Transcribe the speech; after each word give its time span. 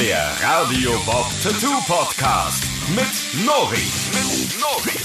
Der 0.00 0.28
Radio 0.42 0.90
Bob 1.06 1.26
Tattoo 1.40 1.80
Podcast 1.86 2.64
mit 2.96 3.46
Nori. 3.46 3.76
Mit 4.12 4.60
Nori. 4.60 4.98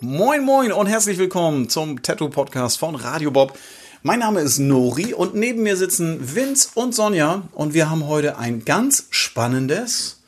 Moin 0.00 0.44
Moin 0.44 0.70
und 0.70 0.86
herzlich 0.86 1.18
willkommen 1.18 1.68
zum 1.68 2.02
Tattoo 2.02 2.28
Podcast 2.28 2.78
von 2.78 2.94
Radio 2.94 3.32
Bob. 3.32 3.58
Mein 4.04 4.20
Name 4.20 4.40
ist 4.40 4.60
Nori 4.60 5.12
und 5.12 5.34
neben 5.34 5.64
mir 5.64 5.76
sitzen 5.76 6.36
Vince 6.36 6.68
und 6.74 6.94
Sonja 6.94 7.48
und 7.52 7.74
wir 7.74 7.90
haben 7.90 8.06
heute 8.06 8.38
ein 8.38 8.64
ganz 8.64 9.08
spannendes 9.10 10.22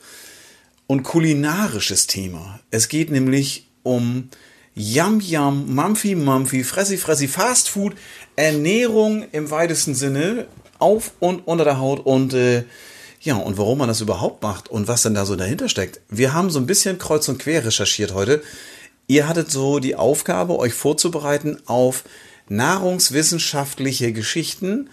und 0.88 1.04
kulinarisches 1.04 2.08
Thema. 2.08 2.58
Es 2.72 2.88
geht 2.88 3.12
nämlich 3.12 3.68
um 3.84 4.28
Yam 4.74 5.20
Yam, 5.20 5.72
Mumphy 5.72 6.16
Mumphy, 6.16 6.64
Fressi 6.64 6.96
Fressi, 6.96 7.28
Fast 7.28 7.68
Food, 7.68 7.94
Ernährung 8.34 9.26
im 9.30 9.52
weitesten 9.52 9.94
Sinne, 9.94 10.48
auf 10.80 11.12
und 11.20 11.46
unter 11.46 11.64
der 11.64 11.78
Haut 11.78 12.04
und 12.04 12.34
äh, 12.34 12.64
ja, 13.20 13.36
und 13.36 13.58
warum 13.58 13.78
man 13.78 13.88
das 13.88 14.00
überhaupt 14.00 14.42
macht 14.42 14.68
und 14.68 14.88
was 14.88 15.02
denn 15.02 15.14
da 15.14 15.24
so 15.26 15.36
dahinter 15.36 15.68
steckt. 15.68 16.00
Wir 16.08 16.32
haben 16.32 16.50
so 16.50 16.58
ein 16.58 16.66
bisschen 16.66 16.98
kreuz 16.98 17.28
und 17.28 17.38
quer 17.38 17.64
recherchiert 17.64 18.14
heute. 18.14 18.42
Ihr 19.06 19.28
hattet 19.28 19.50
so 19.50 19.78
die 19.78 19.96
Aufgabe, 19.96 20.58
euch 20.58 20.72
vorzubereiten 20.72 21.58
auf 21.66 22.04
nahrungswissenschaftliche 22.48 24.12
Geschichten. 24.12 24.88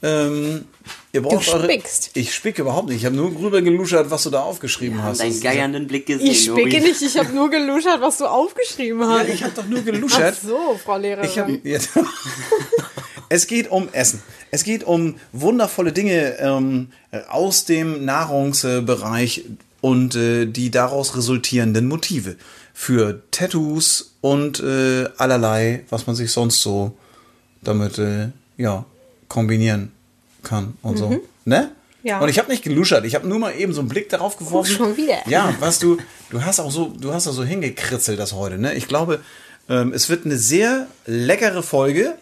Ähm, 0.00 0.64
ihr 1.12 1.22
braucht 1.22 1.46
Du 1.48 1.52
eure- 1.52 1.64
spickst. 1.64 2.10
Ich 2.14 2.32
spicke 2.34 2.62
überhaupt 2.62 2.88
nicht. 2.88 2.98
Ich 2.98 3.04
habe 3.04 3.16
nur 3.16 3.30
rüber 3.36 3.60
geluschert, 3.62 4.10
was 4.10 4.22
du 4.22 4.30
da 4.30 4.42
aufgeschrieben 4.42 5.02
hast. 5.02 5.20
Deinen 5.20 5.40
geiernden 5.40 5.86
Blick 5.88 6.06
gesehen. 6.06 6.26
Ich 6.30 6.44
spicke 6.44 6.60
Nori. 6.78 6.80
nicht, 6.80 7.02
ich 7.02 7.18
habe 7.18 7.32
nur 7.32 7.50
geluschert, 7.50 8.00
was 8.00 8.18
du 8.18 8.26
aufgeschrieben 8.26 9.00
Ja, 9.00 9.18
hast. 9.20 9.28
ich 9.28 9.42
habe 9.42 9.52
doch 9.56 9.66
nur 9.66 9.80
Ach 9.80 9.84
geluschert. 9.84 10.36
so, 10.40 10.78
Frau 10.84 10.96
Lehrerin. 10.98 11.28
Ich 11.30 11.38
hab, 11.38 11.48
jetzt, 11.64 11.90
es 13.28 13.46
geht 13.46 13.70
um 13.70 13.88
Essen. 13.92 14.22
Es 14.50 14.64
geht 14.64 14.84
um 14.84 15.16
wundervolle 15.32 15.92
Dinge 15.92 16.38
ähm, 16.38 16.88
aus 17.28 17.64
dem 17.64 18.04
Nahrungsbereich 18.04 19.44
und 19.80 20.16
äh, 20.16 20.46
die 20.46 20.70
daraus 20.70 21.16
resultierenden 21.16 21.86
Motive 21.86 22.36
für 22.74 23.22
Tattoos 23.30 24.14
und 24.20 24.60
äh, 24.60 25.08
allerlei, 25.16 25.84
was 25.90 26.06
man 26.06 26.16
sich 26.16 26.30
sonst 26.30 26.62
so 26.62 26.96
damit 27.62 27.98
äh, 27.98 28.28
ja 28.56 28.84
kombinieren 29.28 29.92
kann 30.42 30.74
und 30.82 30.96
so. 30.96 31.20
Ne? 31.44 31.70
Ja. 32.02 32.20
Und 32.20 32.28
ich 32.28 32.38
habe 32.38 32.50
nicht 32.50 32.62
geluschert, 32.62 33.04
ich 33.04 33.14
habe 33.14 33.26
nur 33.26 33.38
mal 33.38 33.52
eben 33.52 33.72
so 33.72 33.80
einen 33.80 33.88
Blick 33.88 34.08
darauf 34.08 34.36
geworfen. 34.36 34.72
schon 34.72 34.96
wieder. 34.96 35.18
Ja, 35.26 35.54
was 35.60 35.78
du, 35.78 35.98
du 36.30 36.42
hast 36.42 36.60
auch 36.60 36.70
so, 36.70 36.92
du 36.98 37.12
hast 37.12 37.26
da 37.26 37.32
so 37.32 37.44
hingekritzelt 37.44 38.18
das 38.18 38.32
heute, 38.32 38.58
ne? 38.58 38.74
Ich 38.74 38.86
glaube, 38.88 39.20
ähm, 39.68 39.92
es 39.92 40.08
wird 40.08 40.24
eine 40.24 40.36
sehr 40.36 40.86
leckere 41.06 41.62
Folge. 41.62 42.14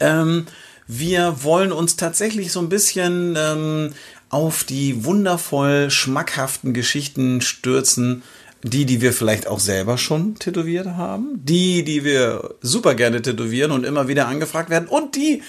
Ähm, 0.00 0.46
wir 0.86 1.42
wollen 1.42 1.72
uns 1.72 1.96
tatsächlich 1.96 2.52
so 2.52 2.60
ein 2.60 2.68
bisschen 2.68 3.36
ähm, 3.36 3.92
auf 4.30 4.64
die 4.64 5.04
wundervoll 5.04 5.90
schmackhaften 5.90 6.74
Geschichten 6.74 7.40
stürzen. 7.40 8.22
Die, 8.64 8.86
die 8.86 9.00
wir 9.00 9.12
vielleicht 9.12 9.46
auch 9.46 9.60
selber 9.60 9.98
schon 9.98 10.34
tätowiert 10.34 10.88
haben. 10.88 11.40
Die, 11.44 11.84
die 11.84 12.02
wir 12.02 12.56
super 12.60 12.96
gerne 12.96 13.22
tätowieren 13.22 13.70
und 13.70 13.84
immer 13.84 14.08
wieder 14.08 14.26
angefragt 14.26 14.68
werden. 14.68 14.88
Und 14.88 15.14
die, 15.14 15.42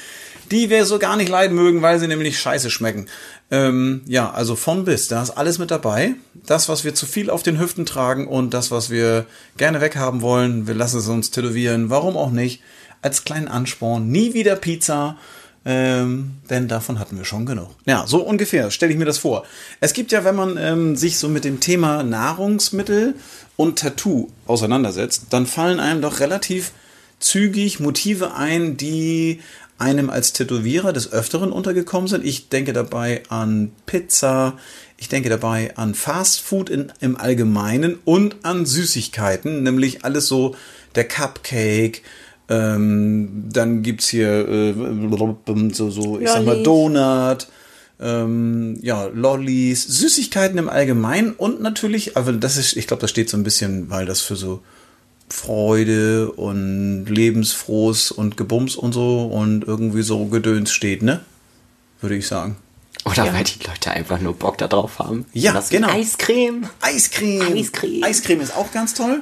die 0.52 0.70
wir 0.70 0.86
so 0.86 1.00
gar 1.00 1.18
nicht 1.18 1.30
leiden 1.30 1.56
mögen, 1.56 1.82
weil 1.82 2.00
sie 2.00 2.08
nämlich 2.08 2.40
scheiße 2.40 2.70
schmecken. 2.70 3.08
Ähm, 3.50 4.02
ja, 4.06 4.30
also 4.32 4.56
von 4.56 4.86
bis, 4.86 5.08
da 5.08 5.24
ist 5.24 5.32
alles 5.32 5.58
mit 5.58 5.72
dabei. 5.72 6.14
Das, 6.46 6.70
was 6.70 6.84
wir 6.84 6.94
zu 6.94 7.08
viel 7.08 7.32
auf 7.32 7.42
den 7.42 7.60
Hüften 7.60 7.88
tragen 7.88 8.28
und 8.28 8.54
das, 8.54 8.70
was 8.70 8.92
wir 8.92 9.26
gerne 9.58 9.82
weghaben 9.82 10.22
wollen, 10.22 10.68
wir 10.68 10.76
lassen 10.76 11.00
es 11.00 11.08
uns 11.08 11.32
tätowieren. 11.32 11.90
Warum 11.90 12.16
auch 12.16 12.32
nicht? 12.32 12.62
Als 13.02 13.24
kleinen 13.24 13.48
Ansporn. 13.48 14.10
Nie 14.10 14.34
wieder 14.34 14.56
Pizza. 14.56 15.18
Ähm, 15.66 16.38
denn 16.50 16.68
davon 16.68 17.00
hatten 17.00 17.18
wir 17.18 17.26
schon 17.26 17.46
genug. 17.46 17.70
Ja, 17.86 18.08
so 18.08 18.24
ungefähr 18.24 18.72
stelle 18.72 18.94
ich 18.94 18.98
mir 18.98 19.06
das 19.06 19.18
vor. 19.18 19.46
Es 19.82 19.94
gibt 19.94 20.12
ja, 20.12 20.24
wenn 20.24 20.36
man 20.36 20.58
ähm, 20.58 20.96
sich 20.96 21.18
so 21.18 21.28
mit 21.28 21.44
dem 21.44 21.60
Thema 21.60 22.02
Nahrungsmittel 22.02 23.16
und 23.58 23.78
Tattoo 23.78 24.30
auseinandersetzt, 24.48 25.28
dann 25.32 25.46
fallen 25.46 25.82
einem 25.82 26.02
doch 26.02 26.22
relativ 26.22 26.72
zügig 27.20 27.82
Motive 27.82 28.34
ein, 28.36 28.78
die 28.78 29.42
einem 29.78 30.10
als 30.10 30.34
Tätowierer 30.34 30.94
des 30.94 31.12
Öfteren 31.12 31.52
untergekommen 31.52 32.08
sind. 32.08 32.26
Ich 32.26 32.50
denke 32.50 32.74
dabei 32.74 33.24
an 33.30 33.72
Pizza, 33.86 34.58
ich 34.98 35.08
denke 35.08 35.30
dabei 35.30 35.76
an 35.78 35.94
Fast 35.94 36.42
Food 36.42 36.70
in, 36.70 36.92
im 37.00 37.18
Allgemeinen 37.18 37.98
und 38.06 38.38
an 38.44 38.66
Süßigkeiten, 38.66 39.64
nämlich 39.64 40.04
alles 40.04 40.28
so 40.28 40.56
der 40.96 41.08
Cupcake, 41.08 42.02
ähm, 42.50 43.46
dann 43.52 43.84
gibt's 43.84 44.08
hier 44.08 44.48
äh, 44.48 44.74
so, 45.72 45.90
so, 45.92 46.20
ich 46.20 46.28
sag 46.28 46.46
mal, 46.46 46.62
Lollis. 46.62 46.64
Donut, 46.64 47.48
ähm, 48.00 48.80
ja, 48.82 49.06
Lollis, 49.06 49.84
Süßigkeiten 49.84 50.58
im 50.58 50.70
Allgemeinen 50.70 51.34
und 51.34 51.62
natürlich, 51.62 52.18
aber 52.18 52.34
das 52.34 52.58
ist, 52.58 52.76
ich 52.76 52.88
glaube, 52.88 53.02
das 53.02 53.12
steht 53.12 53.30
so 53.30 53.38
ein 53.38 53.44
bisschen, 53.44 53.90
weil 53.90 54.06
das 54.06 54.22
für 54.22 54.36
so 54.36 54.62
Freude 55.30 56.32
und 56.32 57.06
Lebensfrohes 57.06 58.12
und 58.12 58.36
Gebums 58.36 58.76
und 58.76 58.94
so 58.94 59.26
und 59.26 59.68
irgendwie 59.68 60.02
so 60.02 60.26
Gedöns 60.26 60.72
steht, 60.72 61.04
ne? 61.04 61.22
Würde 62.02 62.16
ich 62.16 62.28
sagen. 62.28 62.56
Oder 63.06 63.32
weil 63.34 63.44
die 63.44 63.64
Leute 63.66 63.92
einfach 63.92 64.20
nur 64.20 64.34
Bock 64.34 64.58
da 64.58 64.68
drauf 64.68 65.00
haben. 65.00 65.26
Ja, 65.34 65.64
genau. 65.70 65.90
Eiscreme. 65.90 66.68
Eiscreme. 66.82 67.54
Eiscreme. 67.54 68.04
Eiscreme 68.04 68.42
ist 68.42 68.56
auch 68.56 68.72
ganz 68.72 68.94
toll. 68.94 69.22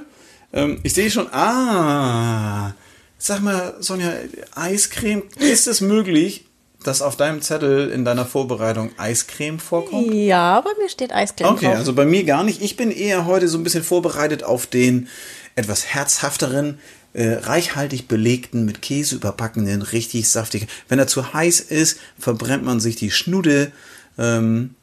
Ähm, 0.53 0.79
ich 0.83 0.93
sehe 0.93 1.11
schon, 1.11 1.27
ah, 1.33 2.73
sag 3.17 3.41
mal, 3.41 3.75
Sonja, 3.79 4.11
Eiscreme, 4.55 5.23
ist 5.39 5.67
es 5.67 5.81
möglich, 5.81 6.45
dass 6.83 7.01
auf 7.01 7.17
deinem 7.17 7.41
Zettel 7.41 7.89
in 7.89 8.05
deiner 8.05 8.25
Vorbereitung 8.25 8.91
Eiscreme 8.97 9.59
vorkommt? 9.59 10.13
Ja, 10.13 10.61
bei 10.61 10.71
mir 10.81 10.89
steht 10.89 11.11
Eiscreme 11.11 11.49
Okay, 11.49 11.65
drauf. 11.65 11.75
also 11.77 11.93
bei 11.93 12.05
mir 12.05 12.23
gar 12.23 12.43
nicht. 12.43 12.61
Ich 12.61 12.77
bin 12.77 12.91
eher 12.91 13.25
heute 13.25 13.47
so 13.47 13.57
ein 13.57 13.63
bisschen 13.63 13.83
vorbereitet 13.83 14.43
auf 14.43 14.67
den 14.67 15.07
etwas 15.55 15.87
herzhafteren, 15.87 16.79
äh, 17.13 17.33
reichhaltig 17.33 18.07
belegten, 18.07 18.63
mit 18.65 18.81
Käse 18.81 19.15
überbackenen, 19.15 19.81
richtig 19.81 20.29
saftigen. 20.29 20.67
Wenn 20.87 20.99
er 20.99 21.07
zu 21.07 21.33
heiß 21.33 21.61
ist, 21.61 21.99
verbrennt 22.19 22.63
man 22.63 22.79
sich 22.79 22.95
die 22.95 23.09
Schnude. 23.11 23.71
Ähm, 24.19 24.75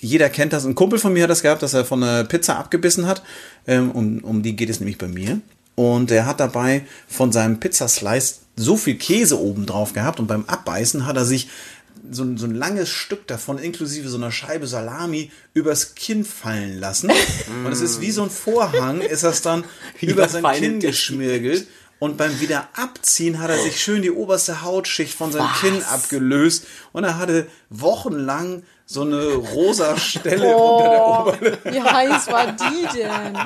jeder 0.00 0.28
kennt 0.30 0.52
das. 0.52 0.64
Ein 0.64 0.74
Kumpel 0.74 0.98
von 0.98 1.12
mir 1.12 1.24
hat 1.24 1.30
das 1.30 1.42
gehabt, 1.42 1.62
dass 1.62 1.74
er 1.74 1.84
von 1.84 2.02
einer 2.02 2.24
Pizza 2.24 2.58
abgebissen 2.58 3.06
hat. 3.06 3.22
Ähm, 3.66 3.90
um, 3.92 4.18
um 4.24 4.42
die 4.42 4.56
geht 4.56 4.70
es 4.70 4.80
nämlich 4.80 4.98
bei 4.98 5.06
mir. 5.06 5.40
Und 5.76 6.10
er 6.10 6.26
hat 6.26 6.40
dabei 6.40 6.84
von 7.06 7.30
seinem 7.32 7.60
Pizzaslice 7.60 8.40
so 8.56 8.76
viel 8.76 8.96
Käse 8.96 9.38
oben 9.38 9.66
drauf 9.66 9.92
gehabt 9.92 10.18
und 10.18 10.26
beim 10.26 10.44
Abbeißen 10.46 11.06
hat 11.06 11.16
er 11.16 11.24
sich 11.26 11.48
so, 12.10 12.22
ein- 12.24 12.38
so 12.38 12.46
ein 12.46 12.54
langes 12.54 12.88
Stück 12.88 13.26
davon, 13.26 13.58
inklusive 13.58 14.08
so 14.08 14.16
einer 14.16 14.32
Scheibe 14.32 14.66
Salami, 14.66 15.30
übers 15.54 15.94
Kinn 15.94 16.24
fallen 16.24 16.78
lassen. 16.80 17.10
Und 17.64 17.72
es 17.72 17.80
ist 17.80 18.00
wie 18.00 18.10
so 18.12 18.22
ein 18.22 18.30
Vorhang, 18.30 19.00
ist 19.00 19.22
das 19.24 19.42
dann 19.42 19.64
über 20.00 20.28
sein 20.28 20.42
Kinn 20.60 20.80
geschmirgelt. 20.80 21.66
Und 21.98 22.16
beim 22.18 22.38
wieder 22.40 22.68
abziehen 22.74 23.38
hat 23.40 23.50
er 23.50 23.58
sich 23.60 23.80
schön 23.82 24.02
die 24.02 24.10
oberste 24.10 24.62
Hautschicht 24.62 25.14
von 25.14 25.32
seinem 25.32 25.48
Kinn 25.60 25.82
abgelöst. 25.84 26.66
Und 26.92 27.04
er 27.04 27.18
hatte 27.18 27.46
wochenlang 27.70 28.62
so 28.88 29.02
eine 29.02 29.34
rosa 29.34 29.96
Stelle 29.96 30.56
unter 30.56 30.88
der 30.88 31.02
Oh, 31.04 31.22
Oberlippe. 31.28 31.72
wie 31.72 31.80
heiß 31.80 32.28
war 32.28 32.52
die 32.52 32.86
denn? 32.96 33.36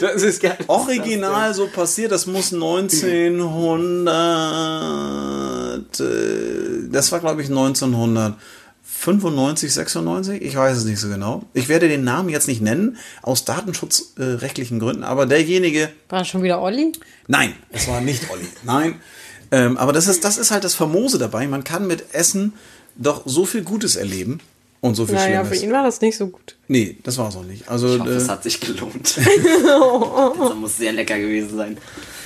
Das 0.00 0.22
ist 0.22 0.40
original 0.68 1.52
so 1.52 1.66
passiert. 1.66 2.12
Das 2.12 2.26
muss 2.26 2.52
1900. 4.82 6.00
äh, 6.00 6.88
Das 6.90 7.10
war, 7.10 7.18
glaube 7.20 7.40
ich, 7.42 7.48
1995, 7.48 9.72
96. 9.74 10.42
Ich 10.42 10.54
weiß 10.56 10.76
es 10.78 10.84
nicht 10.84 11.00
so 11.00 11.08
genau. 11.08 11.42
Ich 11.54 11.68
werde 11.68 11.88
den 11.88 12.04
Namen 12.04 12.28
jetzt 12.28 12.46
nicht 12.46 12.60
nennen, 12.62 12.96
aus 13.22 13.44
datenschutzrechtlichen 13.44 14.78
Gründen. 14.78 15.02
Aber 15.04 15.26
derjenige. 15.26 15.88
War 16.08 16.24
schon 16.24 16.42
wieder 16.44 16.60
Olli? 16.62 16.92
Nein, 17.26 17.54
es 17.70 17.88
war 17.88 18.00
nicht 18.00 18.30
Olli. 18.30 18.46
Nein. 18.62 19.00
Ähm, 19.50 19.76
aber 19.76 19.92
das 19.92 20.06
ist, 20.06 20.22
das 20.24 20.38
ist 20.38 20.50
halt 20.52 20.62
das 20.64 20.74
Famose 20.74 21.18
dabei. 21.18 21.46
Man 21.48 21.62
kann 21.64 21.86
mit 21.86 22.14
Essen 22.14 22.54
doch 22.96 23.22
so 23.26 23.44
viel 23.44 23.62
Gutes 23.62 23.96
erleben. 23.96 24.40
Und 24.82 24.94
so 24.96 25.06
viel 25.06 25.14
Naja, 25.14 25.40
für 25.44 25.54
Schlimmes. 25.54 25.62
ihn 25.62 25.72
war 25.72 25.84
das 25.84 26.00
nicht 26.00 26.16
so 26.18 26.26
gut. 26.26 26.56
Nee, 26.68 26.96
das 27.04 27.16
war 27.16 27.28
es 27.28 27.36
auch 27.36 27.44
nicht. 27.44 27.68
Also, 27.68 27.94
Ich 27.94 28.00
hoffe, 28.00 28.10
es 28.10 28.24
äh, 28.26 28.28
hat 28.28 28.42
sich 28.42 28.60
gelohnt. 28.60 29.14
Pizza 29.14 30.54
muss 30.56 30.76
sehr 30.76 30.92
lecker 30.92 31.18
gewesen 31.18 31.56
sein. 31.56 31.78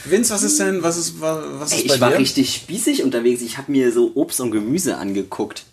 Vince, 0.06 0.32
was 0.32 0.42
ist 0.42 0.58
denn, 0.58 0.82
was 0.82 0.96
ist, 0.96 1.20
wa- 1.20 1.42
was 1.58 1.72
ist 1.72 1.82
Ey, 1.82 1.88
bei 1.88 1.94
ich 1.96 2.00
war 2.00 2.10
dir? 2.12 2.18
richtig 2.18 2.54
spießig 2.54 3.02
unterwegs. 3.04 3.42
Ich 3.42 3.58
habe 3.58 3.70
mir 3.70 3.92
so 3.92 4.10
Obst 4.14 4.40
und 4.40 4.50
Gemüse 4.52 4.96
angeguckt. 4.96 5.64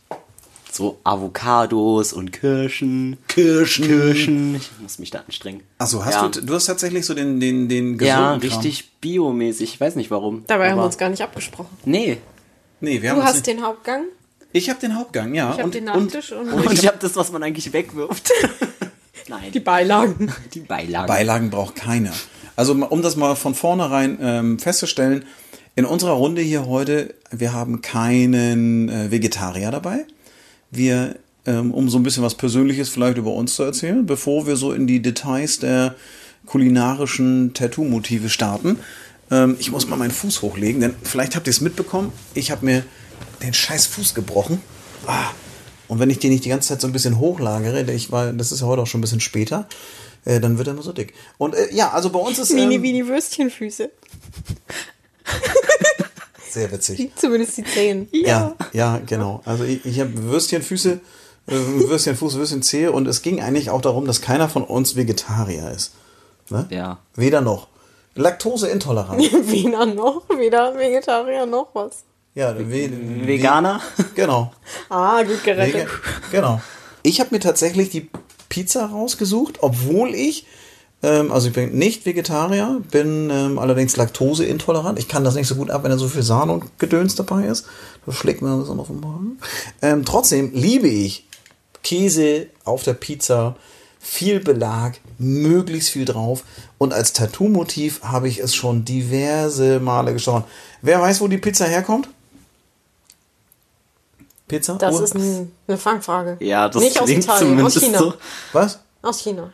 So 0.72 1.00
Avocados 1.04 2.14
und 2.14 2.34
Kirschen. 2.34 3.18
Kirschen. 3.28 3.86
Kirschen. 3.86 4.56
Ich 4.56 4.70
muss 4.82 4.98
mich 5.00 5.12
da 5.12 5.20
anstrengen. 5.20 5.62
Achso, 5.78 6.04
hast 6.04 6.16
ja. 6.16 6.28
du, 6.28 6.42
du 6.42 6.54
hast 6.56 6.66
tatsächlich 6.66 7.06
so 7.06 7.14
den, 7.14 7.40
den, 7.40 7.70
den 7.70 8.00
Ja, 8.00 8.34
richtig 8.34 8.92
biomäßig. 9.00 9.76
Ich 9.76 9.80
weiß 9.80 9.96
nicht 9.96 10.10
warum. 10.12 10.44
Dabei 10.48 10.72
haben 10.72 10.80
wir 10.80 10.86
uns 10.86 10.98
gar 10.98 11.10
nicht 11.10 11.22
abgesprochen. 11.22 11.70
Nee. 11.86 12.18
Nee, 12.82 13.02
wir 13.02 13.12
haben 13.12 13.20
Du 13.20 13.24
hast 13.24 13.46
den 13.48 13.64
Hauptgang, 13.64 14.06
Ich 14.54 14.70
habe 14.70 14.80
den 14.80 14.96
Hauptgang, 14.96 15.34
ja. 15.34 15.52
ich 15.54 15.60
habe 15.60 15.72
den 15.72 15.86
Nachtisch 15.86 16.32
und, 16.32 16.52
Und 16.52 16.72
ich 16.74 16.88
habe 16.88 16.98
das, 17.00 17.16
was 17.16 17.32
man 17.32 17.44
eigentlich 17.44 17.74
wegwirft. 17.74 18.32
Nein, 19.28 19.52
die 19.52 19.60
Beilagen. 19.60 20.32
die 20.54 20.60
Beilagen. 20.60 21.08
Beilagen 21.08 21.50
braucht 21.50 21.76
keiner. 21.76 22.12
Also 22.56 22.74
um 22.74 23.02
das 23.02 23.16
mal 23.16 23.36
von 23.36 23.56
vornherein 23.56 24.20
ähm, 24.22 24.60
festzustellen, 24.60 25.26
in 25.76 25.86
unserer 25.86 26.12
Runde 26.12 26.42
hier 26.42 26.68
heute, 26.68 27.16
wir 27.32 27.52
haben 27.52 27.82
keinen 27.82 28.90
äh, 28.90 29.10
Vegetarier 29.10 29.72
dabei. 29.72 30.06
Wir 30.70 31.16
ähm, 31.46 31.74
um 31.74 31.90
so 31.90 31.98
ein 31.98 32.04
bisschen 32.04 32.24
was 32.24 32.36
Persönliches 32.36 32.90
vielleicht 32.90 33.18
über 33.18 33.34
uns 33.34 33.56
zu 33.56 33.64
erzählen, 33.64 34.06
bevor 34.06 34.48
wir 34.48 34.56
so 34.56 34.72
in 34.72 34.88
die 34.88 35.02
Details 35.02 35.60
der 35.60 35.96
kulinarischen 36.46 37.54
Tattoo-Motive 37.54 38.30
starten. 38.30 38.80
Ähm, 39.32 39.56
ich 39.60 39.72
muss 39.72 39.88
mal 39.88 39.98
meinen 39.98 40.12
Fuß 40.12 40.42
hochlegen, 40.42 40.82
denn 40.82 40.96
vielleicht 41.04 41.36
habt 41.36 41.48
ihr 41.48 41.52
es 41.52 41.62
mitbekommen. 41.62 42.12
Ich 42.34 42.52
habe 42.52 42.66
mir 42.66 42.84
den 43.42 43.54
scheiß 43.54 43.88
Fuß 43.88 44.14
gebrochen. 44.14 44.62
Ah. 45.08 45.32
Und 45.88 46.00
wenn 46.00 46.10
ich 46.10 46.20
den 46.20 46.32
nicht 46.32 46.46
die 46.46 46.50
ganze 46.50 46.70
Zeit 46.70 46.82
so 46.82 46.88
ein 46.88 46.94
bisschen 46.94 47.20
hochlagere, 47.20 47.92
ich 47.92 48.12
war, 48.12 48.32
das 48.34 48.52
ist 48.52 48.62
ja 48.62 48.68
heute 48.68 48.82
auch 48.82 48.88
schon 48.88 49.00
ein 49.00 49.02
bisschen 49.02 49.20
später, 49.20 49.68
äh, 50.26 50.40
dann 50.40 50.58
wird 50.58 50.68
er 50.68 50.74
immer 50.74 50.84
so 50.84 50.94
dick. 50.94 51.14
Und 51.38 51.56
äh, 51.56 51.74
ja, 51.74 51.92
also 51.92 52.10
bei 52.10 52.20
uns 52.20 52.40
ist 52.40 52.54
Mini, 52.54 52.76
ähm, 52.76 52.82
mini 52.82 53.08
Würstchenfüße. 53.08 53.92
sehr 56.50 56.72
witzig. 56.72 57.12
Zumindest 57.16 57.58
die 57.58 57.64
Zehen. 57.64 58.08
Ja, 58.12 58.56
ja, 58.72 59.02
genau. 59.06 59.42
Also 59.46 59.66
ich, 59.66 59.86
ich 59.86 60.00
habe 60.00 60.12
Würstchenfüße, 60.16 61.00
äh, 61.48 61.52
Würstchenfuß, 61.52 62.36
Würstchenzehe 62.36 62.92
und 62.92 63.08
es 63.08 63.22
ging 63.22 63.42
eigentlich 63.42 63.70
auch 63.70 63.82
darum, 63.82 64.06
dass 64.06 64.22
keiner 64.22 64.50
von 64.50 64.64
uns 64.64 64.96
Vegetarier 64.96 65.72
ist. 65.72 65.94
Ne? 66.50 66.68
Ja. 66.70 67.00
Weder 67.16 67.42
noch. 67.42 67.68
Laktoseintolerant. 68.16 69.22
Weder 69.52 69.86
noch, 69.88 70.30
weder 70.30 70.78
Vegetarier 70.78 71.48
noch 71.48 71.70
was. 71.74 72.04
Ja, 72.36 72.58
we, 72.58 72.66
we- 72.70 73.28
Veganer? 73.28 73.82
Genau. 74.16 74.52
Ah, 74.90 75.22
gut 75.24 75.44
gerettet. 75.44 75.74
Wege, 75.76 75.88
genau. 76.32 76.62
Ich 77.04 77.20
habe 77.20 77.30
mir 77.32 77.40
tatsächlich 77.40 77.90
die 77.90 78.10
Pizza 78.50 78.86
rausgesucht, 78.86 79.58
obwohl 79.62 80.14
ich, 80.16 80.46
ähm, 81.04 81.32
also 81.32 81.48
ich 81.48 81.54
bin 81.54 81.74
nicht 81.78 82.06
Vegetarier, 82.06 82.82
bin 82.92 83.30
ähm, 83.32 83.60
allerdings 83.60 83.96
laktoseintolerant. 83.98 84.98
Ich 85.00 85.08
kann 85.08 85.24
das 85.24 85.36
nicht 85.36 85.48
so 85.48 85.56
gut 85.56 85.70
ab, 85.70 85.84
wenn 85.84 85.92
da 85.92 85.98
so 85.98 86.08
viel 86.08 86.24
Sahne 86.24 86.54
und 86.54 86.80
Gedöns 86.80 87.16
dabei 87.16 87.46
ist. 87.46 87.66
Das 88.06 88.16
schlägt 88.16 88.42
mir 88.42 88.52
ein 88.54 88.60
bisschen 88.62 88.80
auf 88.80 88.88
den 88.88 89.00
Magen. 89.00 89.40
Ähm, 89.82 90.06
trotzdem 90.06 90.52
liebe 90.54 90.88
ich 90.88 91.28
Käse 91.84 92.48
auf 92.64 92.84
der 92.84 92.94
Pizza, 92.94 93.56
viel 94.00 94.40
Belag, 94.40 95.00
möglichst 95.18 95.90
viel 95.90 96.06
drauf. 96.06 96.44
Und 96.78 96.94
als 96.94 97.14
Tattoo-Motiv 97.14 98.02
habe 98.04 98.28
ich 98.28 98.40
es 98.40 98.54
schon 98.56 98.86
diverse 98.86 99.80
Male 99.80 100.14
gestochen. 100.14 100.44
Wer 100.82 101.02
weiß, 101.02 101.22
wo 101.22 101.28
die 101.28 101.38
Pizza 101.38 101.66
herkommt? 101.66 102.10
Pizza? 104.48 104.76
Das 104.76 104.96
Ur- 104.96 105.04
ist 105.04 105.16
ein, 105.16 105.52
eine 105.68 105.78
Fangfrage. 105.78 106.38
Ja, 106.40 106.70
das 106.70 106.82
Nicht 106.82 107.00
aus 107.00 107.10
Italien, 107.10 107.62
aus 107.62 107.74
China. 107.76 107.98
so. 108.00 108.14
Was? 108.52 108.80
Aus 109.02 109.20
China. 109.20 109.52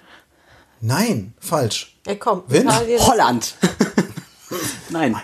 Nein, 0.82 1.34
falsch. 1.40 1.98
Ey, 2.06 2.18
komm, 2.18 2.44
Wen? 2.48 2.64
Italien, 2.64 3.02
Holland. 3.06 3.56
Nein. 4.90 5.16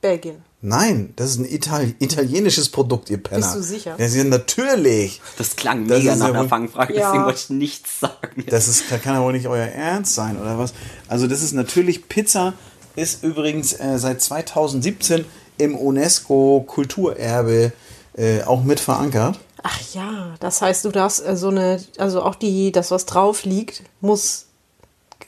Belgien. 0.00 0.42
Nein, 0.62 1.14
das 1.16 1.30
ist 1.30 1.38
ein 1.38 1.46
Itali 1.46 1.94
italienisches 2.00 2.68
Produkt, 2.68 3.08
ihr 3.10 3.22
Penner. 3.22 3.40
Bist 3.46 3.54
du 3.56 3.62
sicher? 3.62 3.94
Ja, 3.98 4.08
sie- 4.08 4.24
natürlich. 4.24 5.20
Das 5.38 5.56
klang 5.56 5.86
Das 5.88 5.98
mega 5.98 6.12
ist 6.12 6.18
nach 6.18 6.28
einer 6.28 6.48
Fangfrage, 6.48 6.94
Ja. 6.94 7.06
deswegen 7.08 7.24
wollte 7.24 7.38
ich 7.40 7.50
nichts 7.50 8.00
sagen. 8.00 8.44
Das 8.46 8.68
ist, 8.68 8.84
das 8.90 9.00
kann 9.02 9.16
aber 9.16 9.32
nicht 9.32 9.46
euer 9.46 9.66
Ernst 9.66 10.14
sein, 10.14 10.38
oder 10.40 10.58
was? 10.58 10.74
Also 11.08 11.26
das 11.26 11.42
ist 11.42 11.52
natürlich, 11.52 12.08
Pizza 12.08 12.52
ist 12.94 13.24
übrigens 13.24 13.72
äh, 13.72 13.98
seit 13.98 14.20
2017 14.20 15.24
im 15.56 15.74
UNESCO-Kulturerbe 15.76 17.72
äh, 18.16 18.42
auch 18.42 18.62
mit 18.62 18.80
verankert. 18.80 19.38
Ach 19.62 19.80
ja, 19.92 20.34
das 20.40 20.62
heißt, 20.62 20.84
du 20.84 20.90
darfst 20.90 21.26
äh, 21.26 21.36
so 21.36 21.48
eine, 21.48 21.80
also 21.98 22.22
auch 22.22 22.34
die, 22.34 22.72
das, 22.72 22.90
was 22.90 23.06
drauf 23.06 23.44
liegt, 23.44 23.82
muss, 24.00 24.46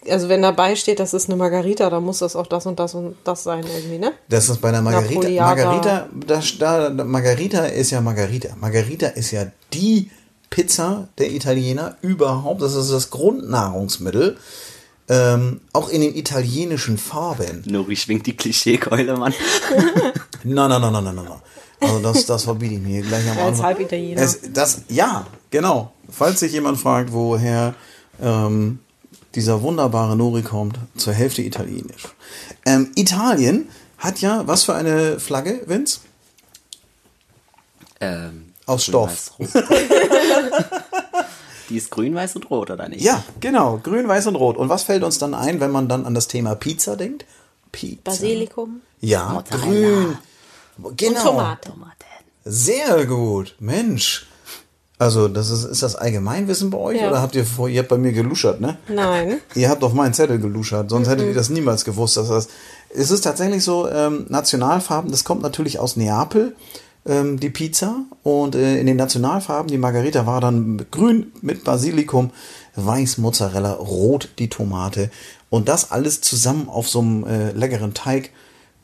also 0.08 0.28
wenn 0.28 0.42
dabei 0.42 0.74
steht, 0.74 1.00
das 1.00 1.14
ist 1.14 1.28
eine 1.28 1.36
Margarita, 1.36 1.90
dann 1.90 2.02
muss 2.02 2.20
das 2.20 2.34
auch 2.34 2.46
das 2.46 2.66
und 2.66 2.78
das 2.78 2.94
und 2.94 3.16
das 3.24 3.42
sein 3.44 3.64
irgendwie, 3.64 3.98
ne? 3.98 4.12
Das 4.28 4.48
ist 4.48 4.60
bei 4.60 4.70
der 4.70 4.82
Margarita. 4.82 5.14
Napoleata. 5.14 5.46
Margarita, 5.46 6.08
das, 6.26 6.58
da, 6.58 6.90
Margarita 6.90 7.66
ist 7.66 7.90
ja 7.90 8.00
Margarita. 8.00 8.48
Margarita 8.58 9.08
ist 9.08 9.30
ja 9.32 9.46
die 9.72 10.10
Pizza 10.48 11.08
der 11.18 11.30
Italiener 11.30 11.96
überhaupt. 12.02 12.62
Das 12.62 12.74
ist 12.74 12.90
das 12.90 13.10
Grundnahrungsmittel. 13.10 14.36
Ähm, 15.08 15.60
auch 15.72 15.88
in 15.88 16.00
den 16.00 16.14
italienischen 16.14 16.96
Farben. 16.96 17.64
Nori 17.66 17.96
schwingt 17.96 18.26
die 18.26 18.36
Klischeekeule, 18.36 19.16
Mann. 19.16 19.34
Nein, 20.44 20.70
nein, 20.70 20.80
nein, 20.80 20.92
nein, 20.92 21.04
nein, 21.04 21.14
nein. 21.14 21.42
Also 21.82 21.98
das, 22.00 22.26
das 22.26 22.44
verbiete 22.44 22.74
ich 22.74 22.80
mir 22.80 23.02
gleich 23.02 23.24
am 23.30 23.38
Als 23.38 23.46
Anfang. 23.48 23.64
Halbitaliener. 23.66 24.20
Es, 24.22 24.40
das, 24.52 24.82
ja, 24.88 25.26
genau. 25.50 25.92
Falls 26.10 26.40
sich 26.40 26.52
jemand 26.52 26.78
fragt, 26.78 27.12
woher 27.12 27.74
ähm, 28.20 28.78
dieser 29.34 29.62
wunderbare 29.62 30.16
Nori 30.16 30.42
kommt, 30.42 30.78
zur 30.96 31.12
Hälfte 31.12 31.42
italienisch. 31.42 32.08
Ähm, 32.66 32.90
Italien 32.94 33.68
hat 33.98 34.20
ja, 34.20 34.46
was 34.46 34.64
für 34.64 34.74
eine 34.74 35.18
Flagge, 35.20 35.62
Vince? 35.66 36.00
Ähm, 38.00 38.52
Aus 38.66 38.84
Stoff. 38.84 39.32
Die 41.68 41.76
ist 41.76 41.90
grün, 41.90 42.14
weiß 42.14 42.36
und 42.36 42.50
rot, 42.50 42.70
oder 42.70 42.88
nicht? 42.88 43.02
Ja, 43.02 43.22
genau. 43.40 43.78
Grün, 43.82 44.06
weiß 44.08 44.26
und 44.26 44.36
rot. 44.36 44.56
Und 44.56 44.68
was 44.68 44.82
fällt 44.82 45.02
uns 45.04 45.18
dann 45.18 45.32
ein, 45.34 45.60
wenn 45.60 45.70
man 45.70 45.88
dann 45.88 46.04
an 46.04 46.14
das 46.14 46.28
Thema 46.28 46.54
Pizza 46.54 46.96
denkt? 46.96 47.24
Pizza. 47.70 48.02
Basilikum 48.04 48.80
Ja, 49.00 49.30
Mozzarella. 49.30 49.64
grün. 49.66 50.18
Genau. 50.96 51.20
und 51.20 51.26
Tomate. 51.26 51.68
Tomaten. 51.68 51.92
Sehr 52.44 53.06
gut. 53.06 53.54
Mensch. 53.60 54.26
Also, 54.98 55.26
das 55.26 55.50
ist, 55.50 55.64
ist 55.64 55.82
das 55.82 55.96
Allgemeinwissen 55.96 56.70
bei 56.70 56.78
euch? 56.78 57.00
Ja. 57.00 57.08
Oder 57.08 57.20
habt 57.20 57.34
ihr 57.34 57.44
vor, 57.44 57.68
ihr 57.68 57.80
habt 57.80 57.88
bei 57.88 57.98
mir 57.98 58.12
geluschert, 58.12 58.60
ne? 58.60 58.78
Nein. 58.88 59.40
Ihr 59.56 59.68
habt 59.68 59.82
auf 59.82 59.94
meinen 59.94 60.14
Zettel 60.14 60.38
geluschert, 60.38 60.90
sonst 60.90 61.08
hättet 61.08 61.26
ihr 61.26 61.34
das 61.34 61.50
niemals 61.50 61.84
gewusst. 61.84 62.16
Dass 62.16 62.28
das, 62.28 62.48
es 62.94 63.10
ist 63.10 63.22
tatsächlich 63.22 63.64
so, 63.64 63.88
ähm, 63.88 64.26
Nationalfarben, 64.28 65.10
das 65.10 65.24
kommt 65.24 65.42
natürlich 65.42 65.80
aus 65.80 65.96
Neapel, 65.96 66.54
ähm, 67.04 67.40
die 67.40 67.50
Pizza. 67.50 68.04
Und 68.22 68.54
äh, 68.54 68.78
in 68.78 68.86
den 68.86 68.96
Nationalfarben, 68.96 69.68
die 69.72 69.78
Margarita 69.78 70.24
war 70.24 70.40
dann 70.40 70.86
grün 70.92 71.32
mit 71.40 71.64
Basilikum, 71.64 72.30
weiß 72.76 73.18
Mozzarella, 73.18 73.72
rot 73.72 74.28
die 74.38 74.50
Tomate. 74.50 75.10
Und 75.50 75.68
das 75.68 75.90
alles 75.90 76.20
zusammen 76.20 76.68
auf 76.68 76.88
so 76.88 77.00
einem 77.00 77.24
äh, 77.24 77.50
leckeren 77.50 77.92
Teig, 77.92 78.30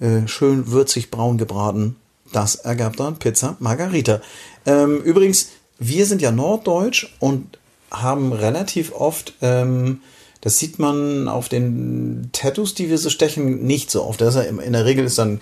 äh, 0.00 0.26
schön 0.26 0.70
würzig 0.70 1.10
braun 1.10 1.38
gebraten. 1.38 1.96
Das 2.32 2.56
ergab 2.56 2.96
dann 2.96 3.18
Pizza 3.18 3.56
Margarita. 3.58 4.20
Ähm, 4.66 5.00
übrigens, 5.02 5.48
wir 5.78 6.06
sind 6.06 6.20
ja 6.22 6.30
norddeutsch 6.30 7.14
und 7.20 7.58
haben 7.90 8.32
relativ 8.32 8.92
oft, 8.92 9.34
ähm, 9.40 10.00
das 10.40 10.58
sieht 10.58 10.78
man 10.78 11.28
auf 11.28 11.48
den 11.48 12.30
Tattoos, 12.32 12.74
die 12.74 12.90
wir 12.90 12.98
so 12.98 13.10
stechen, 13.10 13.64
nicht 13.66 13.90
so 13.90 14.04
oft. 14.04 14.20
Das 14.20 14.34
ist 14.34 14.44
ja 14.44 14.62
in 14.62 14.72
der 14.72 14.84
Regel 14.84 15.04
ist 15.04 15.18
dann 15.18 15.40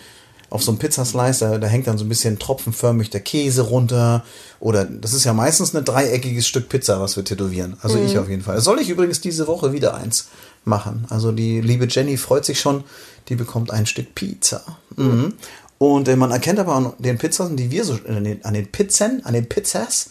auf 0.48 0.62
so 0.62 0.70
einem 0.70 0.78
Pizzaslice, 0.78 1.40
da, 1.40 1.58
da 1.58 1.66
hängt 1.66 1.88
dann 1.88 1.98
so 1.98 2.04
ein 2.04 2.08
bisschen 2.08 2.38
tropfenförmig 2.38 3.10
der 3.10 3.20
Käse 3.20 3.62
runter. 3.62 4.24
Oder 4.60 4.84
das 4.84 5.12
ist 5.12 5.24
ja 5.24 5.32
meistens 5.32 5.74
ein 5.74 5.84
dreieckiges 5.84 6.46
Stück 6.46 6.68
Pizza, 6.68 7.00
was 7.00 7.16
wir 7.16 7.24
tätowieren. 7.24 7.76
Also 7.82 7.98
ich 7.98 8.16
auf 8.16 8.28
jeden 8.28 8.42
Fall. 8.42 8.60
Soll 8.60 8.80
ich 8.80 8.88
übrigens 8.88 9.20
diese 9.20 9.48
Woche 9.48 9.72
wieder 9.72 9.94
eins 9.94 10.28
machen. 10.66 11.06
Also 11.08 11.32
die 11.32 11.60
liebe 11.60 11.86
Jenny 11.88 12.16
freut 12.16 12.44
sich 12.44 12.60
schon, 12.60 12.84
die 13.28 13.36
bekommt 13.36 13.70
ein 13.70 13.86
Stück 13.86 14.14
Pizza. 14.14 14.62
Mhm. 14.96 15.32
Und 15.78 16.08
äh, 16.08 16.16
man 16.16 16.30
erkennt 16.30 16.58
aber 16.58 16.74
an 16.74 16.92
den 16.98 17.18
Pizzen, 17.18 17.56
die 17.56 17.70
wir 17.70 17.84
so, 17.84 17.98
an 18.08 18.24
den, 18.24 18.44
an 18.44 18.54
den 18.54 18.66
Pizzen, 18.70 19.24
an 19.24 19.34
den 19.34 19.48
Pizzas, 19.48 20.10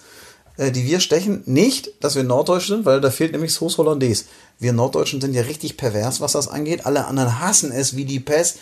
äh, 0.57 0.71
die 0.71 0.85
wir 0.85 0.99
stechen, 0.99 1.41
nicht, 1.45 1.89
dass 2.03 2.15
wir 2.15 2.23
Norddeutsch 2.23 2.67
sind, 2.67 2.85
weil 2.85 3.01
da 3.01 3.09
fehlt 3.11 3.31
nämlich 3.31 3.51
Sauce 3.53 3.77
Hollandaise. 3.77 4.25
Wir 4.59 4.73
Norddeutschen 4.73 5.19
sind 5.21 5.33
ja 5.33 5.41
richtig 5.41 5.75
pervers, 5.75 6.21
was 6.21 6.31
das 6.33 6.47
angeht. 6.47 6.85
Alle 6.85 7.05
anderen 7.05 7.39
hassen 7.39 7.71
es 7.71 7.95
wie 7.95 8.05
die 8.05 8.19
Pest. 8.19 8.57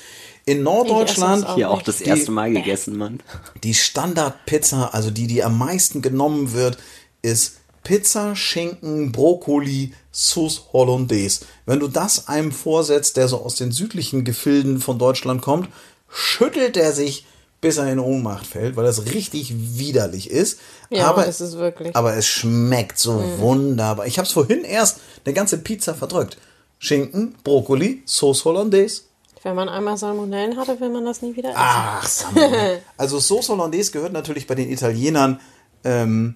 In 0.45 0.63
Norddeutschland, 0.63 1.45
Ich 1.49 1.55
Hier 1.55 1.69
auch 1.69 1.81
das 1.81 1.97
Die- 1.99 2.05
erste 2.05 2.31
Mal 2.31 2.51
gegessen, 2.51 2.97
Mann. 2.97 3.21
die 3.63 3.73
Standardpizza, 3.73 4.87
also 4.91 5.09
die, 5.11 5.27
die 5.27 5.43
am 5.43 5.57
meisten 5.57 6.01
genommen 6.01 6.53
wird, 6.53 6.77
ist 7.21 7.57
Pizza, 7.83 8.35
Schinken, 8.35 9.11
Brokkoli, 9.11 9.93
Sauce 10.11 10.63
Hollandaise. 10.73 11.45
Wenn 11.65 11.79
du 11.79 11.87
das 11.87 12.27
einem 12.27 12.51
vorsetzt, 12.51 13.17
der 13.17 13.27
so 13.27 13.41
aus 13.41 13.55
den 13.55 13.71
südlichen 13.71 14.23
Gefilden 14.23 14.79
von 14.79 14.99
Deutschland 14.99 15.41
kommt, 15.41 15.69
schüttelt 16.09 16.77
er 16.77 16.91
sich, 16.91 17.25
bis 17.61 17.77
er 17.77 17.91
in 17.91 17.99
Ohnmacht 17.99 18.45
fällt, 18.45 18.75
weil 18.75 18.83
das 18.83 19.05
richtig 19.05 19.53
widerlich 19.77 20.29
ist. 20.29 20.59
Ja, 20.89 21.07
aber, 21.07 21.25
ist 21.25 21.39
es 21.39 21.57
wirklich. 21.57 21.95
aber 21.95 22.15
es 22.15 22.27
schmeckt 22.27 22.99
so 22.99 23.23
wunderbar. 23.37 24.05
Ich 24.05 24.17
habe 24.17 24.27
es 24.27 24.33
vorhin 24.33 24.63
erst 24.63 24.99
eine 25.25 25.33
ganze 25.33 25.57
Pizza 25.57 25.95
verdrückt. 25.95 26.37
Schinken, 26.77 27.35
Brokkoli, 27.43 28.03
Sauce 28.05 28.43
Hollandaise. 28.43 29.03
Wenn 29.41 29.55
man 29.55 29.69
einmal 29.69 29.97
Salmonellen 29.97 30.57
hatte, 30.57 30.79
will 30.79 30.89
man 30.89 31.05
das 31.05 31.21
nie 31.21 31.35
wieder 31.35 31.49
essen. 31.49 31.57
Ach. 31.57 32.23
Also 32.97 33.19
Sauce 33.19 33.49
Hollandaise 33.49 33.91
gehört 33.91 34.13
natürlich 34.13 34.47
bei 34.47 34.55
den 34.55 34.69
Italienern 34.69 35.39
ähm, 35.85 36.35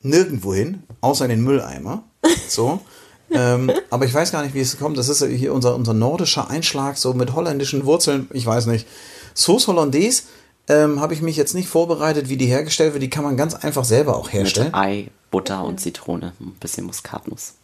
nirgendwo 0.00 0.52
hin, 0.54 0.82
außer 1.00 1.24
in 1.24 1.30
den 1.30 1.42
Mülleimer. 1.42 2.04
So. 2.48 2.80
ähm, 3.34 3.72
aber 3.90 4.04
ich 4.04 4.14
weiß 4.14 4.32
gar 4.32 4.42
nicht, 4.42 4.54
wie 4.54 4.60
es 4.60 4.78
kommt. 4.78 4.96
Das 4.98 5.08
ist 5.08 5.20
ja 5.20 5.26
hier 5.26 5.52
unser, 5.52 5.74
unser 5.74 5.94
nordischer 5.94 6.50
Einschlag, 6.50 6.96
so 6.98 7.14
mit 7.14 7.34
holländischen 7.34 7.84
Wurzeln. 7.84 8.28
Ich 8.32 8.46
weiß 8.46 8.66
nicht. 8.66 8.86
Sauce 9.34 9.66
Hollandaise 9.68 10.24
ähm, 10.68 11.00
habe 11.00 11.14
ich 11.14 11.22
mich 11.22 11.36
jetzt 11.36 11.54
nicht 11.54 11.68
vorbereitet, 11.68 12.28
wie 12.28 12.36
die 12.36 12.46
hergestellt 12.46 12.92
wird. 12.92 13.02
Die 13.02 13.10
kann 13.10 13.24
man 13.24 13.36
ganz 13.36 13.54
einfach 13.54 13.84
selber 13.84 14.16
auch 14.16 14.32
herstellen. 14.32 14.68
Mit 14.68 14.74
Ei, 14.74 15.10
Butter 15.30 15.64
und 15.64 15.80
Zitrone. 15.80 16.32
Ein 16.40 16.52
bisschen 16.60 16.86
Muskatnuss. 16.86 17.54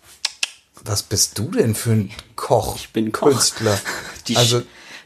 Was 0.85 1.03
bist 1.03 1.39
du 1.39 1.51
denn 1.51 1.75
für 1.75 1.91
ein 1.91 2.11
Koch? 2.37 2.77
Ich 2.77 2.93
bin 2.93 3.13
Koch. 3.13 3.29
Künstler. 3.29 3.79
Die 4.29 4.37
also, 4.37 4.63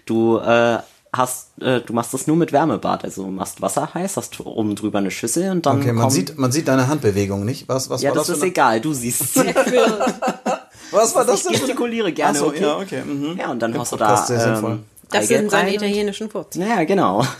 du, 0.06 0.38
äh, 0.38 0.78
hast, 1.12 1.48
äh, 1.60 1.80
du 1.80 1.92
machst 1.92 2.14
das 2.14 2.26
nur 2.26 2.36
mit 2.36 2.52
Wärmebad. 2.52 3.04
Also 3.04 3.26
machst 3.26 3.60
Wasser 3.60 3.92
heiß, 3.94 4.16
hast 4.16 4.40
oben 4.40 4.74
drüber 4.76 4.98
eine 4.98 5.10
Schüssel 5.10 5.50
und 5.50 5.66
dann 5.66 5.80
Okay, 5.80 5.92
man 5.92 6.10
sieht, 6.10 6.38
man 6.38 6.50
sieht 6.52 6.68
deine 6.68 6.88
Handbewegung 6.88 7.44
nicht. 7.44 7.68
Was, 7.68 7.90
was 7.90 8.02
ja, 8.02 8.10
war 8.10 8.16
das 8.16 8.28
das? 8.28 8.38
ist 8.38 8.42
egal, 8.44 8.80
du 8.80 8.92
siehst 8.94 9.36
Was 10.90 11.14
war 11.14 11.24
das 11.24 11.36
Ich 11.36 11.42
denn? 11.42 11.42
für 11.42 11.48
eine- 11.48 11.58
gestikuliere 11.58 12.12
gerne, 12.12 12.38
Ach 12.38 12.42
so, 12.42 12.48
okay? 12.48 12.62
ja, 12.62 12.76
okay. 12.78 13.02
Mhm. 13.02 13.36
Ja, 13.38 13.50
und 13.50 13.60
dann 13.60 13.72
Im 13.72 13.78
haust 13.80 13.92
du 13.92 13.96
Podcast 13.96 14.30
da 14.30 14.34
sehr 14.38 14.44
sinnvoll. 14.54 14.72
ähm, 14.72 14.84
Das 15.10 15.28
sind 15.28 15.50
seine 15.50 15.74
italienischen 15.74 16.32
Wurzeln. 16.32 16.66
Ja, 16.68 16.84
genau. 16.84 17.24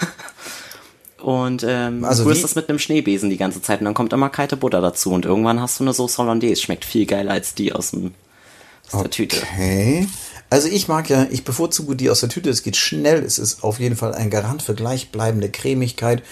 Und 1.23 1.65
ähm, 1.69 2.05
Also 2.05 2.25
du 2.25 2.31
rührst 2.31 2.43
das 2.43 2.57
mit 2.57 2.69
einem 2.69 2.81
Schneebesen 2.81 3.31
die 3.31 3.37
ganze 3.37 3.63
Zeit 3.63 3.79
und 3.79 3.85
dann 3.85 3.95
kommt 3.95 4.13
immer 4.13 4.29
kalte 4.29 4.57
Butter 4.57 4.81
dazu 4.81 5.13
und 5.13 5.25
irgendwann 5.25 5.61
hast 5.61 5.79
du 5.79 5.85
eine 5.85 5.93
Sauce 5.95 6.19
Hollandaise. 6.19 6.61
Schmeckt 6.61 6.85
viel 6.85 7.07
geiler 7.07 7.31
als 7.31 7.55
die 7.55 7.73
aus, 7.73 7.93
dem, 7.93 8.13
aus 8.91 9.03
der 9.03 9.11
Tüte. 9.11 9.37
Okay. 9.37 10.09
Also 10.53 10.69
ich 10.69 10.87
mag 10.87 11.09
ja, 11.09 11.27
ich 11.31 11.45
bevorzuge 11.45 11.97
die 11.97 12.11
aus 12.11 12.21
der 12.21 12.29
Tüte. 12.29 12.51
Es 12.51 12.63
geht 12.63 12.77
schnell. 12.77 13.25
Es 13.25 13.39
ist 13.39 13.65
auf 13.65 13.81
jeden 13.81 13.97
Fall 13.97 14.15
ein 14.15 14.29
Garant 14.29 14.61
für 14.61 14.75
gleichbleibende 14.75 15.49
Cremigkeit. 15.49 16.23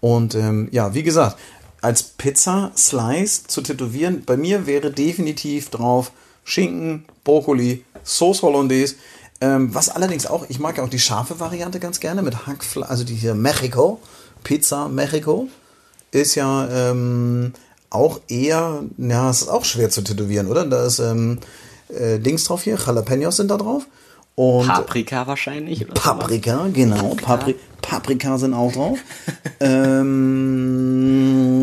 Und 0.00 0.34
ähm, 0.34 0.66
ja, 0.72 0.94
wie 0.94 1.04
gesagt, 1.04 1.38
als 1.80 2.02
Pizza-Slice 2.02 3.44
zu 3.46 3.62
tätowieren, 3.62 4.24
bei 4.26 4.36
mir 4.36 4.66
wäre 4.66 4.90
definitiv 4.90 5.70
drauf 5.70 6.10
Schinken, 6.42 7.04
Brokkoli, 7.22 7.84
Sauce 8.02 8.42
Hollandaise. 8.42 8.96
Ähm, 9.40 9.72
was 9.72 9.90
allerdings 9.90 10.26
auch, 10.26 10.46
ich 10.48 10.58
mag 10.58 10.78
ja 10.78 10.82
auch 10.82 10.90
die 10.90 10.98
scharfe 10.98 11.38
Variante 11.38 11.78
ganz 11.78 12.00
gerne 12.00 12.22
mit 12.22 12.48
Hackfleisch, 12.48 12.90
also 12.90 13.04
die 13.04 13.14
hier 13.14 13.36
Mexico, 13.36 14.00
Pizza 14.42 14.88
Mexico, 14.88 15.46
ist 16.10 16.34
ja 16.34 16.68
ähm, 16.68 17.52
auch 17.90 18.22
eher, 18.26 18.82
ja, 18.96 19.30
es 19.30 19.42
ist 19.42 19.48
auch 19.48 19.64
schwer 19.64 19.90
zu 19.90 20.02
tätowieren, 20.02 20.48
oder? 20.48 20.66
Da 20.66 20.84
ist 20.84 20.98
ähm, 20.98 21.38
äh, 21.90 22.18
Dings 22.18 22.44
drauf 22.44 22.62
hier, 22.62 22.76
Jalapenos 22.76 23.36
sind 23.36 23.50
da 23.50 23.56
drauf. 23.56 23.86
Und 24.34 24.68
Paprika 24.68 25.26
wahrscheinlich. 25.26 25.84
Oder 25.84 25.90
sowas. 26.00 26.04
Paprika, 26.04 26.68
genau. 26.72 27.14
Papri 27.16 27.56
Paprika 27.82 28.38
sind 28.38 28.54
auch 28.54 28.70
drauf. 28.72 28.98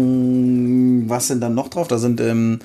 ähm, 0.06 1.06
was 1.10 1.28
sind 1.28 1.40
dann 1.42 1.54
noch 1.56 1.70
drauf? 1.70 1.88
Da 1.88 1.98
sind 1.98 2.20
ähm, 2.20 2.60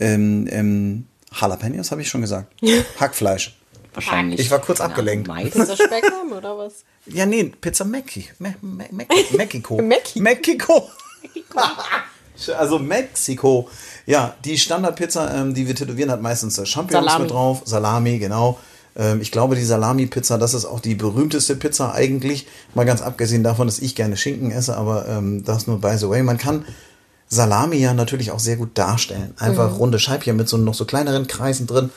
ähm, 0.00 0.46
ähm, 0.50 1.06
Jalapenos, 1.38 1.90
habe 1.90 2.02
ich 2.02 2.08
schon 2.08 2.20
gesagt. 2.20 2.52
Hackfleisch. 3.00 3.56
Wahrscheinlich. 3.94 4.38
Ich 4.40 4.50
war 4.50 4.58
kurz 4.60 4.78
keine 4.78 4.90
abgelenkt. 4.90 5.28
Mais. 5.28 5.46
Ist 5.54 5.70
das 5.70 5.78
Speck 5.78 6.04
haben 6.10 6.32
oder 6.32 6.56
was? 6.58 6.84
Ja, 7.06 7.24
nee, 7.26 7.44
Pizza 7.44 7.84
Mexi 7.84 8.28
Me 8.38 8.54
Me 8.60 8.86
Me 8.90 9.06
Mexiko. 9.36 9.78
Mexi- 9.80 10.20
Mexiko. 10.20 10.90
Also 12.56 12.78
Mexiko. 12.78 13.68
Ja, 14.06 14.34
die 14.44 14.58
Standardpizza, 14.58 15.34
ähm, 15.34 15.54
die 15.54 15.66
wir 15.66 15.74
tätowieren, 15.74 16.10
hat 16.10 16.22
meistens 16.22 16.58
äh, 16.58 16.66
Champignons 16.66 17.06
Salami. 17.06 17.24
mit 17.24 17.32
drauf. 17.32 17.62
Salami, 17.64 18.18
genau. 18.18 18.58
Ähm, 18.96 19.20
ich 19.20 19.30
glaube, 19.30 19.54
die 19.54 19.64
Salami-Pizza, 19.64 20.38
das 20.38 20.54
ist 20.54 20.64
auch 20.64 20.80
die 20.80 20.94
berühmteste 20.94 21.56
Pizza 21.56 21.94
eigentlich. 21.94 22.46
Mal 22.74 22.84
ganz 22.84 23.00
abgesehen 23.00 23.42
davon, 23.42 23.66
dass 23.66 23.78
ich 23.78 23.94
gerne 23.94 24.16
Schinken 24.16 24.50
esse, 24.50 24.76
aber 24.76 25.06
ähm, 25.08 25.44
das 25.44 25.66
nur 25.66 25.80
by 25.80 25.96
the 25.96 26.08
way. 26.08 26.22
Man 26.22 26.38
kann 26.38 26.64
Salami 27.28 27.76
ja 27.76 27.94
natürlich 27.94 28.30
auch 28.30 28.40
sehr 28.40 28.56
gut 28.56 28.70
darstellen. 28.74 29.34
Einfach 29.38 29.78
runde 29.78 29.98
Scheibchen 29.98 30.36
mit 30.36 30.48
so 30.48 30.56
noch 30.56 30.74
so 30.74 30.84
kleineren 30.84 31.26
Kreisen 31.26 31.66
drin. 31.66 31.90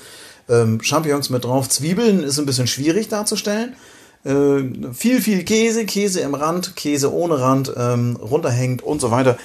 Ähm, 0.49 0.81
Champignons 0.81 1.29
mit 1.29 1.45
drauf. 1.45 1.69
Zwiebeln 1.69 2.23
ist 2.23 2.37
ein 2.39 2.45
bisschen 2.45 2.67
schwierig 2.67 3.07
darzustellen. 3.07 3.75
Äh, 4.23 4.93
viel, 4.93 5.21
viel 5.21 5.43
Käse, 5.43 5.85
Käse 5.85 6.19
im 6.19 6.35
Rand, 6.35 6.75
Käse 6.75 7.11
ohne 7.11 7.39
Rand, 7.39 7.73
ähm, 7.75 8.17
runterhängt 8.17 8.83
und 8.83 9.01
so 9.01 9.09
weiter. 9.09 9.37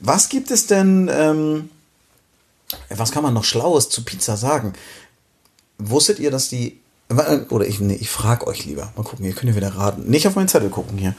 Was 0.00 0.28
gibt 0.28 0.50
es 0.50 0.66
denn, 0.66 1.10
ähm, 1.12 1.70
was 2.88 3.12
kann 3.12 3.22
man 3.22 3.34
noch 3.34 3.44
Schlaues 3.44 3.88
zu 3.88 4.04
Pizza 4.04 4.36
sagen? 4.36 4.72
Wusstet 5.78 6.18
ihr, 6.18 6.30
dass 6.30 6.48
die, 6.48 6.80
oder 7.50 7.66
ich, 7.66 7.80
nee, 7.80 7.94
ich 7.94 8.10
frage 8.10 8.46
euch 8.46 8.64
lieber, 8.64 8.92
mal 8.96 9.02
gucken, 9.02 9.24
ihr 9.24 9.32
könnt 9.32 9.50
ja 9.50 9.56
wieder 9.56 9.76
raten, 9.76 10.08
nicht 10.08 10.26
auf 10.26 10.34
meinen 10.36 10.48
Zettel 10.48 10.70
gucken 10.70 10.98
hier. 10.98 11.14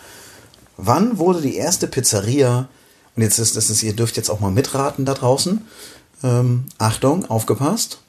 Wann 0.78 1.18
wurde 1.18 1.42
die 1.42 1.56
erste 1.56 1.88
Pizzeria, 1.88 2.68
und 3.16 3.22
jetzt 3.22 3.40
ist 3.40 3.56
ist, 3.56 3.84
ihr 3.84 3.96
dürft 3.96 4.18
jetzt 4.18 4.30
auch 4.30 4.40
mal 4.40 4.52
mitraten 4.52 5.06
da 5.06 5.14
draußen, 5.14 5.66
ähm, 6.24 6.66
Achtung, 6.78 7.26
aufgepasst, 7.26 8.00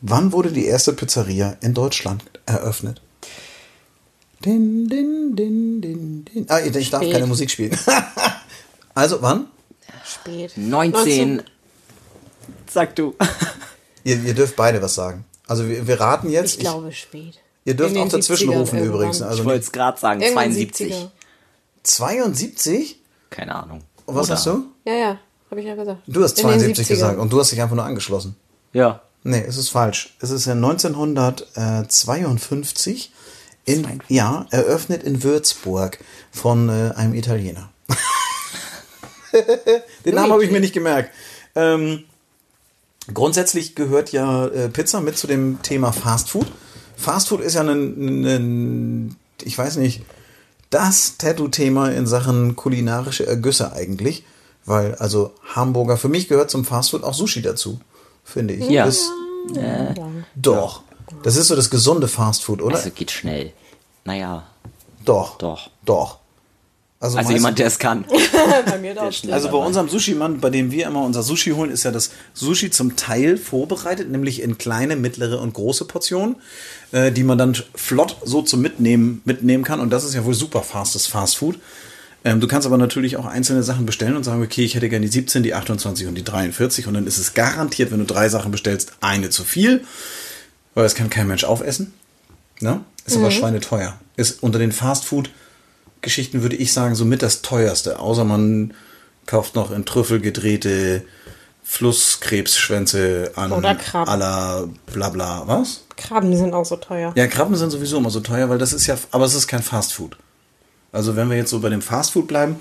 wann 0.00 0.32
wurde 0.32 0.52
die 0.52 0.66
erste 0.66 0.92
Pizzeria 0.92 1.56
in 1.60 1.74
Deutschland 1.74 2.22
eröffnet? 2.46 3.00
Din, 4.44 4.88
din, 4.88 5.34
din, 5.34 5.80
din, 5.80 6.24
din. 6.24 6.46
Ah, 6.48 6.60
ich 6.60 6.90
darf 6.90 7.02
Spät. 7.02 7.14
keine 7.14 7.26
Musik 7.26 7.50
spielen. 7.50 7.76
also, 8.94 9.22
wann? 9.22 9.46
Spät. 10.04 10.52
19. 10.56 11.42
Sag 12.70 12.94
du. 12.96 13.14
Ihr, 14.04 14.20
ihr 14.22 14.34
dürft 14.34 14.56
beide 14.56 14.82
was 14.82 14.94
sagen. 14.94 15.24
Also, 15.46 15.66
wir, 15.68 15.86
wir 15.86 16.00
raten 16.00 16.28
jetzt. 16.30 16.54
Ich 16.54 16.60
glaube 16.60 16.90
spät. 16.92 17.38
ihr 17.64 17.74
dürft 17.74 17.90
In 17.92 17.98
den 18.00 18.08
auch 18.08 18.12
dazwischen 18.12 18.50
70ern 18.50 18.58
rufen 18.58 18.78
irgendwann. 18.78 18.96
übrigens. 18.96 19.22
Also 19.22 19.40
Ich 19.42 19.46
wollte 19.46 19.60
es 19.64 19.72
gerade 19.72 19.98
sagen, 19.98 20.20
Irgendwann 20.20 20.52
72. 20.52 20.92
70er. 20.94 21.08
72? 21.84 23.00
Keine 23.30 23.54
Ahnung. 23.54 23.80
Und 24.06 24.14
was 24.14 24.26
Oder- 24.26 24.34
hast 24.36 24.46
du? 24.46 24.64
Ja, 24.84 24.92
ja, 24.92 25.18
habe 25.50 25.60
ich 25.60 25.66
ja 25.66 25.74
gesagt. 25.74 26.02
Du 26.06 26.22
hast 26.22 26.38
In 26.38 26.46
den 26.48 26.58
72 26.60 26.86
70ern. 26.86 26.88
gesagt 26.90 27.18
und 27.18 27.32
du 27.32 27.40
hast 27.40 27.50
dich 27.52 27.60
einfach 27.62 27.76
nur 27.76 27.84
angeschlossen. 27.84 28.36
Ja. 28.72 29.00
Nee, 29.22 29.42
es 29.46 29.56
ist 29.56 29.70
falsch. 29.70 30.14
Es 30.20 30.30
ist 30.30 30.44
ja 30.46 30.52
1952 30.52 33.12
in, 33.64 34.02
ja, 34.08 34.46
eröffnet 34.50 35.02
in 35.02 35.22
Würzburg 35.22 35.98
von 36.30 36.68
äh, 36.68 36.92
einem 36.94 37.14
Italiener. 37.14 37.70
Den 40.04 40.14
Namen 40.14 40.32
habe 40.32 40.44
ich 40.44 40.50
mir 40.50 40.60
nicht 40.60 40.74
gemerkt. 40.74 41.10
Ähm, 41.54 42.04
grundsätzlich 43.12 43.74
gehört 43.74 44.12
ja 44.12 44.46
äh, 44.46 44.68
Pizza 44.68 45.00
mit 45.00 45.18
zu 45.18 45.26
dem 45.26 45.62
Thema 45.62 45.92
Fast 45.92 46.30
Food. 46.30 46.46
Fast 46.96 47.28
Food 47.28 47.40
ist 47.40 47.54
ja 47.54 47.62
ein, 47.62 49.16
ich 49.42 49.58
weiß 49.58 49.76
nicht, 49.76 50.02
das 50.70 51.16
Tattoo-Thema 51.18 51.90
in 51.90 52.06
Sachen 52.06 52.56
kulinarische 52.56 53.26
Ergüsse 53.26 53.72
eigentlich. 53.72 54.24
Weil, 54.66 54.94
also 54.94 55.32
Hamburger, 55.54 55.96
für 55.96 56.08
mich 56.08 56.28
gehört 56.28 56.50
zum 56.50 56.64
Fast 56.64 56.90
Food 56.90 57.04
auch 57.04 57.14
Sushi 57.14 57.42
dazu, 57.42 57.80
finde 58.24 58.54
ich. 58.54 58.68
Ja. 58.70 58.86
Das, 58.86 59.10
doch. 60.34 60.82
Das 61.22 61.36
ist 61.36 61.48
so 61.48 61.56
das 61.56 61.68
gesunde 61.68 62.08
Fast 62.08 62.44
Food, 62.44 62.62
oder? 62.62 62.76
Also 62.76 62.90
geht 62.90 63.10
schnell. 63.10 63.52
Naja, 64.04 64.46
doch. 65.04 65.38
doch. 65.38 65.70
Doch. 65.84 66.18
Also 67.04 67.16
meist- 67.16 67.30
jemand, 67.30 67.58
der 67.58 67.66
es 67.66 67.78
kann. 67.78 68.04
Bei 68.66 68.78
mir 68.78 68.94
doch. 68.94 69.12
Also 69.30 69.48
bei 69.50 69.58
unserem 69.58 69.88
Sushi-Mann, 69.88 70.40
bei 70.40 70.50
dem 70.50 70.70
wir 70.70 70.86
immer 70.86 71.02
unser 71.02 71.22
Sushi 71.22 71.50
holen, 71.50 71.70
ist 71.70 71.84
ja 71.84 71.90
das 71.90 72.10
Sushi 72.32 72.70
zum 72.70 72.96
Teil 72.96 73.36
vorbereitet, 73.36 74.10
nämlich 74.10 74.40
in 74.42 74.58
kleine, 74.58 74.96
mittlere 74.96 75.40
und 75.40 75.52
große 75.54 75.84
Portionen, 75.84 76.36
äh, 76.92 77.12
die 77.12 77.22
man 77.22 77.38
dann 77.38 77.56
flott 77.74 78.16
so 78.24 78.42
zum 78.42 78.60
Mitnehmen 78.62 79.22
mitnehmen 79.24 79.64
kann. 79.64 79.80
Und 79.80 79.90
das 79.90 80.04
ist 80.04 80.14
ja 80.14 80.24
wohl 80.24 80.34
super 80.34 80.62
fastes 80.62 81.06
Fast 81.06 81.36
Food. 81.36 81.58
Ähm, 82.24 82.40
du 82.40 82.46
kannst 82.48 82.66
aber 82.66 82.78
natürlich 82.78 83.18
auch 83.18 83.26
einzelne 83.26 83.62
Sachen 83.62 83.84
bestellen 83.84 84.16
und 84.16 84.24
sagen, 84.24 84.42
okay, 84.42 84.64
ich 84.64 84.74
hätte 84.74 84.88
gerne 84.88 85.04
die 85.04 85.12
17, 85.12 85.42
die 85.42 85.52
28 85.54 86.06
und 86.06 86.14
die 86.14 86.24
43. 86.24 86.86
Und 86.86 86.94
dann 86.94 87.06
ist 87.06 87.18
es 87.18 87.34
garantiert, 87.34 87.90
wenn 87.92 87.98
du 87.98 88.06
drei 88.06 88.28
Sachen 88.30 88.50
bestellst, 88.50 88.92
eine 89.02 89.28
zu 89.28 89.44
viel. 89.44 89.84
Weil 90.72 90.84
das 90.84 90.94
kann 90.94 91.10
kein 91.10 91.26
Mensch 91.28 91.44
aufessen. 91.44 91.92
Ne? 92.60 92.80
Ist 93.04 93.16
aber 93.16 93.30
schweineteuer. 93.30 93.98
Ist 94.16 94.42
unter 94.42 94.58
den 94.58 94.72
Fast 94.72 95.04
Food 95.04 95.28
Geschichten 96.04 96.42
würde 96.42 96.56
ich 96.56 96.72
sagen, 96.72 96.94
somit 96.94 97.22
das 97.22 97.42
teuerste. 97.42 97.98
Außer 97.98 98.24
man 98.24 98.74
kauft 99.26 99.54
noch 99.56 99.70
in 99.70 99.84
Trüffel 99.84 100.20
gedrehte 100.20 101.02
Flusskrebsschwänze 101.64 103.32
an. 103.36 103.52
Oder 103.52 103.74
Krabben. 103.74 104.08
aller 104.08 104.68
bla 104.92 105.08
bla. 105.08 105.42
Was? 105.46 105.84
Krabben 105.96 106.36
sind 106.36 106.54
auch 106.54 106.66
so 106.66 106.76
teuer. 106.76 107.12
Ja, 107.16 107.26
Krabben 107.26 107.56
sind 107.56 107.70
sowieso 107.70 107.98
immer 107.98 108.10
so 108.10 108.20
teuer, 108.20 108.48
weil 108.48 108.58
das 108.58 108.72
ist 108.72 108.86
ja, 108.86 108.96
aber 109.10 109.24
es 109.24 109.34
ist 109.34 109.48
kein 109.48 109.62
Fast 109.62 109.94
Food. 109.94 110.16
Also 110.92 111.16
wenn 111.16 111.28
wir 111.28 111.36
jetzt 111.36 111.50
so 111.50 111.60
bei 111.60 111.70
dem 111.70 111.82
Fast 111.82 112.12
Food 112.12 112.28
bleiben, 112.28 112.56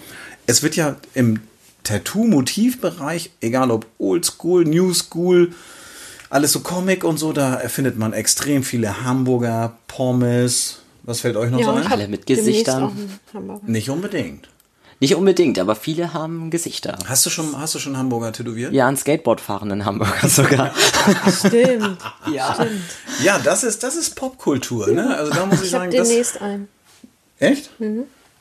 es 0.48 0.64
wird 0.64 0.76
ja 0.76 0.96
im 1.14 1.42
Tattoo-Motivbereich, 1.84 3.32
egal 3.42 3.72
ob 3.72 3.86
Old 4.00 4.26
School, 4.26 4.64
New 4.64 4.94
School, 4.94 5.54
alles 6.30 6.54
so 6.54 6.62
Comic 6.62 7.04
und 7.04 7.18
so, 7.18 7.34
da 7.34 7.56
erfindet 7.56 7.98
man 7.98 8.14
extrem 8.14 8.64
viele 8.64 9.04
Hamburger, 9.04 9.78
Pommes. 9.88 10.80
Was 11.04 11.20
fällt 11.22 11.36
euch 11.38 11.50
noch 11.52 11.60
so 11.60 11.66
Ja, 11.66 11.72
ein? 11.74 11.80
ich 11.80 11.86
hab 11.86 11.92
Alle 11.94 12.08
mit 12.08 12.26
Gesichtern. 12.26 12.84
einen 12.84 13.20
Hamburger. 13.34 13.62
Nicht 13.68 13.90
unbedingt. 13.90 14.48
Nicht 15.00 15.16
unbedingt, 15.16 15.60
aber 15.60 15.76
viele 15.76 16.14
haben 16.14 16.50
Gesichter. 16.50 16.98
Hast 17.08 17.26
du 17.26 17.30
schon, 17.30 17.58
hast 17.60 17.76
du 17.76 17.80
schon 17.80 17.98
Hamburger 17.98 18.32
tätowiert? 18.32 18.72
Ja, 18.74 18.88
ein 18.88 18.96
Skateboard 18.96 19.42
fahren 19.42 19.70
in 19.72 19.84
Hamburg 19.84 20.16
sogar. 20.28 20.74
Stimmt. 21.30 21.98
ja. 22.34 22.54
Stimmt. 22.54 22.70
Ja, 23.22 23.38
das 23.40 23.66
ist, 23.66 23.84
das 23.84 23.98
ist 23.98 24.16
Popkultur, 24.16 24.88
ne? 24.92 25.14
Also 25.18 25.34
da 25.34 25.46
muss 25.46 25.60
ich, 25.62 25.68
Ich 25.68 25.74
habe 25.74 25.86
sagen, 25.92 25.98
das. 25.98 26.08
demnächst 26.08 26.42
einen. 26.42 26.70
Echt? 27.40 27.70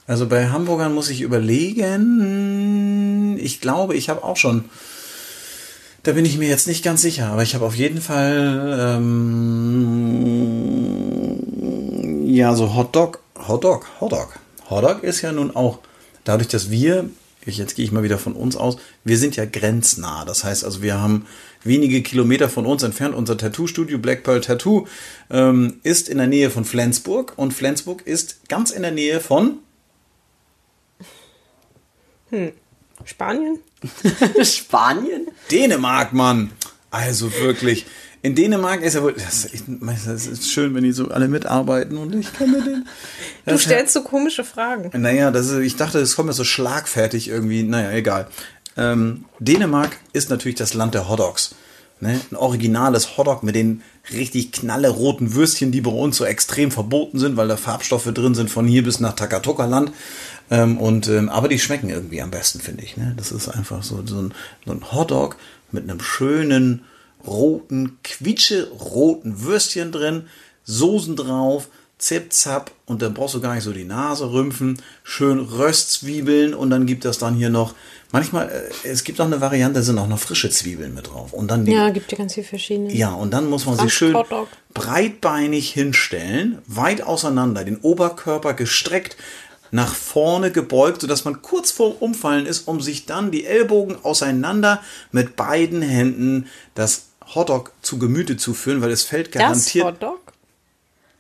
Also 0.07 0.29
bei 0.29 0.51
Hamburgern 0.51 0.95
muss 0.95 1.11
ich 1.11 1.23
überlegen. 1.23 3.37
Ich 3.41 3.61
glaube, 3.61 3.97
ich 3.97 4.09
habe 4.09 4.23
auch 4.23 4.37
schon. 4.37 4.67
Da 6.05 6.13
bin 6.13 6.25
ich 6.25 6.39
mir 6.39 6.49
jetzt 6.49 6.69
nicht 6.69 6.85
ganz 6.85 7.03
sicher, 7.03 7.27
aber 7.29 7.43
ich 7.43 7.55
habe 7.57 7.65
auf 7.65 7.75
jeden 7.77 8.01
Fall 8.01 8.97
ähm, 8.99 10.23
ja 12.37 12.55
so 12.55 12.75
Hotdog, 12.75 13.21
Hotdog, 13.49 13.87
Hotdog. 14.01 14.39
Hotdog 14.71 15.03
ist 15.03 15.23
ja 15.23 15.33
nun 15.33 15.55
auch 15.55 15.79
dadurch, 16.25 16.49
dass 16.49 16.71
wir, 16.71 17.11
jetzt 17.45 17.75
gehe 17.75 17.85
ich 17.85 17.93
mal 17.93 18.03
wieder 18.03 18.19
von 18.19 18.35
uns 18.35 18.57
aus, 18.57 18.77
wir 19.05 19.19
sind 19.19 19.37
ja 19.37 19.45
grenznah. 19.45 20.25
Das 20.25 20.45
heißt 20.45 20.65
also, 20.65 20.83
wir 20.83 21.01
haben 21.01 21.27
wenige 21.65 22.03
Kilometer 22.03 22.49
von 22.49 22.67
uns 22.67 22.83
entfernt. 22.83 23.15
Unser 23.15 23.37
Tattoo-Studio 23.37 23.99
Black 23.99 24.23
Pearl 24.23 24.41
Tattoo 24.41 24.87
ähm, 25.31 25.81
ist 25.83 26.09
in 26.09 26.19
der 26.19 26.27
Nähe 26.27 26.51
von 26.51 26.65
Flensburg 26.65 27.35
und 27.37 27.53
Flensburg 27.53 28.07
ist 28.07 28.49
ganz 28.49 28.71
in 28.71 28.83
der 28.83 28.93
Nähe 28.93 29.21
von 29.21 29.59
Spanien? 33.05 33.59
Spanien? 34.43 35.29
Dänemark, 35.51 36.13
Mann. 36.13 36.53
Also 36.91 37.33
wirklich. 37.41 37.87
In 38.25 38.37
Dänemark 38.37 38.83
ist 38.83 38.95
ja 38.95 39.03
wohl, 39.03 39.15
das, 39.15 39.49
das 40.07 40.27
ist 40.29 40.49
schön, 40.49 40.75
wenn 40.77 40.85
die 40.85 40.93
so 40.93 41.09
alle 41.09 41.27
mitarbeiten 41.27 41.99
und 41.99 42.15
ich 42.15 42.33
kann 42.33 42.53
mir 42.53 42.63
den. 42.63 42.87
Du 43.45 43.59
stellst 43.59 43.93
so 43.93 44.03
komische 44.03 44.45
Fragen. 44.45 44.91
Naja, 45.01 45.33
das 45.33 45.49
ist, 45.49 45.59
ich 45.59 45.75
dachte, 45.75 45.99
es 45.99 46.15
kommt 46.15 46.29
mir 46.29 46.33
so 46.33 46.45
schlagfertig 46.45 47.27
irgendwie. 47.29 47.65
Naja, 47.65 47.91
egal. 47.91 48.29
Ähm, 48.77 49.25
Dänemark 49.41 49.97
ist 50.13 50.31
natürlich 50.31 50.55
das 50.55 50.75
Land 50.75 50.95
der 50.95 51.09
Hotdogs. 51.09 51.57
Ne? 51.99 52.21
Ein 52.31 52.37
originales 52.37 53.17
Hotdog 53.17 53.43
mit 53.43 53.57
den 53.57 53.83
richtig 54.13 54.53
knalleroten 54.53 55.35
Würstchen, 55.35 55.73
die 55.73 55.81
bei 55.81 55.91
uns 55.91 56.17
so 56.17 56.25
extrem 56.25 56.71
verboten 56.71 57.19
sind, 57.19 57.37
weil 57.37 57.49
da 57.49 57.57
Farbstoffe 57.57 58.13
drin 58.15 58.37
sind 58.37 58.51
von 58.51 58.69
hier 58.69 58.85
bis 58.85 59.01
nach 59.01 59.15
Takatoka-Land. 59.15 59.91
Ähm, 60.51 60.79
und, 60.79 61.09
ähm, 61.09 61.29
aber 61.29 61.49
die 61.49 61.59
schmecken 61.59 61.91
irgendwie 61.91 62.23
am 62.23 62.31
besten, 62.31 62.61
finde 62.61 62.85
ich. 62.85 62.97
Ne? 62.97 63.15
Das 63.17 63.33
ist 63.33 63.49
einfach 63.49 63.83
so, 63.83 64.05
so, 64.07 64.21
ein, 64.21 64.35
so 64.65 64.73
ein 64.73 64.93
Hotdog 64.93 65.37
mit 65.73 65.83
einem 65.91 66.01
schönen 66.01 66.85
roten, 67.27 67.99
quietsche-roten 68.05 69.43
Würstchen 69.43 69.93
drin, 69.93 70.27
Soßen 70.65 71.17
drauf, 71.17 71.69
zip, 71.99 72.33
zap 72.33 72.71
und 72.87 73.03
dann 73.03 73.15
brauchst 73.15 73.35
du 73.35 73.41
gar 73.41 73.55
nicht 73.55 73.65
so 73.65 73.73
die 73.73 73.85
Nase 73.85 74.33
rümpfen, 74.33 74.81
schön 75.05 75.39
Röstzwiebeln 75.39 76.55
und 76.55 76.71
dann 76.71 76.87
gibt 76.87 77.05
das 77.05 77.19
dann 77.19 77.35
hier 77.35 77.49
noch, 77.51 77.75
manchmal, 78.11 78.49
äh, 78.49 78.89
es 78.89 79.05
gibt 79.05 79.21
auch 79.21 79.25
eine 79.27 79.41
Variante, 79.41 79.75
da 79.81 79.83
sind 79.83 79.99
auch 79.99 80.09
noch 80.09 80.19
frische 80.19 80.51
Zwiebeln 80.51 80.95
mit 80.95 81.09
drauf 81.09 81.33
und 81.33 81.49
dann 81.51 81.65
die, 81.65 81.73
Ja, 81.73 81.91
gibt 81.91 82.11
ja 82.13 82.19
ganz 82.19 82.35
viele 82.35 82.47
verschiedene. 82.47 82.93
ja, 82.93 83.13
und 83.13 83.33
dann 83.33 83.49
muss 83.49 83.67
man 83.67 83.77
sich 83.79 83.93
schön 83.95 84.15
Hotdog. 84.15 84.49
breitbeinig 84.75 85.71
hinstellen, 85.73 86.59
weit 86.67 87.03
auseinander, 87.03 87.65
den 87.65 87.79
Oberkörper 87.79 88.55
gestreckt, 88.55 89.17
nach 89.71 89.95
vorne 89.95 90.51
gebeugt, 90.51 91.01
sodass 91.01 91.25
man 91.25 91.41
kurz 91.41 91.71
vorm 91.71 91.95
Umfallen 91.99 92.45
ist, 92.47 92.69
um 92.69 92.81
sich 92.83 93.07
dann 93.07 93.31
die 93.31 93.47
Ellbogen 93.47 93.97
auseinander 94.05 94.83
mit 95.13 95.35
beiden 95.35 95.81
Händen 95.81 96.47
das 96.75 97.07
Hotdog 97.35 97.73
zu 97.83 97.99
Gemüte 97.99 98.37
zu 98.37 98.55
führen, 98.55 98.81
weil 98.83 98.91
es 98.91 99.03
fällt 99.05 99.35
Das 99.35 99.41
garantiert 99.41 99.85
Hotdog? 99.87 100.21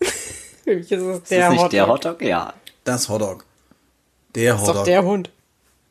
Für 0.64 0.76
mich 0.76 0.90
ist 0.92 1.02
es 1.02 1.18
Ist 1.18 1.30
der 1.30 1.40
das 1.40 1.50
nicht 1.50 1.58
Hotdog. 1.62 1.70
der 1.70 1.88
Hotdog? 1.88 2.22
Ja. 2.22 2.54
das 2.84 3.08
Hotdog. 3.08 3.44
Der 4.34 4.52
Das 4.52 4.60
ist 4.62 4.66
doch 4.68 4.72
Hotdog. 4.74 4.84
der 4.86 5.04
Hund. 5.04 5.30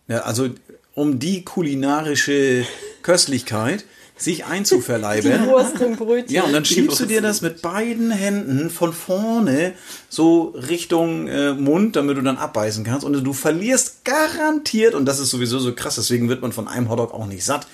Ja, 0.07 0.19
also 0.19 0.49
um 0.93 1.19
die 1.19 1.43
kulinarische 1.45 2.65
Köstlichkeit 3.01 3.85
sich 4.17 4.45
einzuverleiben. 4.45 5.47
Wurst 5.47 5.79
im 5.81 5.95
Brötchen. 5.95 6.33
Ja, 6.35 6.43
und 6.43 6.53
dann 6.53 6.63
schiebst 6.65 6.99
du 6.99 7.05
dir 7.05 7.21
das 7.21 7.41
mit 7.41 7.61
beiden 7.61 8.11
Händen 8.11 8.69
von 8.69 8.93
vorne 8.93 9.73
so 10.09 10.53
Richtung 10.55 11.27
äh, 11.27 11.53
Mund, 11.53 11.95
damit 11.95 12.17
du 12.17 12.21
dann 12.21 12.37
abbeißen 12.37 12.83
kannst. 12.83 13.03
Und 13.05 13.13
du 13.23 13.33
verlierst 13.33 14.05
garantiert, 14.05 14.93
und 14.93 15.05
das 15.05 15.19
ist 15.19 15.31
sowieso 15.31 15.57
so 15.59 15.73
krass, 15.73 15.95
deswegen 15.95 16.29
wird 16.29 16.41
man 16.41 16.51
von 16.51 16.67
einem 16.67 16.89
Hotdog 16.89 17.13
auch 17.13 17.25
nicht 17.25 17.43
satt, 17.43 17.65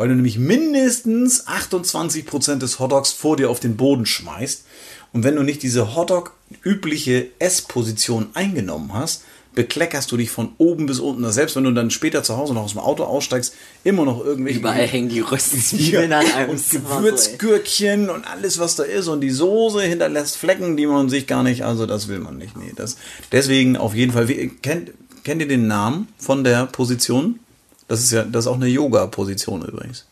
weil 0.00 0.08
du 0.08 0.14
nämlich 0.14 0.38
mindestens 0.38 1.46
28% 1.46 2.56
des 2.56 2.78
Hotdogs 2.78 3.12
vor 3.12 3.36
dir 3.36 3.50
auf 3.50 3.60
den 3.60 3.76
Boden 3.76 4.06
schmeißt. 4.06 4.64
Und 5.12 5.24
wenn 5.24 5.36
du 5.36 5.42
nicht 5.42 5.62
diese 5.62 5.94
Hotdog-übliche 5.94 7.26
Essposition 7.38 8.28
eingenommen 8.32 8.94
hast, 8.94 9.24
bekleckerst 9.54 10.10
du 10.10 10.16
dich 10.16 10.30
von 10.30 10.52
oben 10.56 10.86
bis 10.86 11.00
unten. 11.00 11.30
Selbst 11.30 11.54
wenn 11.54 11.64
du 11.64 11.72
dann 11.72 11.90
später 11.90 12.22
zu 12.22 12.38
Hause 12.38 12.54
noch 12.54 12.62
aus 12.62 12.72
dem 12.72 12.80
Auto 12.80 13.04
aussteigst, 13.04 13.52
immer 13.84 14.06
noch 14.06 14.24
irgendwelche 14.24 14.60
Überall 14.60 14.86
hängen 14.86 15.10
die 15.10 15.20
Röstzwiebeln 15.20 16.14
an 16.14 16.24
einem. 16.34 16.52
und 16.52 16.60
so. 16.60 16.78
Gewürzgürkchen 16.78 18.08
und 18.08 18.26
alles, 18.26 18.58
was 18.58 18.76
da 18.76 18.84
ist. 18.84 19.06
Und 19.06 19.20
die 19.20 19.28
Soße 19.28 19.82
hinterlässt 19.82 20.38
Flecken, 20.38 20.78
die 20.78 20.86
man 20.86 21.10
sich 21.10 21.26
gar 21.26 21.42
nicht, 21.42 21.62
also 21.66 21.84
das 21.84 22.08
will 22.08 22.20
man 22.20 22.38
nicht. 22.38 22.56
Nee, 22.56 22.72
das, 22.74 22.96
deswegen 23.32 23.76
auf 23.76 23.94
jeden 23.94 24.12
Fall, 24.12 24.26
kennt, 24.62 24.92
kennt 25.24 25.42
ihr 25.42 25.48
den 25.48 25.66
Namen 25.66 26.08
von 26.16 26.42
der 26.42 26.64
Position? 26.64 27.38
Das 27.90 27.98
ist 27.98 28.12
ja, 28.12 28.22
das 28.22 28.44
ist 28.44 28.46
auch 28.46 28.54
eine 28.54 28.68
Yoga-Position 28.68 29.62
übrigens. 29.64 30.06